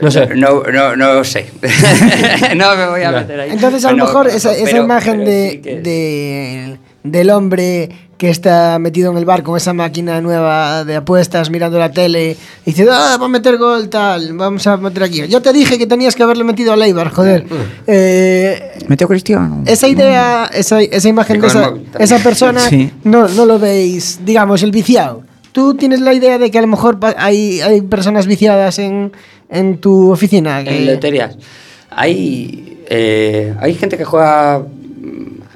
No 0.00 0.10
sé. 0.10 0.28
No, 0.34 0.62
no, 0.62 0.96
no 0.96 1.22
sé. 1.24 1.46
no 2.56 2.74
me 2.76 2.86
voy 2.88 3.02
a 3.02 3.10
meter 3.12 3.38
ahí. 3.40 3.50
Entonces, 3.50 3.84
a 3.84 3.92
lo 3.92 4.04
mejor, 4.04 4.28
esa, 4.28 4.52
esa 4.52 4.64
pero- 4.64 4.84
imagen 4.84 5.18
pero 5.18 5.30
de, 5.30 5.50
sí 5.50 5.58
que- 5.58 5.80
de- 5.80 6.78
del 7.02 7.30
hombre 7.30 7.90
que 8.16 8.30
está 8.30 8.78
metido 8.78 9.10
en 9.10 9.18
el 9.18 9.24
bar 9.24 9.42
con 9.42 9.56
esa 9.56 9.72
máquina 9.72 10.20
nueva 10.20 10.84
de 10.84 10.96
apuestas 10.96 11.50
mirando 11.50 11.78
la 11.78 11.90
tele 11.90 12.36
y 12.64 12.70
dice, 12.70 12.86
ah, 12.90 13.16
va 13.20 13.26
a 13.26 13.28
meter 13.28 13.56
gol, 13.58 13.88
tal, 13.88 14.32
vamos 14.34 14.66
a 14.66 14.76
meter 14.76 15.02
aquí. 15.02 15.26
Ya 15.26 15.40
te 15.40 15.52
dije 15.52 15.78
que 15.78 15.86
tenías 15.86 16.14
que 16.14 16.22
haberle 16.22 16.44
metido 16.44 16.72
a 16.72 16.76
Leibar, 16.76 17.10
joder. 17.10 17.44
Eh, 17.86 18.72
Metió 18.88 19.08
Cristiano. 19.08 19.62
esa 19.66 19.88
idea, 19.88 20.48
esa, 20.52 20.80
esa 20.80 21.08
imagen 21.08 21.40
de 21.40 21.46
esa, 21.48 21.74
esa 21.98 22.18
persona, 22.18 22.60
Sí. 22.60 22.90
no, 23.04 23.28
no 23.28 23.46
lo 23.46 23.58
veis, 23.58 24.20
digamos, 24.24 24.62
el 24.62 24.70
viciado. 24.70 25.22
¿Tú 25.52 25.74
tienes 25.74 26.00
la 26.00 26.12
idea 26.12 26.38
de 26.38 26.50
que 26.50 26.58
a 26.58 26.62
lo 26.62 26.66
mejor 26.66 26.98
hay, 27.16 27.60
hay 27.60 27.80
personas 27.82 28.26
viciadas 28.26 28.78
en, 28.78 29.12
en 29.48 29.78
tu 29.78 30.10
oficina? 30.10 30.60
En 30.60 30.86
loterías. 30.86 31.36
Hay, 31.90 32.78
eh, 32.90 33.54
hay 33.60 33.74
gente 33.74 33.96
que 33.96 34.04
juega 34.04 34.58
mm, 34.60 34.64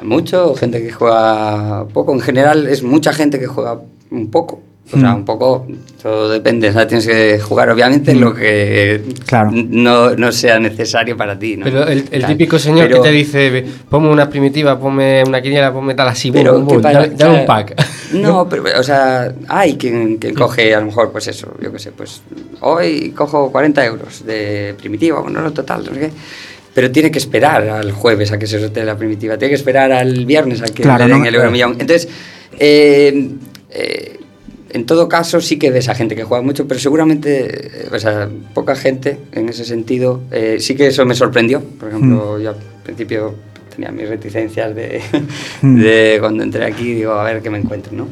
mucho, 0.03 0.55
gente 0.55 0.82
que 0.82 0.92
juega 0.92 1.86
poco. 1.92 2.12
En 2.12 2.20
general 2.20 2.66
es 2.68 2.82
mucha 2.82 3.12
gente 3.12 3.38
que 3.38 3.46
juega 3.46 3.80
un 4.11 4.30
poco. 4.30 4.62
O 4.90 4.99
sea, 4.99 5.14
un 5.14 5.26
poco, 5.26 5.66
todo 6.03 6.30
depende. 6.30 6.70
O 6.70 6.72
sea, 6.72 6.86
tienes 6.88 7.07
que 7.07 7.38
jugar, 7.40 7.68
obviamente, 7.68 8.14
lo 8.14 8.34
que 8.34 9.03
Claro. 9.26 9.51
no, 9.53 10.16
no 10.16 10.32
sea 10.32 10.59
necesario 10.59 11.14
para 11.14 11.38
ti. 11.38 11.59
¿no? 11.59 11.64
Pero 11.64 11.86
el, 11.86 12.05
el 12.11 12.22
Tal. 12.22 12.30
típico 12.30 12.59
señor 12.59 12.88
Pero- 12.88 13.03
que 13.03 13.09
te 13.11 13.14
dice, 13.14 13.66
ponme 13.90 14.09
una 14.09 14.30
primitiva, 14.30 14.80
ponme 14.80 15.22
una 15.26 15.42
quiniela, 15.42 15.74
ponme 15.74 15.94
tal 15.94 16.09
así, 16.09 16.32
Pero, 16.32 16.55
boom, 16.55 16.66
¿qué 16.68 16.88
boom, 16.88 17.12
O 17.14 17.18
sea, 17.18 17.28
un 17.30 17.44
pack. 17.44 17.74
No, 18.14 18.49
pero, 18.49 18.62
o 18.80 18.82
sea, 18.82 19.30
hay 19.49 19.76
quien, 19.76 20.16
quien 20.16 20.34
coge 20.34 20.74
a 20.74 20.80
lo 20.80 20.86
mejor, 20.86 21.12
pues 21.12 21.28
eso, 21.28 21.53
yo 21.61 21.70
qué 21.70 21.78
sé, 21.78 21.92
pues 21.92 22.22
hoy 22.61 23.11
cojo 23.11 23.53
40 23.53 23.84
euros 23.84 24.24
de 24.24 24.74
primitiva, 24.78 25.20
bueno, 25.20 25.42
no 25.42 25.53
total, 25.53 25.84
no 25.86 25.92
sé 25.92 26.01
qué. 26.01 26.11
Pero 26.79 26.93
tiene 26.93 27.11
que 27.11 27.18
esperar 27.18 27.68
al 27.68 27.91
jueves 27.91 28.31
a 28.31 28.39
que 28.39 28.47
se 28.47 28.61
sortee 28.61 28.85
la 28.85 28.97
primitiva, 28.97 29.37
tiene 29.37 29.51
que 29.51 29.57
esperar 29.57 29.91
al 29.91 30.24
viernes 30.26 30.62
a 30.62 30.66
que 30.66 30.85
Claro, 30.85 31.07
le 31.09 31.11
den 31.12 31.22
no- 31.22 31.26
el 31.29 31.35
euromillón. 31.35 31.72
Entonces, 31.81 32.09
eh, 32.57 33.31
eh, 33.70 34.16
en 34.70 34.87
todo 34.87 35.09
caso, 35.09 35.41
sí 35.41 35.59
que 35.59 35.72
ves 35.72 35.89
a 35.89 35.97
gente 35.97 36.14
que 36.14 36.22
juega 36.22 36.41
mucho, 36.45 36.68
pero 36.68 36.79
seguramente, 36.79 37.31
eh, 37.87 37.89
o 37.91 37.99
sea, 37.99 38.29
poca 38.55 38.76
gente 38.76 39.18
en 39.33 39.49
ese 39.49 39.64
sentido. 39.64 40.20
eh, 40.31 40.59
sí 40.61 40.76
que 40.76 40.87
eso 40.87 41.05
me 41.05 41.16
sorprendió. 41.16 41.61
Por 41.81 41.89
ejemplo, 41.89 42.39
yo 42.39 42.51
al 42.51 42.57
principio 42.85 43.35
tenía 43.74 43.91
mis 43.91 44.09
reticencias 44.09 44.72
de, 44.76 45.01
de 45.62 46.18
cuando 46.20 46.45
entré 46.45 46.64
aquí, 46.64 46.95
digo, 46.95 47.12
a 47.12 47.24
ver 47.24 47.43
qué 47.43 47.51
me 47.51 47.59
encuentro, 47.59 47.93
¿no? 47.93 48.07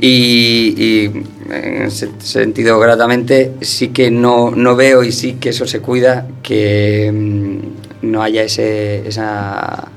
Y, 0.00 0.74
y 0.76 1.10
en 1.50 1.82
ese 1.84 2.08
sentido, 2.18 2.78
gratamente, 2.78 3.52
sí 3.62 3.88
que 3.88 4.10
no, 4.10 4.50
no 4.50 4.76
veo 4.76 5.02
y 5.02 5.12
sí 5.12 5.34
que 5.40 5.48
eso 5.50 5.66
se 5.66 5.80
cuida, 5.80 6.26
que 6.42 7.10
mm, 7.10 7.81
no 8.02 8.22
haya 8.22 8.42
ese, 8.42 9.06
esa 9.06 9.88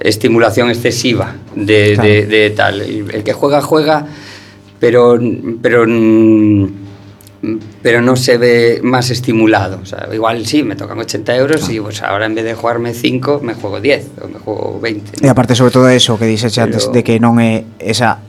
estimulación 0.00 0.68
excesiva 0.70 1.34
de, 1.54 1.94
claro. 1.94 2.08
de, 2.08 2.26
de, 2.26 2.50
tal. 2.50 2.80
El 2.80 3.24
que 3.24 3.32
juega, 3.32 3.60
juega, 3.62 4.06
pero, 4.78 5.18
pero, 5.62 5.86
pero 7.82 8.02
no 8.02 8.16
se 8.16 8.38
ve 8.38 8.80
más 8.82 9.10
estimulado. 9.10 9.80
O 9.82 9.86
sea, 9.86 10.08
igual 10.12 10.44
sí, 10.46 10.62
me 10.62 10.76
tocan 10.76 10.98
80 10.98 11.36
euros 11.36 11.60
claro. 11.60 11.72
y 11.72 11.80
pues 11.80 12.02
ahora 12.02 12.26
en 12.26 12.34
vez 12.34 12.44
de 12.44 12.54
jugarme 12.54 12.92
5, 12.92 13.40
me 13.42 13.54
juego 13.54 13.80
10 13.80 14.06
o 14.22 14.28
me 14.28 14.38
juego 14.38 14.80
20. 14.80 15.22
¿no? 15.22 15.26
E 15.26 15.30
aparte 15.30 15.54
sobre 15.54 15.72
todo 15.72 15.88
eso 15.88 16.18
que 16.18 16.26
dices 16.26 16.56
antes, 16.58 16.84
pero... 16.84 16.92
de 16.92 17.04
que 17.04 17.18
non 17.20 17.38
é 17.40 17.64
esa 17.78 18.20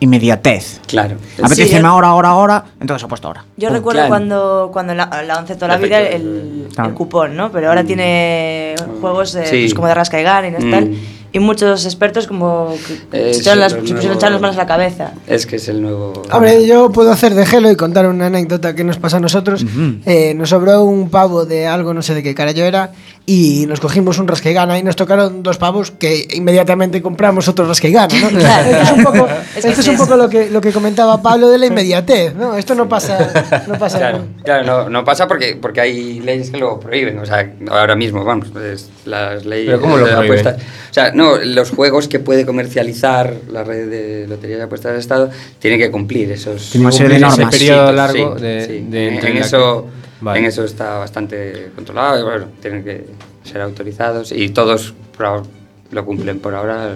inmediatez. 0.00 0.80
Claro. 0.86 1.16
Apetece 1.38 1.68
Sí, 1.68 1.78
yo- 1.80 1.86
ahora, 1.86 2.08
ahora, 2.08 2.28
ahora, 2.30 2.64
entonces 2.80 3.04
apuesto 3.04 3.28
ahora. 3.28 3.44
Yo 3.56 3.68
recuerdo 3.70 3.98
claro. 4.00 4.08
cuando, 4.08 4.70
cuando 4.72 4.94
la, 4.94 5.22
la 5.26 5.38
11 5.38 5.54
toda 5.54 5.68
la 5.68 5.74
La 5.74 5.80
vida 5.84 6.00
el, 6.00 6.68
claro. 6.74 6.90
el 6.90 6.94
cupón, 6.96 7.36
¿no? 7.36 7.52
Pero 7.52 7.68
ahora 7.68 7.84
tiene 7.84 8.74
juegos 9.00 9.34
eh, 9.34 9.46
Sí. 9.46 9.60
pues 9.62 9.74
como 9.74 9.86
de 9.88 9.94
rasca 9.94 10.20
y 10.20 10.24
ganas 10.24 10.62
y 10.62 10.66
Mm. 10.66 10.70
tal. 10.70 10.94
Y 11.32 11.38
muchos 11.38 11.84
expertos 11.84 12.26
como 12.26 12.74
que 12.86 13.30
Eh, 13.30 13.34
se, 13.34 13.40
echaron 13.40 13.60
las, 13.60 13.72
se 13.72 14.12
echar 14.12 14.32
las 14.32 14.40
manos 14.40 14.56
a 14.56 14.60
la 14.60 14.66
cabeza. 14.66 15.12
Es 15.26 15.46
que 15.46 15.56
es 15.56 15.68
el 15.68 15.80
nuevo. 15.80 16.22
Hombre, 16.30 16.66
yo 16.66 16.90
puedo 16.92 17.10
hacer 17.10 17.34
de 17.34 17.46
gelo 17.46 17.70
y 17.70 17.76
contar 17.76 18.06
una 18.06 18.26
anécdota 18.26 18.74
que 18.74 18.84
nos 18.84 18.98
pasa 18.98 19.16
a 19.16 19.20
nosotros. 19.20 19.64
Eh, 20.06 20.34
nos 20.34 20.50
sobró 20.50 20.84
un 20.84 21.08
pavo 21.10 21.46
de 21.46 21.66
algo, 21.66 21.94
no 21.94 22.02
sé 22.02 22.14
de 22.14 22.22
qué 22.22 22.34
carajo 22.34 22.50
era, 22.50 22.92
y 23.26 23.66
nos 23.68 23.80
cogimos 23.80 24.18
un 24.18 24.26
rasquegana 24.26 24.78
y 24.78 24.82
nos 24.82 24.96
tocaron 24.96 25.42
dos 25.42 25.56
pavos 25.56 25.92
que 25.92 26.26
inmediatamente 26.32 27.00
compramos 27.00 27.46
otro 27.48 27.66
rasquegana, 27.66 28.08
¿no? 28.20 28.28
Claro, 28.40 28.70
esto 28.70 28.82
es 28.82 28.92
un 28.92 29.04
poco, 29.04 29.28
Es 29.54 29.64
que 29.64 29.70
esto 29.70 29.80
es 29.82 29.88
un 29.88 29.96
poco 29.98 30.16
lo 30.16 30.28
que, 30.28 30.50
lo 30.50 30.60
que 30.60 30.72
comentaba 30.72 31.22
Pablo 31.22 31.48
de 31.48 31.58
la 31.58 31.66
inmediatez, 31.66 32.34
¿no? 32.34 32.56
Esto 32.56 32.74
no 32.74 32.88
pasa, 32.88 33.62
no 33.68 33.78
pasa 33.78 33.98
Claro, 33.98 34.24
claro 34.42 34.64
no, 34.64 34.90
no 34.90 35.04
pasa 35.04 35.28
porque, 35.28 35.56
porque 35.60 35.80
hay 35.80 36.20
leyes 36.20 36.50
que 36.50 36.56
lo 36.56 36.80
prohíben. 36.80 37.18
O 37.18 37.26
sea, 37.26 37.52
ahora 37.70 37.94
mismo, 37.94 38.24
vamos, 38.24 38.48
es 38.56 38.90
las 39.04 39.44
leyes 39.44 39.66
¿Pero 39.66 39.80
cómo 39.80 39.96
lo 39.96 40.06
prohíben? 40.06 40.46
O 40.46 40.92
sea, 40.92 41.12
no, 41.20 41.36
los 41.36 41.70
juegos 41.70 42.08
que 42.08 42.18
puede 42.18 42.44
comercializar 42.44 43.36
la 43.52 43.62
red 43.64 43.88
de 43.88 44.26
lotería 44.26 44.58
y 44.58 44.60
apuestas 44.60 44.92
del 44.92 45.00
Estado 45.00 45.30
tienen 45.58 45.78
que 45.78 45.90
cumplir 45.90 46.32
esos. 46.32 46.70
Tiene 46.70 46.86
de 46.90 46.90
Cumplir 46.90 47.24
ese 47.24 47.46
periodo 47.46 47.92
largo 47.92 48.36
sí, 48.38 48.42
de, 48.42 48.66
sí. 48.66 48.86
de 48.88 49.08
en, 49.08 49.26
en 49.26 49.36
eso, 49.38 49.84
que- 49.86 50.24
Vale. 50.24 50.38
en 50.40 50.44
eso 50.46 50.64
está 50.64 50.98
bastante 50.98 51.70
controlado 51.74 52.18
y 52.18 52.22
bueno, 52.22 52.46
tienen 52.60 52.84
que 52.84 53.06
ser 53.44 53.60
autorizados 53.60 54.32
y 54.32 54.48
todos 54.50 54.94
por 55.16 55.26
ahora 55.26 55.42
lo 55.90 56.04
cumplen 56.04 56.38
por 56.38 56.54
ahora. 56.54 56.94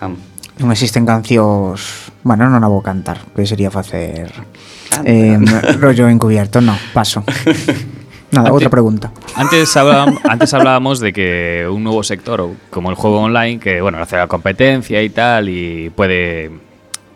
Vamos. 0.00 0.18
Non 0.54 0.70
existen 0.70 1.02
cancións 1.02 2.14
Bueno, 2.22 2.46
non 2.46 2.62
a 2.62 2.70
vou 2.70 2.78
cantar 2.78 3.18
Que 3.34 3.42
sería 3.42 3.74
facer 3.74 4.30
eh, 5.02 5.34
Rollo 5.82 6.06
encubierto, 6.06 6.62
no, 6.62 6.78
paso 6.94 7.26
Nada, 8.34 8.52
outra 8.52 8.68
pregunta. 8.68 9.10
Antes, 9.36 9.76
hablábamos, 9.76 10.20
antes 10.24 10.52
hablábamos 10.54 11.00
de 11.00 11.12
que 11.12 11.66
un 11.70 11.84
nuevo 11.84 12.02
sector, 12.02 12.50
como 12.70 12.90
el 12.90 12.96
juego 12.96 13.20
online, 13.20 13.60
que 13.60 13.80
bueno, 13.80 13.98
hace 13.98 14.16
la 14.16 14.26
competencia 14.26 15.02
y 15.02 15.10
tal, 15.10 15.48
y 15.48 15.90
puede, 15.90 16.50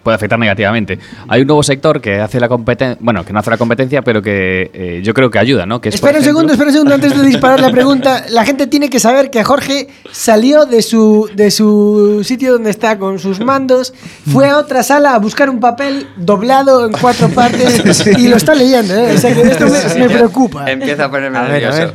puede 0.08 0.16
afectar 0.16 0.38
negativamente. 0.38 0.98
Hay 1.28 1.42
un 1.42 1.46
nuevo 1.46 1.62
sector 1.62 2.00
que 2.00 2.18
hace 2.18 2.40
la 2.40 2.48
competencia, 2.48 2.96
bueno, 3.00 3.26
que 3.26 3.32
no 3.34 3.40
hace 3.40 3.50
la 3.50 3.58
competencia, 3.58 4.00
pero 4.00 4.22
que 4.22 4.70
eh, 4.72 5.00
yo 5.04 5.12
creo 5.12 5.30
que 5.30 5.38
ayuda, 5.38 5.66
¿no? 5.66 5.82
Que 5.82 5.90
es, 5.90 5.96
Espera 5.96 6.12
un 6.18 6.22
ejemplo- 6.24 6.30
segundo, 6.30 6.52
espera 6.54 6.68
un 6.68 6.72
segundo 6.72 6.94
antes 6.94 7.14
de 7.14 7.26
disparar 7.26 7.60
la 7.60 7.70
pregunta. 7.70 8.24
La 8.30 8.44
gente 8.46 8.66
tiene 8.66 8.88
que 8.88 9.00
saber 9.00 9.28
que 9.30 9.44
Jorge 9.44 9.88
salió 10.10 10.64
de 10.64 10.80
su, 10.80 11.28
de 11.34 11.50
su 11.50 12.22
sitio 12.24 12.52
donde 12.52 12.70
está 12.70 12.98
con 12.98 13.18
sus 13.18 13.40
mandos, 13.40 13.92
fue 14.32 14.48
a 14.48 14.56
otra 14.56 14.82
sala 14.82 15.14
a 15.14 15.18
buscar 15.18 15.50
un 15.50 15.60
papel 15.60 16.06
doblado 16.16 16.86
en 16.86 16.92
cuatro 16.92 17.28
partes 17.28 17.82
y 18.18 18.28
lo 18.28 18.36
está 18.36 18.54
leyendo. 18.54 18.94
¿eh? 18.94 19.12
O 19.14 19.18
sea 19.18 19.34
que 19.34 19.42
esto 19.42 19.66
me, 19.66 20.00
me 20.06 20.08
preocupa. 20.08 20.70
Empieza 20.70 21.04
a 21.04 21.10
ponerme 21.10 21.36
A 21.38 21.42
ver, 21.42 21.64
a 21.66 21.70
nervioso. 21.70 21.94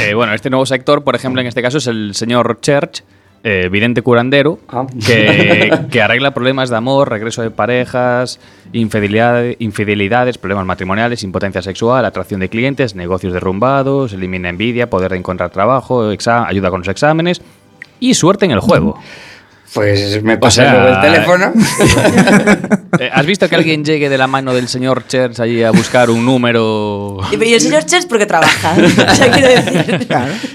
Eh, 0.00 0.14
bueno, 0.14 0.32
este 0.34 0.50
nuevo 0.50 0.64
sector, 0.66 1.02
por 1.02 1.16
ejemplo, 1.16 1.40
en 1.40 1.46
este 1.48 1.62
caso 1.62 1.78
es 1.78 1.86
el 1.88 2.14
señor 2.14 2.58
Church, 2.60 3.02
eh, 3.44 3.68
vidente 3.70 4.02
curandero, 4.02 4.58
Ah. 4.68 4.86
que, 5.06 5.70
que 5.90 6.02
arregla 6.02 6.32
problemas 6.32 6.70
de 6.70 6.76
amor, 6.76 7.08
regreso 7.10 7.42
de 7.42 7.50
parejas, 7.50 8.40
infidelidad- 8.72 9.54
infidelidades, 9.58 10.38
problemas 10.38 10.66
matrimoniales, 10.66 11.22
impotencia 11.22 11.62
sexual, 11.62 12.04
atracción 12.04 12.40
de 12.40 12.48
clientes, 12.48 12.94
negocios 12.94 13.32
derrumbados, 13.32 14.12
elimina 14.12 14.48
envidia, 14.48 14.90
poder 14.90 15.12
de 15.12 15.18
encontrar 15.18 15.50
trabajo, 15.50 16.10
ayuda 16.48 16.70
con 16.70 16.80
los 16.80 16.88
exámenes 16.88 17.40
y 18.00 18.14
suerte 18.14 18.44
en 18.44 18.50
el 18.52 18.60
juego. 18.60 18.98
Pues 19.74 20.22
me 20.22 20.38
pasa 20.38 20.62
sea, 20.62 20.72
luego 20.72 20.88
el 20.88 21.00
teléfono. 21.00 21.52
Eh, 22.98 23.10
¿Has 23.12 23.26
visto 23.26 23.48
que 23.48 23.54
alguien 23.54 23.84
llegue 23.84 24.08
de 24.08 24.18
la 24.18 24.26
mano 24.26 24.52
del 24.52 24.66
señor 24.66 25.06
Church 25.06 25.38
allí 25.38 25.62
a 25.62 25.70
buscar 25.70 26.10
un 26.10 26.24
número? 26.24 27.18
Y, 27.30 27.44
y 27.44 27.54
el 27.54 27.60
señor 27.60 27.84
Chess 27.84 28.06
porque 28.06 28.26
trabaja. 28.26 28.74
o 29.12 29.14
sea, 29.14 29.30
quiero 29.30 29.48
decir. 29.48 30.08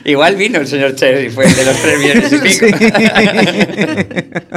Igual 0.04 0.36
vino 0.36 0.60
el 0.60 0.68
señor 0.68 0.94
Cher 0.96 1.24
y 1.24 1.30
fue 1.30 1.46
el 1.46 1.56
de 1.56 1.64
los 1.64 1.78
tres 1.78 2.00
millones 2.00 2.34
y 2.34 2.40
pico. 2.40 2.66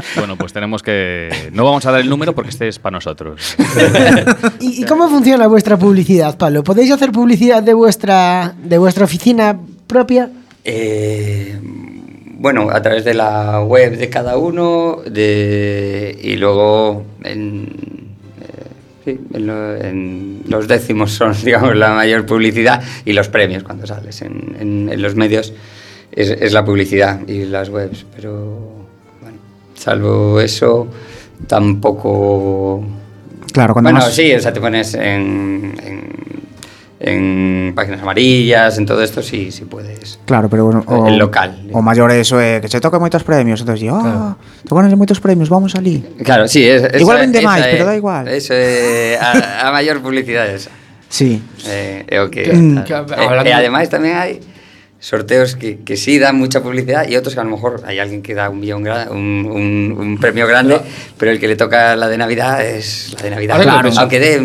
Bueno, 0.16 0.36
pues 0.36 0.52
tenemos 0.52 0.82
que... 0.82 1.28
No 1.52 1.64
vamos 1.64 1.86
a 1.86 1.92
dar 1.92 2.00
el 2.00 2.08
número 2.08 2.34
porque 2.34 2.50
este 2.50 2.66
es 2.66 2.78
para 2.80 2.94
nosotros. 2.94 3.56
¿Y, 4.58 4.82
y 4.82 4.84
cómo 4.84 5.08
funciona 5.08 5.46
vuestra 5.46 5.76
publicidad, 5.78 6.36
Pablo? 6.36 6.64
¿Podéis 6.64 6.90
hacer 6.90 7.12
publicidad 7.12 7.62
de 7.62 7.74
vuestra, 7.74 8.54
de 8.64 8.78
vuestra 8.78 9.04
oficina 9.04 9.56
propia? 9.86 10.30
Eh, 10.64 11.56
bueno, 12.38 12.68
a 12.70 12.80
través 12.82 13.04
de 13.04 13.14
la 13.14 13.62
web 13.62 13.96
de 13.96 14.08
cada 14.10 14.36
uno 14.36 14.98
de, 15.06 16.18
y 16.22 16.36
luego 16.36 17.02
en, 17.24 17.64
eh, 18.42 18.66
sí, 19.04 19.20
en, 19.32 19.46
lo- 19.46 19.74
en 19.76 20.42
los 20.48 20.68
décimos 20.68 21.12
son, 21.12 21.32
digamos, 21.44 21.74
la 21.76 21.94
mayor 21.94 22.26
publicidad 22.26 22.82
y 23.04 23.12
los 23.12 23.28
premios 23.28 23.62
cuando 23.62 23.86
sales 23.86 24.20
en, 24.22 24.56
en- 24.60 24.88
en 24.92 25.02
los 25.02 25.14
medios 25.16 25.52
es, 26.12 26.30
es 26.30 26.52
la 26.52 26.64
publicidad 26.64 27.26
y 27.26 27.44
las 27.46 27.68
webs, 27.68 28.04
pero 28.14 28.72
bueno, 29.20 29.38
salvo 29.74 30.40
eso 30.40 30.86
tampoco... 31.46 32.84
Claro, 33.52 33.72
cuando 33.72 33.90
bueno, 33.90 34.04
más- 34.04 34.14
sí, 34.14 34.32
o 34.34 34.40
sea, 34.40 34.52
te 34.52 34.60
pones 34.60 34.92
en, 34.94 35.74
en, 37.00 37.72
páginas 37.74 38.00
amarillas, 38.02 38.78
en 38.78 38.86
todo 38.86 39.02
esto, 39.02 39.22
sí, 39.22 39.50
sí 39.52 39.64
puedes. 39.64 40.18
Claro, 40.24 40.48
pero 40.48 40.64
bueno, 40.64 40.84
o, 40.86 41.06
El 41.08 41.18
local. 41.18 41.68
O 41.72 41.82
maior 41.82 42.10
é 42.10 42.20
eso 42.20 42.40
é 42.40 42.60
que 42.60 42.68
se 42.72 42.80
toca 42.80 42.96
moitos 42.98 43.20
premios, 43.22 43.60
entonces 43.60 43.84
yo, 43.84 43.94
ah, 44.00 44.36
tocan 44.64 44.88
moitos 44.96 45.20
premios, 45.20 45.48
vamos 45.52 45.76
ali. 45.76 46.00
Claro, 46.24 46.48
sí, 46.48 46.64
es, 46.64 46.82
esa- 46.88 46.96
Igual 46.96 47.18
vende 47.28 47.40
máis, 47.44 47.64
é- 47.68 47.70
pero 47.76 47.84
da 47.84 47.94
igual. 47.96 48.24
Eso 48.28 48.56
é 48.56 49.20
a, 49.20 49.68
a 49.68 49.72
maior 49.72 50.00
publicidade 50.00 50.56
esa. 50.56 50.70
Sí. 51.08 51.38
Eh, 51.68 52.02
é 52.08 52.18
o 52.20 52.32
que, 52.32 52.48
Mm. 52.50 52.82
Eh, 52.88 53.48
e 53.48 53.52
ademais 53.52 53.86
tamén 53.92 54.16
hai 54.16 54.40
sorteos 54.98 55.54
que, 55.54 55.84
que 55.84 55.94
sí 56.00 56.18
dan 56.18 56.34
mucha 56.40 56.64
publicidad 56.64 57.06
y 57.06 57.14
otros 57.14 57.36
que 57.36 57.40
a 57.40 57.44
lo 57.44 57.52
mejor 57.52 57.84
hay 57.86 58.00
alguien 58.00 58.24
que 58.24 58.32
da 58.34 58.48
un, 58.48 58.58
millón 58.58 58.82
un, 59.12 59.44
un, 59.46 59.92
un 59.94 60.10
premio 60.18 60.48
grande, 60.48 60.80
pero 61.20 61.30
el 61.30 61.38
que 61.38 61.46
le 61.46 61.54
toca 61.54 61.94
la 61.94 62.08
de 62.08 62.16
Navidad 62.16 62.64
es 62.64 63.12
la 63.14 63.22
de 63.22 63.30
Navidad. 63.30 63.60
Claro. 63.62 63.90
Aunque 64.00 64.18
dé 64.18 64.40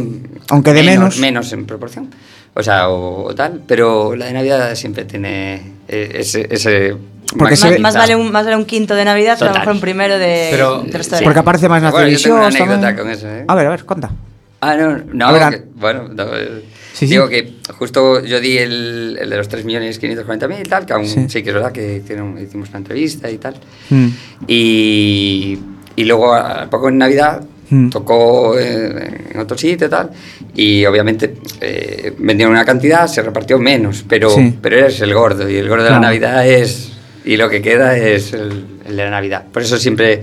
Aunque 0.52 0.74
dé 0.76 0.84
menos. 0.84 1.18
menos 1.18 1.48
en 1.54 1.66
proporción. 1.66 2.12
O 2.54 2.64
sea, 2.64 2.90
o, 2.90 3.24
o 3.24 3.36
tal, 3.36 3.62
pero 3.66 4.16
la 4.16 4.26
de 4.26 4.34
Navidad 4.34 4.76
siempre 4.76 5.06
tiene 5.06 5.62
eh, 5.88 6.12
ese... 6.16 6.48
ese 6.52 6.96
Porque 7.38 7.56
se 7.56 7.66
Más, 7.68 7.74
ve- 7.76 7.80
más 7.80 7.96
vale 7.96 8.16
un, 8.16 8.32
más 8.32 8.44
vale 8.44 8.58
un 8.58 8.66
quinto 8.66 8.94
de 8.94 9.06
Navidad 9.06 9.38
que 9.38 9.46
a 9.46 9.48
lo 9.48 9.54
mejor 9.54 9.74
un 9.74 9.80
primero 9.80 10.20
de, 10.20 10.50
Pero- 10.52 10.84
de 10.84 11.24
Porque 11.24 11.40
aparece 11.40 11.70
máis 11.72 11.80
nas 11.82 11.94
Bueno, 11.96 12.12
yo 12.12 12.20
tengo 12.20 12.36
una 12.44 12.52
anécdota 12.52 12.92
con 12.96 13.08
eso, 13.10 13.28
¿eh? 13.32 13.46
A 13.48 13.56
ver, 13.56 13.68
a 13.68 13.70
ver, 13.72 13.86
conta. 13.88 14.12
Ah, 14.60 14.76
no, 14.76 15.00
no, 15.00 15.28
A 15.28 15.32
ver, 15.32 15.44
que- 15.50 15.64
bueno, 15.80 16.10
no, 16.12 16.24
eh, 16.36 16.62
Sí, 16.92 17.08
sí. 17.08 17.16
digo 17.16 17.30
que 17.32 17.56
justo 17.80 18.20
yo 18.20 18.42
di 18.44 18.58
el, 18.60 19.16
el 19.22 19.30
de 19.32 19.38
los 19.38 19.48
3.540.000 19.50 20.60
y 20.60 20.64
tal, 20.68 20.86
que 20.86 20.92
aún 20.92 21.08
Sí. 21.08 21.24
sí. 21.32 21.42
que 21.42 21.50
es 21.50 21.56
verdad 21.56 21.72
que 21.72 22.04
hicieron- 22.04 22.36
hicimos 22.38 22.68
una 22.70 22.80
entrevista 22.84 23.32
y 23.32 23.38
tal. 23.40 23.56
Mm. 23.90 24.08
Y, 24.48 25.58
y 25.96 26.04
luego, 26.04 26.34
a 26.36 26.68
poco 26.70 26.90
en 26.90 26.98
Navidad, 26.98 27.42
Mm. 27.72 27.90
tocó 27.90 28.60
eh, 28.60 29.30
en 29.34 29.40
otro 29.40 29.58
sitio 29.58 29.88
y 29.88 29.90
tal, 29.90 30.10
y 30.56 30.86
obviamente 30.86 31.36
eh, 31.62 32.14
vendieron 32.20 32.54
una 32.54 32.66
cantidad, 32.66 33.08
se 33.08 33.22
repartió 33.22 33.58
menos, 33.58 34.04
pero, 34.08 34.30
Sí. 34.30 34.58
pero 34.62 34.78
eres 34.78 35.00
el 35.02 35.14
gordo, 35.14 35.50
y 35.50 35.56
el 35.56 35.68
gordo 35.70 35.84
de 35.86 35.90
Claro. 35.90 36.02
la 36.02 36.08
Navidad 36.08 36.46
es... 36.48 36.92
Y 37.24 37.38
lo 37.38 37.50
que 37.50 37.62
queda 37.62 37.96
es 37.98 38.34
el, 38.34 38.66
el 38.86 38.98
de 38.98 39.04
la 39.06 39.10
Navidad. 39.12 39.44
Por 39.54 39.62
eso 39.62 39.78
siempre 39.78 40.22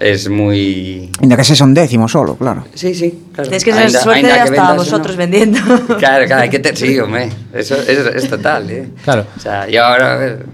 es 0.00 0.28
muy... 0.30 1.10
Ainda 1.20 1.36
que 1.36 1.44
se 1.44 1.54
son 1.54 1.74
décimos 1.74 2.10
solo, 2.12 2.34
claro. 2.36 2.64
Sí, 2.74 2.94
sí, 2.94 3.26
claro. 3.34 3.50
Tienes 3.50 3.64
que 3.64 3.70
tener 3.72 3.86
Ainda- 3.86 4.00
suerte 4.00 4.20
ainda 4.26 4.34
que 4.34 4.40
hasta 4.40 4.52
vendas, 4.52 4.76
vosotros 4.76 5.14
¿no? 5.14 5.18
vendiendo. 5.18 5.58
Claro, 5.98 6.26
claro, 6.26 6.42
hay 6.42 6.48
que 6.50 6.58
tener. 6.60 6.76
Sí, 6.78 6.98
hombre. 6.98 7.28
Eso 7.52 7.76
es, 7.76 7.88
es 7.88 8.28
total, 8.30 8.70
¿eh? 8.70 8.88
Claro. 9.04 9.26
O 9.36 9.40
sea, 9.40 9.68
yo 9.68 9.84
ahora. 9.84 10.14
a 10.14 10.16
ver, 10.16 10.46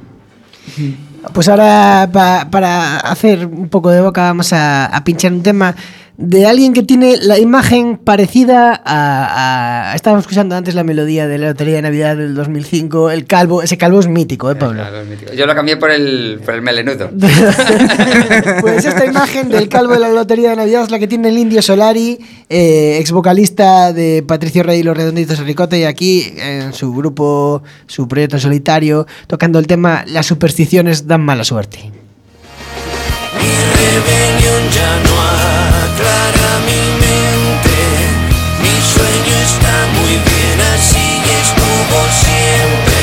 Pues 1.32 1.48
ahora, 1.48 2.08
pa- 2.12 2.48
para 2.50 2.98
hacer 2.98 3.46
un 3.46 3.68
poco 3.68 3.90
de 3.90 4.00
boca, 4.00 4.22
vamos 4.22 4.52
a, 4.52 4.86
a 4.86 5.04
pinchar 5.04 5.32
un 5.32 5.42
tema 5.42 5.74
de 6.18 6.46
alguien 6.46 6.72
que 6.72 6.82
tiene 6.82 7.16
la 7.18 7.38
imagen 7.38 7.98
parecida 7.98 8.80
a, 8.84 9.90
a- 9.90 9.94
Estábamos 9.94 10.22
escuchando 10.22 10.54
antes 10.56 10.74
la 10.74 10.82
melodía 10.84 11.26
de 11.28 11.36
la 11.38 11.48
Lotería 11.48 11.74
de 11.76 11.82
Navidad 11.82 12.16
del 12.16 12.34
2005, 12.34 13.10
el 13.10 13.26
calvo, 13.26 13.62
ese 13.62 13.76
calvo 13.76 14.00
es 14.00 14.08
mítico, 14.08 14.50
¿eh, 14.50 14.54
Pablo? 14.56 14.80
claro, 14.80 15.00
es 15.02 15.08
mítico. 15.08 15.32
Yo 15.34 15.44
lo 15.46 15.54
cambié 15.54 15.76
por 15.76 15.90
el, 15.90 16.40
por 16.44 16.54
el 16.54 16.62
melenudo. 16.62 17.10
pues 18.60 18.84
esta 18.84 19.04
imagen 19.04 19.48
del 19.50 19.68
calvo 19.68 19.92
de 19.94 20.00
la 20.00 20.08
Lotería 20.08 20.50
de 20.50 20.56
Navidad 20.56 20.84
es 20.84 20.90
la 20.90 20.98
que 20.98 21.06
tiene 21.06 21.28
el 21.28 21.38
Indio 21.38 21.60
Solari, 21.62 22.18
eh, 22.48 22.96
ex 23.00 23.10
vocalista 23.12 23.92
de 23.92 24.24
Patricio 24.26 24.62
Rey 24.62 24.80
y 24.80 24.82
los 24.82 24.96
Redonditos 24.96 25.38
de 25.38 25.44
Ricote, 25.44 25.78
y 25.78 25.84
aquí 25.84 26.32
en 26.38 26.72
su 26.72 26.92
grupo, 26.94 27.62
su 27.86 28.08
proyecto 28.08 28.36
en 28.36 28.40
solitario, 28.42 29.06
tocando 29.26 29.58
el 29.58 29.66
tema 29.66 30.04
Las 30.06 30.26
supersticiones 30.26 31.06
dan 31.06 31.20
mala 31.22 31.44
suerte. 31.44 31.78
Mi 33.38 33.52
rebelión 33.76 34.70
ya 34.72 35.00
no 35.04 35.35
aclara 35.96 36.58
mi 36.66 36.82
mente. 37.00 37.78
Mi 38.60 38.76
sueño 38.82 39.36
está 39.42 39.86
muy 39.98 40.12
bien, 40.12 40.60
así 40.74 41.22
estuvo 41.40 41.98
siempre. 42.10 42.95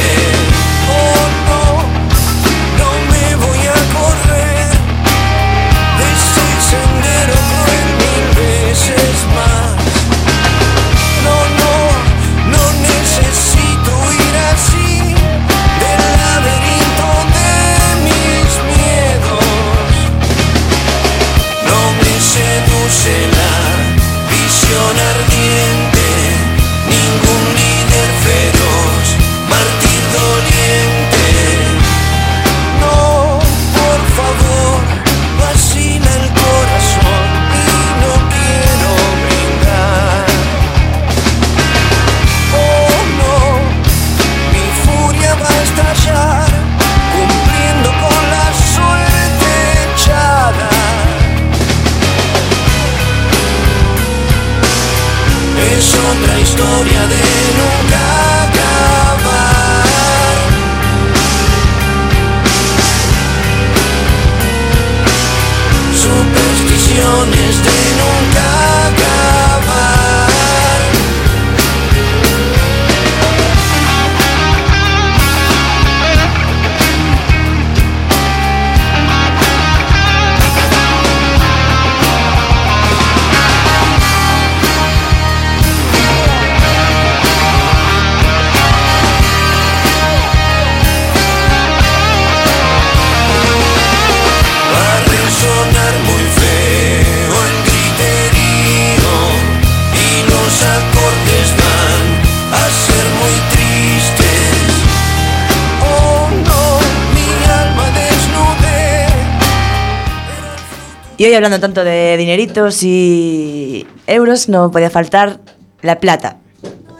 Y 111.24 111.26
hoy 111.26 111.34
hablando 111.36 111.58
tanto 111.62 111.86
de 111.86 112.18
dineritos 112.18 112.84
y 112.84 113.88
euros, 114.08 114.50
no 114.50 114.70
podía 114.72 114.90
faltar 114.90 115.40
la 115.82 115.98
plata. 116.02 116.36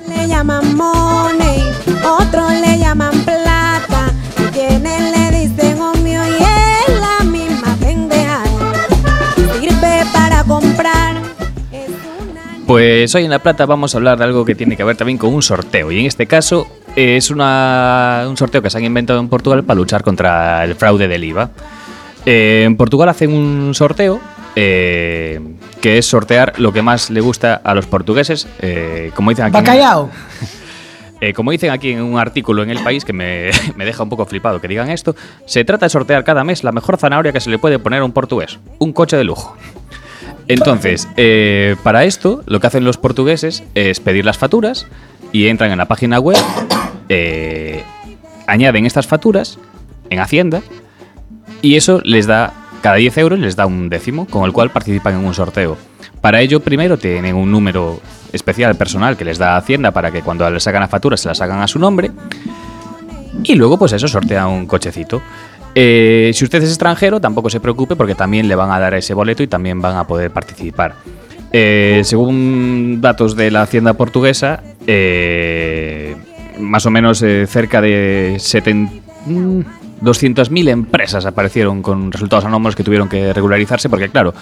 Le 0.08 0.30
llaman 0.30 0.78
money, 0.78 1.62
otros 2.06 2.54
le 2.54 2.80
llaman 2.80 3.12
plata. 3.26 4.14
Quienes 4.54 5.12
le 5.12 5.40
dicen 5.42 5.78
omio 5.82 6.22
y 6.26 6.36
es 6.42 7.00
la 7.02 7.26
misma 7.26 7.76
pendeja. 7.82 8.44
Sirve 9.60 10.04
para 10.14 10.42
comprar. 10.46 11.18
es 11.74 11.90
una 11.90 12.42
Pues 12.66 13.14
hoy 13.16 13.26
en 13.26 13.30
La 13.30 13.40
Plata 13.40 13.66
vamos 13.66 13.94
a 13.94 13.98
hablar 13.98 14.18
de 14.20 14.24
algo 14.24 14.46
que 14.46 14.56
tiene 14.56 14.78
que 14.78 14.86
ver 14.86 14.96
también 14.96 15.18
con 15.18 15.34
un 15.34 15.42
sorteo. 15.42 15.92
Y 15.92 16.00
en 16.00 16.06
este 16.06 16.28
caso 16.28 16.66
es 16.96 17.30
una- 17.30 18.24
un 18.30 18.38
sorteo 18.38 18.62
que 18.62 18.70
se 18.70 18.78
han 18.78 18.86
inventado 18.86 19.20
en 19.20 19.28
Portugal 19.28 19.66
para 19.66 19.76
luchar 19.76 20.02
contra 20.02 20.64
el 20.64 20.76
fraude 20.76 21.10
del 21.10 21.26
IVA. 21.26 21.50
Eh, 22.26 22.64
en 22.66 22.76
Portugal 22.78 23.10
hacen 23.10 23.34
un 23.34 23.74
sorteo 23.74 24.20
eh, 24.56 25.40
que 25.82 25.98
es 25.98 26.06
sortear 26.06 26.54
lo 26.58 26.72
que 26.72 26.82
más 26.82 27.10
le 27.10 27.22
gusta 27.22 27.56
a 27.64 27.74
los 27.74 27.86
portugueses. 27.86 28.48
eh, 28.62 29.12
como 29.16 29.30
dicen 29.32 29.46
aquí. 29.46 29.58
en- 29.58 29.64
Bacallao. 29.64 30.10
eh, 31.22 31.34
como 31.34 31.52
dicen 31.52 31.72
aquí 31.72 31.92
en 31.92 32.02
un 32.02 32.18
artículo 32.20 32.64
en 32.64 32.70
El 32.70 32.80
País 32.84 33.04
que 33.04 33.14
me, 33.14 33.50
me 33.76 33.86
deja 33.86 34.04
un 34.04 34.10
poco 34.10 34.26
flipado 34.26 34.62
que 34.62 34.68
digan 34.68 34.90
esto, 34.90 35.16
se 35.46 35.66
trata 35.66 35.86
de 35.88 35.90
sortear 35.90 36.24
cada 36.24 36.44
mes 36.44 36.64
la 36.64 36.72
mejor 36.72 36.98
zanahoria 36.98 37.32
que 37.34 37.40
se 37.42 37.50
le 37.50 37.58
puede 37.60 37.80
poner 37.80 38.02
a 38.02 38.06
un 38.06 38.12
portugués, 38.14 38.60
un 38.80 38.94
coche 38.94 39.18
de 39.18 39.24
lujo. 39.24 39.56
Entonces, 40.50 41.08
para 41.84 42.04
esto, 42.04 42.44
lo 42.48 42.60
que 42.60 42.68
hacen 42.68 42.84
los 42.84 42.98
portugueses 42.98 43.64
es 43.76 44.02
pedir 44.02 44.26
las 44.26 44.38
facturas 44.38 44.86
y 45.32 45.48
entran 45.48 45.72
en 45.72 45.78
la 45.78 45.86
página 45.86 46.20
web, 46.20 46.38
eh, 47.08 47.82
añaden 48.46 48.86
estas 48.86 49.08
facturas 49.08 49.58
en 50.10 50.20
Hacienda 50.20 50.62
y 51.62 51.76
eso 51.76 52.02
les 52.04 52.28
da, 52.28 52.54
cada 52.82 52.96
10 52.96 53.18
euros 53.18 53.40
les 53.40 53.56
da 53.56 53.66
un 53.66 53.90
décimo, 53.90 54.26
con 54.26 54.46
el 54.46 54.52
cual 54.52 54.72
participan 54.72 55.16
en 55.16 55.26
un 55.26 55.34
sorteo. 55.34 55.78
Para 56.22 56.42
ello, 56.42 56.60
primero 56.60 56.98
tienen 56.98 57.36
un 57.36 57.52
número 57.52 58.00
especial 58.32 58.76
personal 58.76 59.18
que 59.18 59.26
les 59.26 59.38
da 59.38 59.58
Hacienda 59.58 59.92
para 59.92 60.12
que 60.12 60.22
cuando 60.22 60.50
les 60.50 60.64
sacan 60.64 60.82
la 60.82 60.88
factura 60.88 61.18
se 61.18 61.28
las 61.28 61.42
hagan 61.42 61.62
a 61.62 61.68
su 61.68 61.80
nombre. 61.80 62.12
Y 63.44 63.56
luego, 63.56 63.78
pues 63.78 63.94
eso, 63.94 64.08
sortea 64.08 64.48
un 64.48 64.66
cochecito. 64.66 65.22
Eh, 65.76 66.32
si 66.34 66.44
usted 66.44 66.62
es 66.62 66.70
extranjero, 66.70 67.20
tampoco 67.20 67.50
se 67.50 67.60
preocupe 67.60 67.96
porque 67.96 68.16
también 68.16 68.48
le 68.48 68.56
van 68.56 68.72
a 68.72 68.80
dar 68.80 68.94
ese 68.94 69.14
boleto 69.14 69.44
y 69.44 69.48
también 69.48 69.82
van 69.82 69.98
a 69.98 70.06
poder 70.06 70.32
participar. 70.32 70.96
Eh, 71.52 72.02
según 72.04 73.00
datos 73.02 73.36
de 73.36 73.52
la 73.52 73.64
Hacienda 73.64 73.94
portuguesa, 73.94 74.64
eh, 74.88 76.16
más 76.60 76.86
o 76.86 76.92
menos 76.92 77.20
cerca 77.48 77.82
de 77.82 78.38
70 78.40 78.94
mm, 79.26 79.62
200.000 80.04 80.70
empresas 80.70 81.26
aparecieron 81.26 81.82
con 81.82 82.12
resultados 82.12 82.46
anómalos 82.46 82.76
que 82.76 82.84
tuvieron 82.84 83.10
que 83.10 83.34
regularizarse 83.34 83.90
porque, 83.90 84.10
claro, 84.10 84.34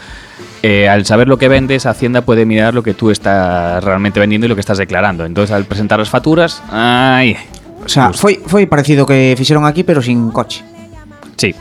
eh, 0.64 0.90
al 0.90 1.06
saber 1.06 1.28
lo 1.28 1.38
que 1.38 1.48
vendes, 1.48 1.86
Hacienda 1.86 2.22
puede 2.24 2.46
mirar 2.46 2.74
lo 2.74 2.84
que 2.84 2.94
tú 2.94 3.12
estás 3.12 3.84
realmente 3.84 4.20
vendiendo 4.20 4.46
y 4.46 4.50
lo 4.50 4.56
que 4.56 4.62
estás 4.62 4.78
declarando. 4.78 5.26
Entonces, 5.26 5.56
al 5.56 5.66
presentar 5.66 6.00
las 6.00 6.10
facturas, 6.10 6.62
¡ay! 6.70 7.38
O 7.84 7.90
sea, 7.90 8.14
foi, 8.14 8.38
foi 8.46 8.70
parecido 8.70 9.06
que 9.06 9.34
fixeron 9.38 9.66
aquí, 9.66 9.82
pero 9.82 10.02
sin 10.02 10.30
coche. 10.30 10.62
Sí. 11.38 11.56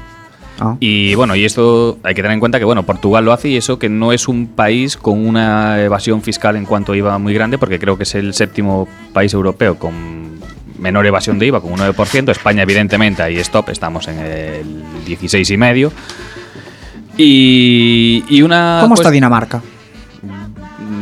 Ah. 0.60 0.76
Y 0.78 1.14
bueno, 1.14 1.34
y 1.34 1.46
esto 1.46 1.98
hay 2.02 2.14
que 2.14 2.20
tener 2.20 2.34
en 2.34 2.40
cuenta 2.40 2.58
que 2.58 2.66
bueno, 2.66 2.82
Portugal 2.84 3.24
lo 3.24 3.32
hace 3.32 3.48
y 3.48 3.56
eso 3.56 3.78
que 3.78 3.88
no 3.88 4.12
es 4.12 4.28
un 4.28 4.46
país 4.46 4.98
con 4.98 5.26
una 5.26 5.80
evasión 5.80 6.20
fiscal 6.20 6.56
en 6.56 6.66
cuanto 6.66 6.92
a 6.92 6.96
IVA 6.96 7.16
muy 7.16 7.32
grande, 7.32 7.56
porque 7.56 7.78
creo 7.78 7.96
que 7.96 8.02
es 8.02 8.14
el 8.14 8.34
séptimo 8.34 8.86
país 9.14 9.32
europeo 9.32 9.78
con 9.78 10.38
menor 10.80 11.06
evasión 11.06 11.38
de 11.38 11.46
IVA, 11.46 11.60
con 11.60 11.72
un 11.72 11.78
9%. 11.78 12.30
España, 12.30 12.62
evidentemente, 12.62 13.22
ahí 13.22 13.38
stop, 13.38 13.68
estamos 13.68 14.08
en 14.08 14.18
el 14.18 14.64
16,5%. 15.06 15.92
Y, 17.16 18.24
y 18.28 18.42
una. 18.42 18.84
Pues, 18.88 19.00
está 19.00 19.10
Dinamarca? 19.10 19.62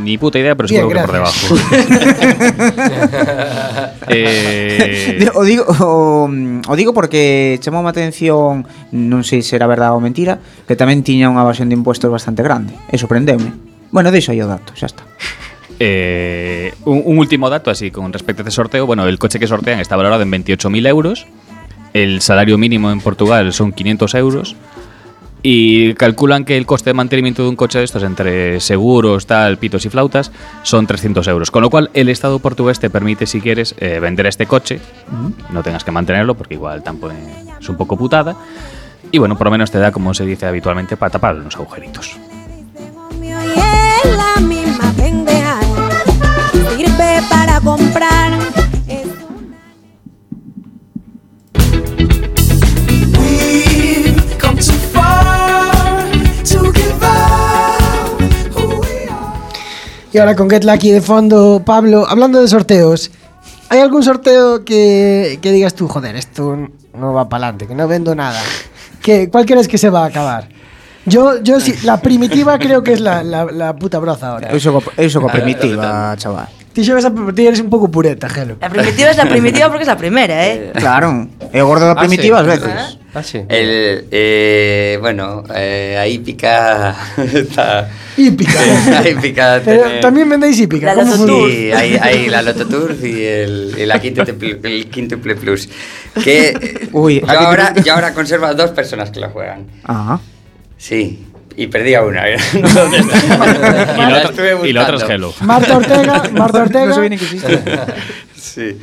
Ni 0.03 0.18
puta 0.18 0.39
idea, 0.39 0.55
pero 0.55 0.68
Bien, 0.68 0.81
seguro 0.81 1.01
que 1.01 1.07
por 1.07 1.14
debajo. 1.14 1.57
Eh, 4.11 5.29
o 5.35 5.45
digo 5.45 5.66
o, 5.68 6.24
o 6.24 6.76
digo 6.76 6.95
porque 6.95 7.59
chamou 7.61 7.85
a 7.85 7.93
atención, 7.93 8.64
non 8.89 9.20
sei 9.20 9.45
se 9.45 9.53
era 9.53 9.68
verdade 9.68 9.93
ou 9.93 10.01
mentira, 10.01 10.41
que 10.64 10.81
tamén 10.81 11.05
tiña 11.05 11.29
unha 11.29 11.45
evasión 11.45 11.68
de 11.68 11.76
impuestos 11.76 12.09
bastante 12.09 12.41
grande. 12.41 12.72
E 12.89 12.97
sorprendeume. 12.97 13.53
Bueno, 13.93 14.09
deixo 14.09 14.33
aí 14.33 14.41
o 14.41 14.49
dato, 14.49 14.72
xa 14.72 14.89
está. 14.89 15.05
Eh, 15.81 16.74
un, 16.85 17.03
un 17.05 17.18
último 17.18 17.49
dato 17.51 17.70
así 17.70 17.91
con 17.91 18.12
respecto 18.12 18.43
a 18.43 18.45
este 18.45 18.51
sorteo. 18.51 18.87
Bueno, 18.87 19.07
el 19.07 19.18
coche 19.18 19.39
que 19.39 19.47
sortean 19.47 19.81
está 19.81 19.97
valorado 19.97 20.22
en 20.22 20.31
28.000 20.31 20.87
euros. 20.89 21.26
El 21.93 22.20
salario 22.20 22.59
mínimo 22.59 22.91
en 22.91 23.01
Portugal 23.01 23.53
son 23.53 23.72
500 23.72 24.14
euros. 24.14 24.57
Y 25.43 25.95
calculan 25.95 26.45
que 26.45 26.57
el 26.57 26.66
coste 26.66 26.91
de 26.91 26.95
mantenimiento 26.95 27.45
de 27.45 27.49
un 27.49 27.57
coche 27.57 27.79
de 27.79 27.85
estos, 27.85 28.03
entre 28.03 28.59
seguros, 28.61 29.26
tal, 29.26 29.57
pitos 29.57 29.87
y 29.87 29.89
flautas, 29.89 30.33
son 30.64 30.87
300 30.87 31.26
euros. 31.29 31.51
Con 31.51 31.62
lo 31.62 31.70
cual, 31.70 31.91
el 31.95 32.09
Estado 32.09 32.41
portugués 32.41 32.81
te 32.81 32.91
permite, 32.91 33.24
si 33.26 33.41
quieres, 33.41 33.74
eh, 33.79 34.01
vender 34.01 34.26
este 34.26 34.47
coche. 34.47 34.81
No 35.51 35.62
tengas 35.62 35.85
que 35.85 35.93
mantenerlo, 35.93 36.35
porque 36.35 36.55
igual 36.55 36.83
tampoco 36.83 37.14
es 37.61 37.68
un 37.68 37.76
poco 37.76 37.97
putada. 37.97 38.37
Y 39.12 39.18
bueno, 39.18 39.39
por 39.39 39.47
lo 39.47 39.53
menos 39.53 39.70
te 39.70 39.79
da, 39.79 39.93
como 39.93 40.12
se 40.12 40.26
dice 40.26 40.47
habitualmente, 40.47 40.97
para 40.97 41.11
tapar 41.11 41.37
unos 41.37 41.55
agujeritos. 41.55 42.18
Y 60.12 60.18
ahora 60.18 60.34
con 60.34 60.48
Get 60.48 60.64
Lucky 60.64 60.90
de 60.90 61.00
fondo, 61.00 61.62
Pablo, 61.64 62.06
hablando 62.09 62.40
de 62.40 62.48
sorteos, 62.48 63.11
¿hay 63.68 63.80
algún 63.80 64.02
sorteo 64.02 64.64
que, 64.64 65.38
que 65.42 65.52
digas 65.52 65.74
tú, 65.74 65.86
joder, 65.88 66.16
esto 66.16 66.56
no 66.94 67.12
va 67.12 67.28
para 67.28 67.44
adelante, 67.44 67.66
que 67.66 67.74
no 67.74 67.86
vendo 67.86 68.14
nada? 68.14 68.40
¿Qué, 69.02 69.28
¿Cuál 69.30 69.44
crees 69.46 69.68
que 69.68 69.76
se 69.78 69.90
va 69.90 70.04
a 70.04 70.06
acabar? 70.06 70.48
Yo, 71.04 71.40
yo 71.42 71.61
sí, 71.61 71.74
la 71.84 72.00
primitiva 72.00 72.59
creo 72.59 72.82
que 72.82 72.92
es 72.94 73.00
la, 73.00 73.22
la, 73.22 73.44
la 73.46 73.74
puta 73.76 73.98
broza 73.98 74.28
ahora. 74.28 74.48
Eu 74.52 74.61
sou, 74.61 74.76
co- 74.80 74.92
eu 74.96 75.09
sou 75.09 75.22
co 75.24 75.28
primitiva, 75.32 76.12
chaval. 76.18 76.48
Ti 76.73 76.83
a 76.93 77.11
ti 77.35 77.47
eres 77.47 77.61
un 77.61 77.71
pouco 77.71 77.91
pureta, 77.91 78.29
Gelo. 78.29 78.57
La 78.61 78.69
primitiva 78.71 79.11
es 79.11 79.16
la 79.16 79.29
primitiva 79.29 79.69
porque 79.69 79.83
es 79.83 79.89
la 79.89 79.97
primera, 79.97 80.47
¿eh? 80.47 80.73
Claro, 80.79 81.27
é 81.53 81.59
o 81.62 81.66
gordo 81.66 81.87
da 81.91 81.93
Ah, 81.97 82.03
primitiva 82.07 82.39
ás 82.39 82.47
sí. 82.47 82.51
veces. 82.55 82.99
Ah, 83.14 83.23
sí. 83.23 83.39
El, 83.49 84.05
eh, 84.12 84.99
bueno, 85.01 85.43
eh, 85.55 85.97
ahí 85.99 86.19
pica. 86.21 86.95
está, 87.19 87.89
Hípica. 88.16 88.61
ahí 89.03 89.14
pica. 89.16 89.61
Pero 89.64 89.83
tener- 89.83 90.01
también 90.01 90.29
vendéis 90.29 90.61
hípica. 90.61 90.95
La 90.95 90.95
¿cómo 90.95 91.11
Loto 91.11 91.27
funciona? 91.27 91.51
Sí, 91.53 91.73
hay, 91.73 91.97
hay 91.97 92.29
la 92.29 92.43
Loto 92.43 92.66
Tour 92.66 92.95
y, 93.03 93.25
el, 93.25 93.75
y 93.79 93.87
la 93.87 93.99
quíntuple, 93.99 94.61
el 94.62 94.87
quíntuple 94.91 95.35
plus. 95.35 95.69
Que 96.23 96.49
eh, 96.51 96.89
Uy, 96.93 97.21
yo, 97.21 97.31
ahora, 97.41 97.75
yo 97.75 97.95
ahora 97.95 98.12
conservo 98.14 98.47
a 98.47 98.55
dos 98.55 98.71
personas 98.71 99.11
que 99.11 99.19
lo 99.21 99.31
juegan. 99.31 99.66
Ah. 99.85 100.21
Sí, 100.77 101.27
y 101.59 101.66
perdí 101.66 101.94
a 101.94 102.02
una. 102.02 102.30
¿eh? 102.30 102.36
No. 102.52 104.09
Y 104.09 104.12
otra, 104.12 104.22
estuve 104.22 104.70
y 104.70 104.76
otra 104.78 104.96
es. 104.96 105.02
Hello. 105.02 105.34
Marta 105.40 105.76
Ortega, 105.76 106.22
Marta 106.32 106.62
Ortega. 106.62 106.86
Non 106.86 106.94
sabía 106.94 107.11
ni 107.11 107.18
que 107.18 107.24
existía. 107.26 107.86
Sí. 108.38 108.78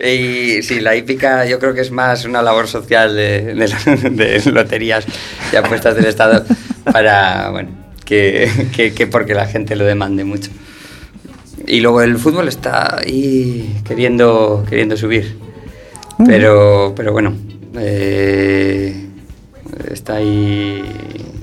Y 0.00 0.62
sí, 0.62 0.80
la 0.80 0.96
hípica 0.96 1.44
yo 1.44 1.60
creo 1.60 1.74
que 1.74 1.82
es 1.82 1.90
más 1.90 2.24
una 2.24 2.42
labor 2.42 2.66
social 2.66 3.14
de, 3.14 3.54
de, 3.54 4.10
de 4.10 4.50
loterías 4.50 5.06
y 5.52 5.56
apuestas 5.56 5.94
del 5.94 6.06
Estado 6.06 6.44
para, 6.90 7.50
bueno, 7.50 7.70
que, 8.04 8.50
que, 8.74 8.92
que 8.92 9.06
porque 9.06 9.34
la 9.34 9.46
gente 9.46 9.76
lo 9.76 9.84
demande 9.84 10.24
mucho. 10.24 10.50
Y 11.66 11.80
luego 11.80 12.02
el 12.02 12.18
fútbol 12.18 12.48
está 12.48 12.98
ahí 12.98 13.80
queriendo, 13.86 14.64
queriendo 14.68 14.96
subir. 14.96 15.36
Pero, 16.26 16.92
pero 16.96 17.12
bueno, 17.12 17.36
eh, 17.76 19.08
está 19.92 20.16
ahí 20.16 20.82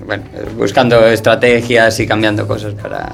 bueno, 0.06 0.24
buscando 0.58 1.08
estrategias 1.08 2.00
y 2.00 2.08
cambiando 2.08 2.48
cosas 2.48 2.74
para, 2.74 3.12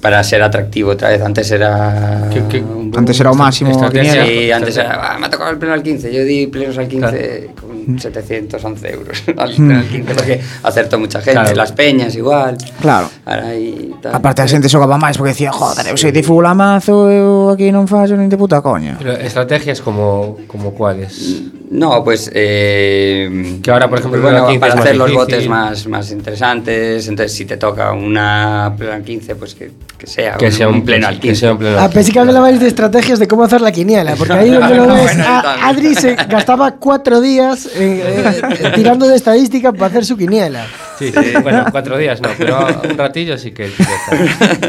para 0.00 0.22
ser 0.22 0.42
atractivo 0.42 0.90
otra 0.90 1.08
vez. 1.08 1.20
Antes 1.20 1.50
era. 1.50 2.28
¿Qué, 2.32 2.42
qué? 2.48 2.64
Antes 2.96 3.18
era 3.18 3.30
o 3.30 3.34
máximo. 3.34 3.72
Sí, 3.90 4.52
antes 4.52 4.76
era. 4.76 5.14
Ah, 5.14 5.18
me 5.18 5.26
ha 5.26 5.30
tocado 5.30 5.50
el 5.50 5.58
pleno 5.58 5.74
al 5.74 5.82
15. 5.82 6.12
Yo 6.12 6.24
di 6.24 6.46
plenos 6.46 6.78
al 6.78 6.86
15 6.86 7.10
claro. 7.10 7.54
con 7.60 7.94
mm. 7.94 7.98
711 7.98 8.92
euros. 8.92 9.22
al 9.36 9.54
pleno 9.54 9.78
al 9.78 9.88
15, 9.88 10.14
porque 10.14 10.40
acertó 10.62 10.98
mucha 10.98 11.20
gente. 11.20 11.40
Claro. 11.40 11.56
Las 11.56 11.72
peñas 11.72 12.14
igual. 12.14 12.56
Claro. 12.80 13.10
Ahí, 13.24 13.94
tal, 14.00 14.14
Aparte, 14.14 14.42
la 14.42 14.48
gente 14.48 14.68
sogaba 14.68 14.96
máis 14.96 15.18
porque 15.18 15.34
decía, 15.34 15.50
joder, 15.50 15.88
eu 15.90 15.96
sei 15.98 16.12
de 16.12 16.22
fulamazo, 16.22 17.10
eu 17.10 17.50
aquí 17.50 17.74
non 17.74 17.90
faço 17.90 18.14
nin 18.14 18.30
de 18.30 18.38
puta 18.38 18.62
coña. 18.62 18.94
Pero 19.02 19.18
estrategias 19.18 19.82
como, 19.82 20.38
como 20.46 20.70
cuáles? 20.70 21.18
Mm. 21.18 21.65
No, 21.68 22.04
pues 22.04 22.30
eh, 22.32 23.58
Que 23.62 23.70
ahora, 23.70 23.88
por 23.88 23.98
ejemplo, 23.98 24.20
bueno, 24.22 24.38
el 24.38 24.44
pleno 24.44 24.46
al 24.46 24.52
15 24.54 24.60
para 24.60 24.80
hacer 24.80 24.96
los 24.96 25.06
difícil. 25.10 25.26
botes 25.36 25.48
más, 25.48 25.86
más 25.88 26.10
interesantes. 26.12 27.08
Entonces, 27.08 27.36
si 27.36 27.44
te 27.44 27.56
toca 27.56 27.92
una 27.92 28.72
pleno 28.78 28.92
al 28.92 29.02
15, 29.02 29.34
pues 29.36 29.54
que, 29.54 29.72
que 29.98 30.06
sea, 30.06 30.36
Que 30.36 30.52
sea 30.52 30.68
un 30.68 30.84
pleno 30.84 31.08
al 31.08 31.14
15. 31.18 31.28
Que 31.28 31.34
sea 31.34 31.52
un 31.52 31.58
pleno 31.58 31.78
Ah, 31.78 31.90
pensé 31.90 32.12
que 32.12 32.20
hablabais 32.20 32.60
de 32.60 32.68
estrategias 32.68 33.18
de 33.18 33.26
cómo 33.26 33.42
hacer 33.44 33.60
la 33.60 33.72
quiniela, 33.72 34.14
porque 34.16 34.34
ahí 34.34 34.50
donde 34.52 34.76
lo 34.76 34.86
ves, 34.86 35.02
Bueno, 35.16 35.24
a-. 35.26 35.68
Adri 35.68 35.94
se 35.94 36.14
gastaba 36.14 36.72
cuatro 36.76 37.20
días 37.20 37.68
eh, 37.74 38.40
eh, 38.60 38.72
tirando 38.74 39.08
de 39.08 39.16
estadística 39.16 39.72
para 39.72 39.86
hacer 39.86 40.04
su 40.04 40.16
quiniela. 40.16 40.64
Sí, 40.98 41.12
sí, 41.12 41.32
bueno, 41.42 41.66
cuatro 41.70 41.98
días 41.98 42.20
no, 42.20 42.28
pero 42.38 42.66
un 42.90 42.96
ratillo 42.96 43.36
sí 43.38 43.50
que. 43.52 43.70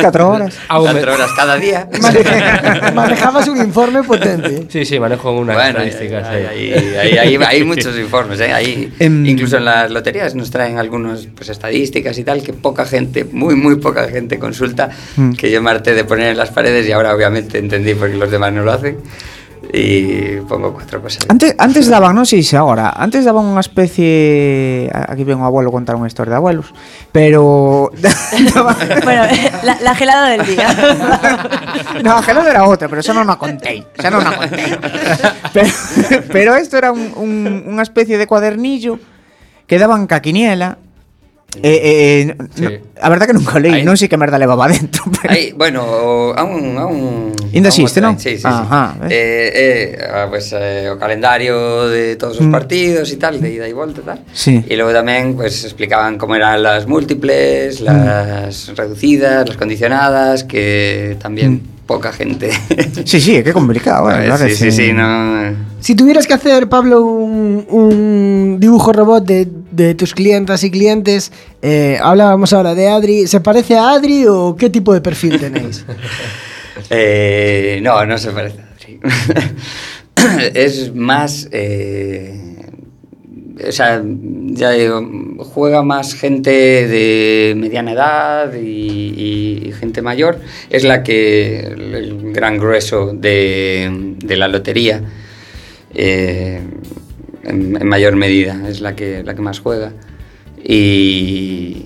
Cuatro 0.02 0.30
horas. 0.30 0.58
Aún 0.68 0.88
me- 0.88 0.92
Cuatro 0.94 1.14
horas 1.14 1.30
cada 1.36 1.56
día. 1.58 1.88
Manejabas 2.94 3.48
un 3.48 3.58
informe 3.58 4.04
potente. 4.04 4.66
Sí, 4.70 4.86
sí, 4.86 5.00
manejo 5.00 5.32
unas 5.32 5.56
Bueno, 5.56 5.80
estadísticas. 5.82 6.28
hay, 6.28 6.46
hay- 6.46 6.74
hay- 6.96 7.18
hay- 7.18 7.36
hay 7.44 7.64
muchos 7.64 7.98
informes, 7.98 8.40
¿eh? 8.40 8.54
Hay- 8.54 8.92
Em, 9.00 9.26
incluso 9.26 9.58
en 9.58 9.66
las 9.66 9.92
loterías 9.92 10.36
nos 10.36 10.50
traen 10.52 10.78
algunos 10.78 11.28
pues, 11.36 11.50
estadísticas 11.50 12.18
y 12.18 12.24
tal 12.24 12.42
que 12.44 12.54
poca 12.54 12.86
gente, 12.86 13.26
muy, 13.26 13.56
muy 13.56 13.76
poca 13.78 14.08
gente 14.10 14.40
consulta, 14.40 14.90
Mm. 15.16 15.34
que 15.34 15.52
yo 15.52 15.62
me 15.62 15.72
harté 15.72 15.94
de 15.94 16.04
poner 16.04 16.28
en 16.30 16.38
las 16.38 16.50
paredes 16.50 16.88
y 16.88 16.92
ahora 16.92 17.14
obviamente 17.14 17.58
entendí 17.58 17.94
por 17.94 18.10
qué 18.10 18.18
los 18.18 18.32
demás 18.32 18.52
no 18.54 18.64
lo 18.64 18.72
hacen 18.72 18.98
y 19.74 20.40
pongo 20.48 20.74
cuatro 20.74 21.02
cosas. 21.02 21.26
Antes, 21.30 21.56
antes 21.58 21.88
daban, 21.88 22.16
non 22.16 22.26
sei 22.26 22.44
se 22.44 22.56
agora, 22.56 22.94
antes 22.96 23.28
daban 23.28 23.44
unha 23.44 23.60
especie 23.60 24.88
aquí 24.92 25.28
ven 25.28 25.44
un 25.44 25.48
abuelo 25.48 25.72
contar 25.72 26.00
unha 26.00 26.08
historia 26.08 26.38
de 26.38 26.40
abuelos, 26.40 26.72
pero 27.12 27.92
Bueno, 29.04 29.24
la, 29.64 29.78
la 29.82 29.94
gelada 29.96 30.30
del 30.30 30.46
día. 30.46 30.68
No, 32.04 32.22
que 32.22 32.34
non 32.34 32.46
era 32.46 32.66
outra, 32.66 32.88
pero 32.90 33.02
xa 33.02 33.14
non 33.14 33.28
a 33.30 33.36
contei, 33.38 33.82
xa 33.98 34.10
non 34.10 34.22
a 34.22 34.34
contei. 34.38 34.70
Pero, 35.54 35.70
pero 36.32 36.50
isto 36.60 36.78
era 36.78 36.92
un, 36.92 37.14
un, 37.18 37.32
unha 37.66 37.82
especie 37.82 38.18
de 38.18 38.30
cuadernillo 38.30 39.00
que 39.66 39.80
daban 39.82 40.06
ca 40.06 40.22
Eh, 41.56 41.62
eh, 41.64 42.28
eh 42.30 42.36
sí. 42.54 42.62
no, 42.62 42.70
a 43.02 43.10
verdad 43.10 43.26
que 43.26 43.34
nunca 43.34 43.58
lei, 43.58 43.82
non 43.82 43.96
sei 43.96 44.12
que 44.12 44.20
merda 44.20 44.36
levaba 44.38 44.68
dentro. 44.68 45.08
Pero... 45.08 45.32
Aí, 45.32 45.56
bueno, 45.56 46.36
a 46.36 46.44
un 46.44 46.76
a 46.78 46.86
un 46.86 47.32
Ainda 47.56 47.72
existe, 47.72 48.04
non? 48.04 48.20
Sí, 48.20 48.36
sí, 48.36 48.44
Ajá, 48.44 49.00
sí. 49.00 49.16
Eh, 49.16 49.50
eh, 49.56 50.08
ah, 50.12 50.28
pues, 50.28 50.52
eh, 50.52 50.92
o 50.92 51.00
calendario 51.00 51.88
de 51.88 52.20
todos 52.20 52.38
os 52.38 52.46
mm. 52.46 52.52
partidos 52.52 53.08
e 53.10 53.18
tal, 53.18 53.40
de 53.40 53.50
ida 53.58 53.66
e 53.66 53.74
volta 53.74 54.04
tal. 54.04 54.20
Sí. 54.36 54.60
E 54.68 54.76
logo 54.76 54.92
tamén 54.92 55.34
pues 55.40 55.64
explicaban 55.64 56.20
como 56.20 56.36
eran 56.36 56.60
las 56.62 56.86
múltiples, 56.86 57.80
mm. 57.80 57.86
las 57.88 58.54
mm. 58.68 58.76
reducidas, 58.76 59.48
las 59.48 59.58
condicionadas, 59.58 60.44
que 60.44 61.16
tamén 61.18 61.64
mm 61.64 61.77
poca 61.88 62.12
gente. 62.12 62.52
Sí, 63.06 63.20
sí, 63.20 63.42
que 63.44 63.54
complicado, 63.54 64.12
eh, 64.12 64.30
sí, 64.50 64.56
sí, 64.56 64.72
sí, 64.72 64.94
no. 64.94 65.56
Si 65.80 65.96
tuvieras 65.96 66.28
que 66.28 66.34
hacer, 66.34 66.68
Pablo, 66.70 67.02
un, 67.06 67.66
un 67.70 68.58
dibujo 68.60 68.92
robot 68.94 69.26
de, 69.26 69.48
de 69.72 69.96
tus 69.96 70.14
clientas 70.14 70.64
y 70.64 70.70
clientes, 70.70 71.32
eh, 71.62 71.98
hablábamos 72.02 72.54
ahora 72.54 72.76
de 72.76 72.90
Adri, 72.90 73.26
¿se 73.28 73.40
parece 73.40 73.78
a 73.78 73.92
Adri 73.92 74.26
o 74.28 74.56
qué 74.56 74.70
tipo 74.70 74.94
de 74.94 75.02
perfil 75.02 75.40
tenéis? 75.40 75.86
Eh, 76.92 77.80
no, 77.82 78.06
no 78.06 78.18
se 78.20 78.30
parece 78.30 78.60
a 78.62 78.66
Adri. 78.72 79.00
es 80.54 80.94
más. 80.94 81.48
eh, 81.52 82.57
o 83.66 83.72
sea, 83.72 84.02
ya 84.04 84.72
digo, 84.72 85.02
juega 85.40 85.84
más 85.84 86.14
gente 86.14 86.52
de 86.52 87.54
mediana 87.56 87.94
edad 87.94 88.54
y, 88.54 89.74
gente 89.80 90.02
mayor. 90.02 90.40
Es 90.70 90.84
la 90.84 91.04
que. 91.04 91.60
el, 91.60 92.34
gran 92.34 92.58
grueso 92.58 93.14
de, 93.14 94.16
la 94.28 94.48
lotería. 94.48 95.02
eh, 95.94 96.62
en, 97.44 97.78
en 97.78 97.88
mayor 97.88 98.16
medida, 98.16 98.62
es 98.68 98.82
la 98.82 98.96
que, 98.96 99.24
la 99.24 99.34
que 99.36 99.42
más 99.42 99.60
juega. 99.60 99.94
Y, 100.64 101.86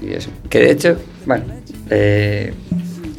y 0.00 0.12
eso. 0.12 0.30
Que 0.48 0.60
de 0.60 0.70
hecho, 0.70 0.98
bueno, 1.26 1.44
eh, 1.90 2.52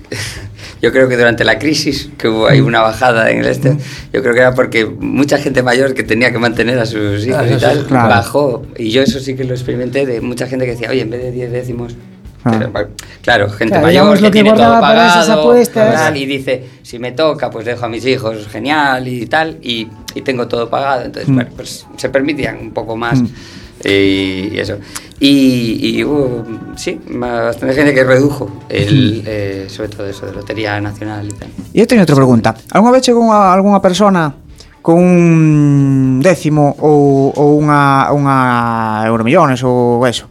yo 0.84 0.92
creo 0.92 1.08
que 1.10 1.16
durante 1.18 1.44
la 1.46 1.58
crisis, 1.58 2.10
que 2.18 2.28
hubo 2.28 2.46
ahí 2.48 2.60
una 2.62 2.82
bajada 2.82 3.32
en 3.32 3.40
el 3.40 3.46
este, 3.48 3.76
yo 4.12 4.22
creo 4.22 4.34
que 4.34 4.40
era 4.42 4.54
porque 4.54 4.86
mucha 4.86 5.38
gente 5.40 5.64
mayor 5.64 5.94
que 5.96 6.04
tenía 6.04 6.32
que 6.32 6.38
mantener 6.38 6.78
a 6.78 6.86
sus 6.86 7.26
hijos 7.26 7.46
y 7.50 7.56
tal, 7.58 7.86
claro. 7.88 8.10
bajó. 8.10 8.66
Y 8.78 8.92
yo 8.92 9.02
eso 9.02 9.20
sí 9.22 9.34
que 9.36 9.46
lo 9.46 9.54
experimenté 9.54 10.06
de 10.06 10.20
mucha 10.22 10.46
gente 10.46 10.66
que 10.66 10.72
decía, 10.72 10.90
oye, 10.92 11.02
en 11.02 11.10
vez 11.10 11.24
de 11.24 11.32
10 11.32 11.52
décimos... 11.52 11.96
Ah. 12.46 12.52
pero, 12.74 12.90
Claro, 13.22 13.50
gente 13.50 13.72
Claro, 13.80 13.86
mayor 13.88 14.20
que 14.22 14.30
tiene 14.30 14.50
todo 14.52 14.64
esas 14.64 14.82
pagado, 14.82 15.40
apuestas. 15.42 16.16
y 16.18 16.26
dice, 16.26 16.66
si 16.82 17.00
me 17.00 17.14
toca, 17.14 17.50
pues 17.50 17.66
dejo 17.66 17.86
a 17.86 17.88
mis 17.90 18.06
hijos, 18.06 18.46
genial 18.52 19.08
y 19.08 19.26
tal, 19.28 19.60
y, 19.62 19.88
y 20.14 20.22
tengo 20.24 20.50
todo 20.50 20.70
pagado. 20.70 21.06
Entonces, 21.06 21.30
Mm. 21.30 21.36
bueno, 21.36 21.50
pues 21.56 21.88
se 21.96 22.10
permitían 22.10 22.58
un 22.60 22.72
poco 22.74 22.98
más 22.98 23.22
Mm. 23.22 23.28
Y, 23.86 24.52
y 24.54 24.60
eso. 24.60 24.78
Y, 25.20 25.98
y, 26.00 26.04
hubo, 26.04 26.44
sí, 26.76 27.00
bastante 27.08 27.76
gente 27.76 27.94
que 27.94 28.04
redujo, 28.04 28.50
el, 28.70 29.24
eh, 29.26 29.66
sobre 29.70 29.90
todo 29.90 30.08
eso, 30.08 30.26
de 30.26 30.34
Lotería 30.34 30.80
Nacional 30.82 31.28
y 31.28 31.34
tal. 31.34 31.50
Y 31.74 31.80
eu 31.80 31.88
teño 31.88 32.02
outra 32.04 32.16
pregunta. 32.16 32.56
Alguna 32.72 32.92
vez 32.92 33.02
chegou 33.04 33.32
a 33.32 33.54
algunha 33.54 33.80
persona 33.80 34.36
con 34.82 35.00
un 35.00 36.20
décimo 36.20 36.76
ou, 36.80 37.32
ou 37.32 37.56
unha, 37.56 38.12
unha 38.12 39.08
euromillones 39.08 39.64
ou 39.64 40.04
eso? 40.04 40.28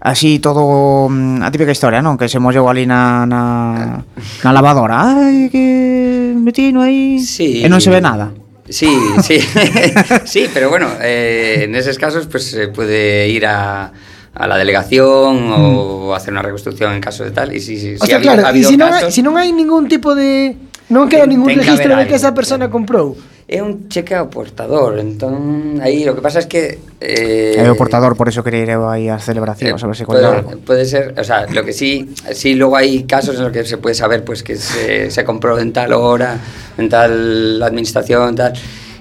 así 0.00 0.38
todo 0.38 1.08
mm, 1.08 1.42
a 1.42 1.50
típica 1.50 1.70
historia, 1.70 2.00
non? 2.00 2.16
Que 2.16 2.28
se 2.28 2.40
mollou 2.40 2.66
ali 2.72 2.88
na, 2.88 3.28
na, 3.28 4.00
na 4.42 4.50
lavadora. 4.50 5.04
Ai, 5.04 5.52
que 5.52 6.32
metino 6.32 6.80
aí... 6.80 7.20
Sí. 7.20 7.60
E 7.60 7.68
non 7.68 7.84
se 7.84 7.92
ve 7.92 8.00
nada. 8.00 8.32
Sí, 8.70 8.88
sí, 9.22 9.38
sí, 10.24 10.46
pero 10.54 10.70
bueno, 10.70 10.88
eh, 11.02 11.62
en 11.64 11.74
esos 11.74 11.98
casos 11.98 12.26
pues 12.26 12.46
se 12.46 12.68
puede 12.68 13.28
ir 13.28 13.44
a, 13.44 13.92
a 14.32 14.46
la 14.46 14.56
delegación 14.56 15.48
mm. 15.48 15.52
o 15.52 16.14
hacer 16.14 16.30
unha 16.30 16.46
reconstrucción 16.46 16.94
en 16.94 17.02
caso 17.02 17.26
de 17.26 17.34
tal. 17.34 17.50
Y 17.50 17.58
si, 17.58 17.76
si, 17.76 17.98
o 17.98 18.06
sea, 18.06 18.22
si 18.22 18.24
claro, 18.24 18.46
ha 18.46 18.54
habido, 18.54 18.70
ha 18.70 18.70
habido 18.70 18.70
si 18.70 18.76
non, 18.78 18.90
casos... 18.94 19.10
Si 19.10 19.20
non 19.26 19.34
hai 19.36 19.50
ningún 19.50 19.90
tipo 19.90 20.14
de... 20.14 20.54
Non 20.90 21.10
queda 21.10 21.26
ningún 21.26 21.50
registro 21.50 21.98
de 21.98 22.06
que 22.06 22.14
esa 22.14 22.30
persona 22.30 22.70
eh. 22.70 22.72
comprou 22.72 23.18
é 23.50 23.58
un 23.66 23.90
cheque 23.90 24.14
ao 24.14 24.30
portador, 24.30 24.94
entón 25.02 25.82
aí 25.82 26.06
o 26.06 26.14
que 26.14 26.22
pasa 26.22 26.38
es 26.38 26.46
que 26.46 26.78
eh, 27.02 27.58
é 27.58 27.66
o 27.66 27.74
portador, 27.74 28.14
por 28.14 28.30
eso 28.30 28.46
quería 28.46 28.62
ir 28.62 28.70
aí 28.78 29.10
ás 29.10 29.26
celebracións, 29.26 29.82
eh, 29.82 29.84
a 29.84 29.88
ver 29.90 29.98
se 29.98 30.06
eh, 30.06 30.06
pode, 30.06 30.22
algo. 30.22 30.54
pode 30.62 30.86
ser, 30.86 31.18
o 31.18 31.24
sea, 31.26 31.50
lo 31.50 31.66
que 31.66 31.74
sí, 31.74 32.14
sí 32.30 32.54
luego 32.54 32.78
hai 32.78 33.02
casos 33.10 33.34
en 33.34 33.50
los 33.50 33.50
que 33.50 33.66
se 33.66 33.82
puede 33.82 33.98
saber 33.98 34.22
pues 34.22 34.46
que 34.46 34.54
se, 34.54 35.10
se 35.10 35.26
compró 35.26 35.58
en 35.58 35.74
tal 35.74 35.90
hora, 35.98 36.38
en 36.78 36.86
tal 36.86 37.58
administración, 37.58 38.38
tal 38.38 38.54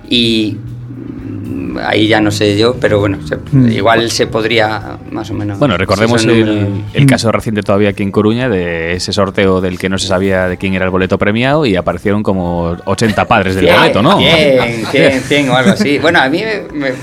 y 0.10 0.58
ahí 1.84 2.08
ya 2.08 2.22
no 2.22 2.32
sé 2.32 2.58
yo, 2.58 2.76
pero 2.80 3.00
bueno, 3.00 3.20
se- 3.28 3.38
Mm. 3.52 3.72
igual 3.72 4.12
se 4.12 4.28
podría 4.28 4.98
más 5.12 5.30
o 5.32 5.34
menos. 5.34 5.58
Bueno, 5.60 5.78
recordemos 5.78 6.24
el, 6.26 6.84
el 6.94 7.06
caso 7.06 7.32
reciente 7.32 7.62
todavía 7.64 7.90
aquí 7.90 8.04
en 8.04 8.12
Coruña 8.12 8.50
de 8.50 8.94
ese 8.94 9.12
sorteo 9.14 9.62
del 9.62 9.78
que 9.80 9.90
no 9.90 9.98
se 9.98 10.08
sabía 10.08 10.48
de 10.48 10.58
quién 10.58 10.74
era 10.74 10.86
el 10.86 10.92
boleto 10.92 11.18
premiado 11.18 11.66
y 11.66 11.76
aparecieron 11.76 12.22
como 12.24 12.78
80 12.86 13.28
padres 13.28 13.56
del 13.56 13.68
boleto, 13.68 14.02
¿no? 14.02 14.18
100, 14.20 14.86
100, 14.92 15.22
100 15.22 15.50
o 15.50 15.56
algo 15.56 15.72
así. 15.72 15.98
Bueno, 16.00 16.20
a 16.20 16.30
mí 16.30 16.44
me, 16.44 16.78
me- 16.80 16.94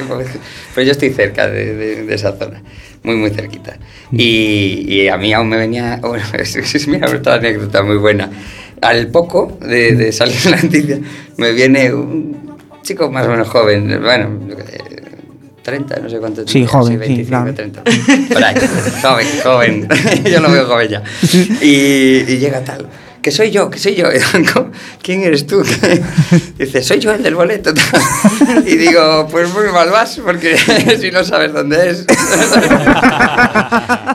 Pero 0.75 0.85
yo 0.87 0.93
estoy 0.93 1.11
cerca 1.11 1.49
de, 1.49 1.75
de- 1.75 2.05
de 2.05 2.15
esa 2.15 2.33
zona, 2.37 2.63
muy, 3.03 3.17
muy 3.17 3.31
cerquita. 3.31 3.77
Y, 4.13 4.85
y 4.89 5.09
a 5.09 5.17
mí 5.17 5.33
aún 5.33 5.49
me 5.49 5.57
venía... 5.57 6.01
Bueno, 6.07 6.25
es, 6.39 6.55
es 6.57 6.87
mira, 6.89 7.07
esta 7.09 7.35
anécdota 7.35 7.83
muy 7.83 7.97
buena. 7.97 8.31
Al 8.83 9.09
poco 9.09 9.59
de, 9.61 9.95
de 9.97 10.13
salir 10.13 10.37
la 10.51 10.61
noticia, 10.63 10.99
me 11.39 11.53
viene 11.53 11.93
un 11.95 12.46
chico 12.87 13.11
más 13.11 13.27
o 13.27 13.31
menos 13.31 13.49
joven, 13.49 14.01
bueno, 14.01 14.31
30, 15.63 15.97
no 15.97 16.09
sé 16.09 16.19
cuánto. 16.19 16.43
Sí, 16.43 16.53
tenía, 16.55 16.69
joven, 16.69 16.93
sí, 16.93 16.97
25, 16.97 17.25
sí, 17.25 17.29
claro. 17.29 17.55
30. 17.55 17.83
Por 18.33 18.45
ahí, 18.45 18.55
joven, 19.03 19.27
joven. 19.43 19.89
Yo 20.25 20.41
lo 20.41 20.51
veo 20.51 20.67
joven 20.67 20.89
ya. 20.89 21.03
Y, 21.63 22.25
y 22.29 22.39
llega 22.39 22.61
tal. 22.63 22.87
Que 23.27 23.33
soy 23.33 23.51
yo, 23.51 23.69
que 23.69 23.81
soy 23.81 23.97
yo. 23.97 24.07
Y 24.13 24.21
digo, 24.39 24.71
¿Quién 25.03 25.25
eres 25.25 25.49
tú? 25.49 25.61
Dice, 26.59 26.81
soy 26.81 27.01
yo 27.01 27.11
el 27.11 27.25
del 27.25 27.35
boleto. 27.35 27.73
Y 28.65 28.77
digo, 28.77 29.27
pues 29.31 29.53
muy 29.53 29.67
mal 29.73 29.91
vas, 29.91 30.21
porque 30.25 30.57
si 31.01 31.11
no 31.11 31.25
sabes 31.25 31.53
dónde 31.53 31.91
es. 31.91 32.07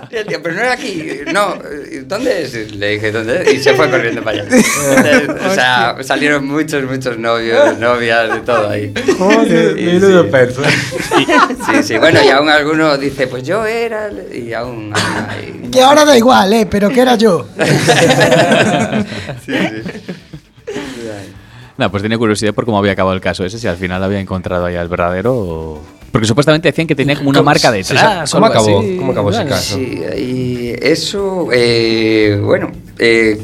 Y 0.09 0.15
el 0.15 0.25
tío, 0.25 0.41
pero 0.41 0.55
no 0.55 0.61
era 0.61 0.73
aquí. 0.73 1.21
No, 1.33 1.57
¿dónde 2.05 2.43
es? 2.43 2.71
Le 2.73 2.91
dije, 2.91 3.11
¿dónde 3.11 3.43
es? 3.43 3.53
Y 3.53 3.59
se 3.61 3.73
fue 3.73 3.89
corriendo 3.89 4.23
para 4.23 4.43
allá. 4.43 4.49
Entonces, 4.49 5.29
o 5.45 5.53
sea, 5.53 5.97
salieron 6.01 6.47
muchos, 6.47 6.83
muchos 6.83 7.17
novios, 7.17 7.77
novias, 7.79 8.33
de 8.33 8.39
todo 8.41 8.69
ahí. 8.69 8.93
Joder, 9.17 9.77
Y 9.77 9.85
menudo 9.85 10.23
sí. 10.23 11.25
Sí, 11.65 11.83
sí, 11.83 11.97
bueno, 11.97 12.21
y 12.23 12.29
aún 12.29 12.49
alguno 12.49 12.97
dice, 12.97 13.27
pues 13.27 13.43
yo 13.43 13.65
era, 13.65 14.09
y 14.33 14.53
aún... 14.53 14.93
Que 15.71 15.81
ahora 15.81 16.03
da 16.03 16.17
igual, 16.17 16.51
eh, 16.53 16.67
pero 16.69 16.89
que 16.89 17.01
era 17.01 17.15
yo. 17.15 17.47
Sí, 19.45 19.53
sí. 19.53 20.11
No, 21.77 21.89
pues 21.89 22.03
tenía 22.03 22.17
curiosidad 22.17 22.53
por 22.53 22.65
cómo 22.65 22.77
había 22.77 22.91
acabado 22.91 23.15
el 23.15 23.21
caso 23.21 23.43
ese, 23.43 23.57
si 23.57 23.67
al 23.67 23.77
final 23.77 24.03
había 24.03 24.19
encontrado 24.19 24.65
ahí 24.65 24.75
al 24.75 24.87
verdadero 24.87 25.33
o... 25.35 25.81
Porque 26.11 26.27
supuestamente 26.27 26.67
decían 26.67 26.87
que 26.87 26.93
tenía 26.95 27.15
como 27.15 27.29
una 27.29 27.39
¿Cómo- 27.39 27.45
marca 27.45 27.71
sí, 27.71 27.77
detrás. 27.77 28.29
¿cómo 28.31 28.45
o 28.45 28.49
algo 28.49 28.59
acabó? 28.59 28.83
¿Cómo 28.99 29.11
acabó 29.13 29.29
ese 29.29 29.39
Bueno, 29.39 29.49
caso? 29.55 29.75
Sí, 29.77 30.01
y 30.17 30.75
eso, 30.81 31.47
eh, 31.53 32.39
bueno, 32.43 32.69
eh, 32.99 33.39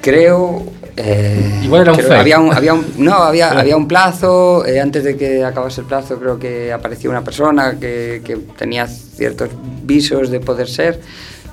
creo... 0.00 0.64
eh, 0.96 1.60
Igual 1.64 1.82
era 1.82 1.92
un 1.92 1.98
fake. 1.98 2.12
Había 2.12 2.38
un, 2.38 2.54
había 2.54 2.74
un- 2.74 2.86
no, 2.98 3.14
había, 3.14 3.50
había 3.58 3.76
un 3.76 3.88
plazo, 3.88 4.64
eh, 4.64 4.80
antes 4.80 5.02
de 5.04 5.16
que 5.16 5.44
acabase 5.44 5.80
el 5.80 5.86
plazo 5.88 6.18
creo 6.18 6.38
que 6.38 6.72
apareció 6.72 7.10
una 7.10 7.24
persona 7.24 7.76
que, 7.80 8.22
que 8.24 8.36
tenía 8.56 8.86
ciertos 8.86 9.50
visos 9.82 10.30
de 10.30 10.38
poder 10.40 10.68
ser 10.68 11.00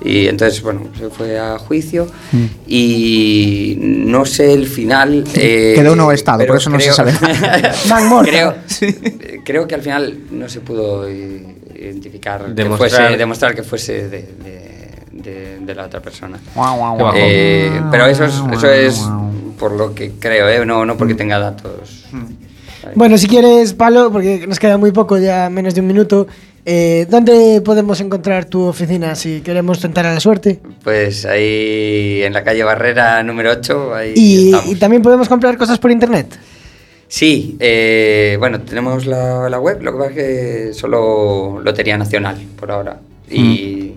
y 0.00 0.26
entonces, 0.28 0.62
bueno, 0.62 0.82
se 0.96 1.08
fue 1.10 1.38
a 1.38 1.58
juicio 1.58 2.06
Mm. 2.32 2.44
y 2.66 3.76
no 3.80 4.24
sé 4.24 4.52
el 4.52 4.66
final... 4.66 5.24
eh, 5.34 5.72
Quedó 5.76 5.96
no 5.96 6.12
estado, 6.12 6.46
por 6.46 6.56
eso 6.56 6.70
no 6.70 6.78
se 6.78 6.84
creo- 6.90 6.94
sabe. 6.94 7.12
Man 7.88 8.08
morta. 8.08 8.30
creo, 8.30 8.54
creo 9.44 9.66
que 9.68 9.74
al 9.74 9.82
final 9.82 10.18
no 10.30 10.48
se 10.48 10.60
pudo 10.60 11.10
i- 11.10 11.56
identificar, 11.74 12.44
que 12.46 12.52
Demostrar- 12.62 12.90
fuese, 12.90 13.16
demostrar 13.16 13.54
que 13.54 13.62
fuese 13.62 14.08
de, 14.08 14.22
de- 14.44 14.78
de- 15.12 15.58
de 15.60 15.74
la 15.74 15.86
otra 15.86 16.00
persona. 16.00 16.38
Guau, 16.54 16.76
guau, 16.78 16.96
Qué 16.96 17.02
guau. 17.02 17.12
bajo. 17.14 17.24
Eh, 17.26 17.82
pero 17.90 18.06
eso 18.06 18.24
es, 18.24 18.34
eso 18.52 18.70
es 18.70 19.02
por 19.58 19.72
lo 19.72 19.94
que 19.94 20.12
creo, 20.18 20.48
¿eh? 20.48 20.64
no, 20.64 20.84
no 20.86 20.96
porque 20.96 21.14
tenga 21.14 21.38
datos. 21.38 22.04
Bueno, 22.94 23.18
si 23.18 23.26
quieres, 23.26 23.74
Palo, 23.74 24.10
porque 24.10 24.46
nos 24.46 24.58
queda 24.58 24.78
muy 24.78 24.92
poco, 24.92 25.18
ya 25.18 25.50
menos 25.50 25.74
de 25.74 25.80
un 25.82 25.88
minuto. 25.88 26.26
Eh, 26.70 27.06
¿Dónde 27.08 27.62
podemos 27.64 27.98
encontrar 28.02 28.44
tu 28.44 28.60
oficina 28.64 29.14
si 29.14 29.40
queremos 29.40 29.80
tentar 29.80 30.04
a 30.04 30.12
la 30.12 30.20
suerte? 30.20 30.60
Pues 30.84 31.24
ahí 31.24 32.20
en 32.22 32.34
la 32.34 32.44
calle 32.44 32.62
Barrera 32.62 33.22
número 33.22 33.52
8, 33.52 33.94
ahí 33.94 34.12
Y, 34.14 34.74
también 34.74 35.00
podemos 35.00 35.30
comprar 35.30 35.56
cosas 35.56 35.78
por 35.78 35.90
internet. 35.90 36.38
Sí, 37.06 37.56
eh, 37.58 38.36
bueno, 38.38 38.60
tenemos 38.60 39.06
la, 39.06 39.48
la 39.48 39.58
web, 39.58 39.80
lo 39.82 39.92
que 39.92 39.98
pasa 39.98 40.10
es 40.10 40.16
que 40.16 40.74
solo 40.74 41.58
Lotería 41.64 41.96
Nacional 41.96 42.36
por 42.60 42.70
ahora. 42.70 43.00
Y, 43.30 43.94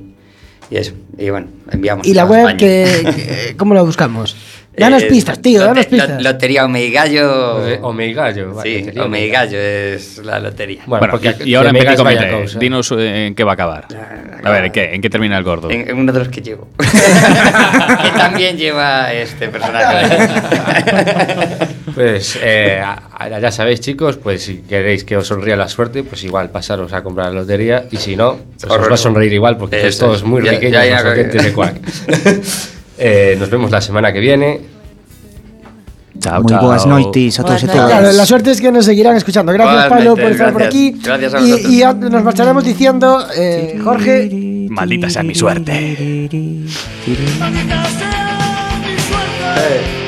y 0.70 0.78
eso, 0.78 0.94
y 1.18 1.30
bueno, 1.30 1.48
enviamos. 1.72 2.08
Y 2.08 2.14
la 2.14 2.24
web, 2.26 2.56
que- 2.56 3.54
¿cómo 3.58 3.74
la 3.74 3.82
buscamos? 3.82 4.38
Danos 4.78 5.04
Eh, 5.04 5.08
pistas, 5.08 5.42
tío, 5.42 5.66
danos 5.66 5.86
pistas. 5.86 6.24
Lotería 6.24 6.64
Omeigallo. 6.66 7.58
Omeigallo, 7.82 8.54
vale, 8.54 8.70
Sí, 8.70 8.80
Lotería 8.80 9.04
Omeigallo 9.04 9.60
es 9.60 10.18
la 10.20 10.40
lotería. 10.40 10.84
Bueno, 10.86 11.02
Bueno, 11.08 11.12
porque 11.12 11.44
y, 11.46 11.50
y 11.52 11.56
ahora 11.56 11.70
en 11.72 11.76
vaya 11.76 11.96
Comité, 11.96 12.32
cosa. 12.44 12.60
dinos 12.60 12.92
eh, 12.98 13.28
en 13.28 13.36
qué 13.36 13.44
va 13.44 13.52
a 13.52 13.54
acabar. 13.56 13.88
A 14.44 14.50
ver, 14.50 14.66
¿en 14.66 14.72
qué, 14.72 14.96
en 14.96 15.02
qué 15.02 15.10
termina 15.10 15.38
el 15.38 15.44
gordo? 15.44 15.70
En, 15.70 15.90
en 15.90 15.98
uno 15.98 16.14
de 16.14 16.20
los 16.20 16.30
que 16.30 16.42
llevo. 16.42 16.70
que 16.78 18.10
también 18.18 18.58
lleva 18.58 19.12
este 19.14 19.50
personaje. 19.50 20.18
Pues 21.94 22.40
eh, 22.42 22.82
ya 23.42 23.52
sabéis, 23.52 23.82
chicos, 23.82 24.16
pues 24.18 24.44
si 24.44 24.60
queréis 24.60 25.04
que 25.04 25.18
os 25.18 25.28
sonría 25.28 25.58
la 25.58 25.68
suerte, 25.68 26.04
pues 26.04 26.24
igual 26.24 26.50
pasaros 26.50 26.94
a 26.94 27.04
comprar 27.04 27.28
la 27.34 27.42
lotería 27.42 27.86
y 27.92 27.98
si 27.98 28.16
no, 28.16 28.38
pues 28.60 28.72
os 28.74 28.90
va 28.90 28.94
a 28.94 28.98
sonreír 28.98 29.34
igual 29.34 29.58
porque 29.58 29.82
sois 29.82 29.98
todos 29.98 30.18
es. 30.20 30.24
muy 30.24 30.44
Ya- 30.44 30.52
riqueños 30.52 30.74
ya, 30.74 30.86
ya, 30.86 30.96
los 30.96 31.04
ya. 31.04 31.10
oyentes 31.12 31.44
de 31.44 31.52
Quack. 31.54 31.76
Eh, 33.04 33.36
nos 33.40 33.50
vemos 33.50 33.72
la 33.72 33.82
semana 33.82 34.14
que 34.14 34.20
viene. 34.20 34.62
Chao, 36.20 36.44
Muy 36.44 36.52
chao. 36.52 36.62
buenas 36.66 36.86
noites 36.86 37.40
a 37.40 37.44
todos 37.44 37.64
y 37.64 37.66
todas. 37.68 37.88
Claro, 37.90 38.12
la 38.12 38.26
suerte 38.28 38.52
es 38.52 38.62
que 38.62 38.72
nos 38.72 38.86
seguirán 38.86 39.16
escuchando. 39.16 39.52
Gracias, 39.52 39.88
Pablo, 39.88 40.14
por 40.16 40.32
estar 40.32 40.54
por 40.54 40.62
aquí. 40.62 41.00
Gracias 41.04 41.34
a 41.34 41.40
y, 41.42 41.52
vosotros. 41.52 41.74
y 41.74 41.82
a- 41.84 41.94
nos 41.94 42.24
marcharemos 42.24 42.64
diciendo, 42.64 43.26
eh, 43.36 43.80
Jorge, 43.84 44.30
Maldita 44.70 45.10
sea 45.10 45.24
mi 45.24 45.34
suerte. 45.34 45.72
Maldita 47.40 47.84
sea 47.86 48.80
mi 48.86 49.00
suerte. 49.02 50.01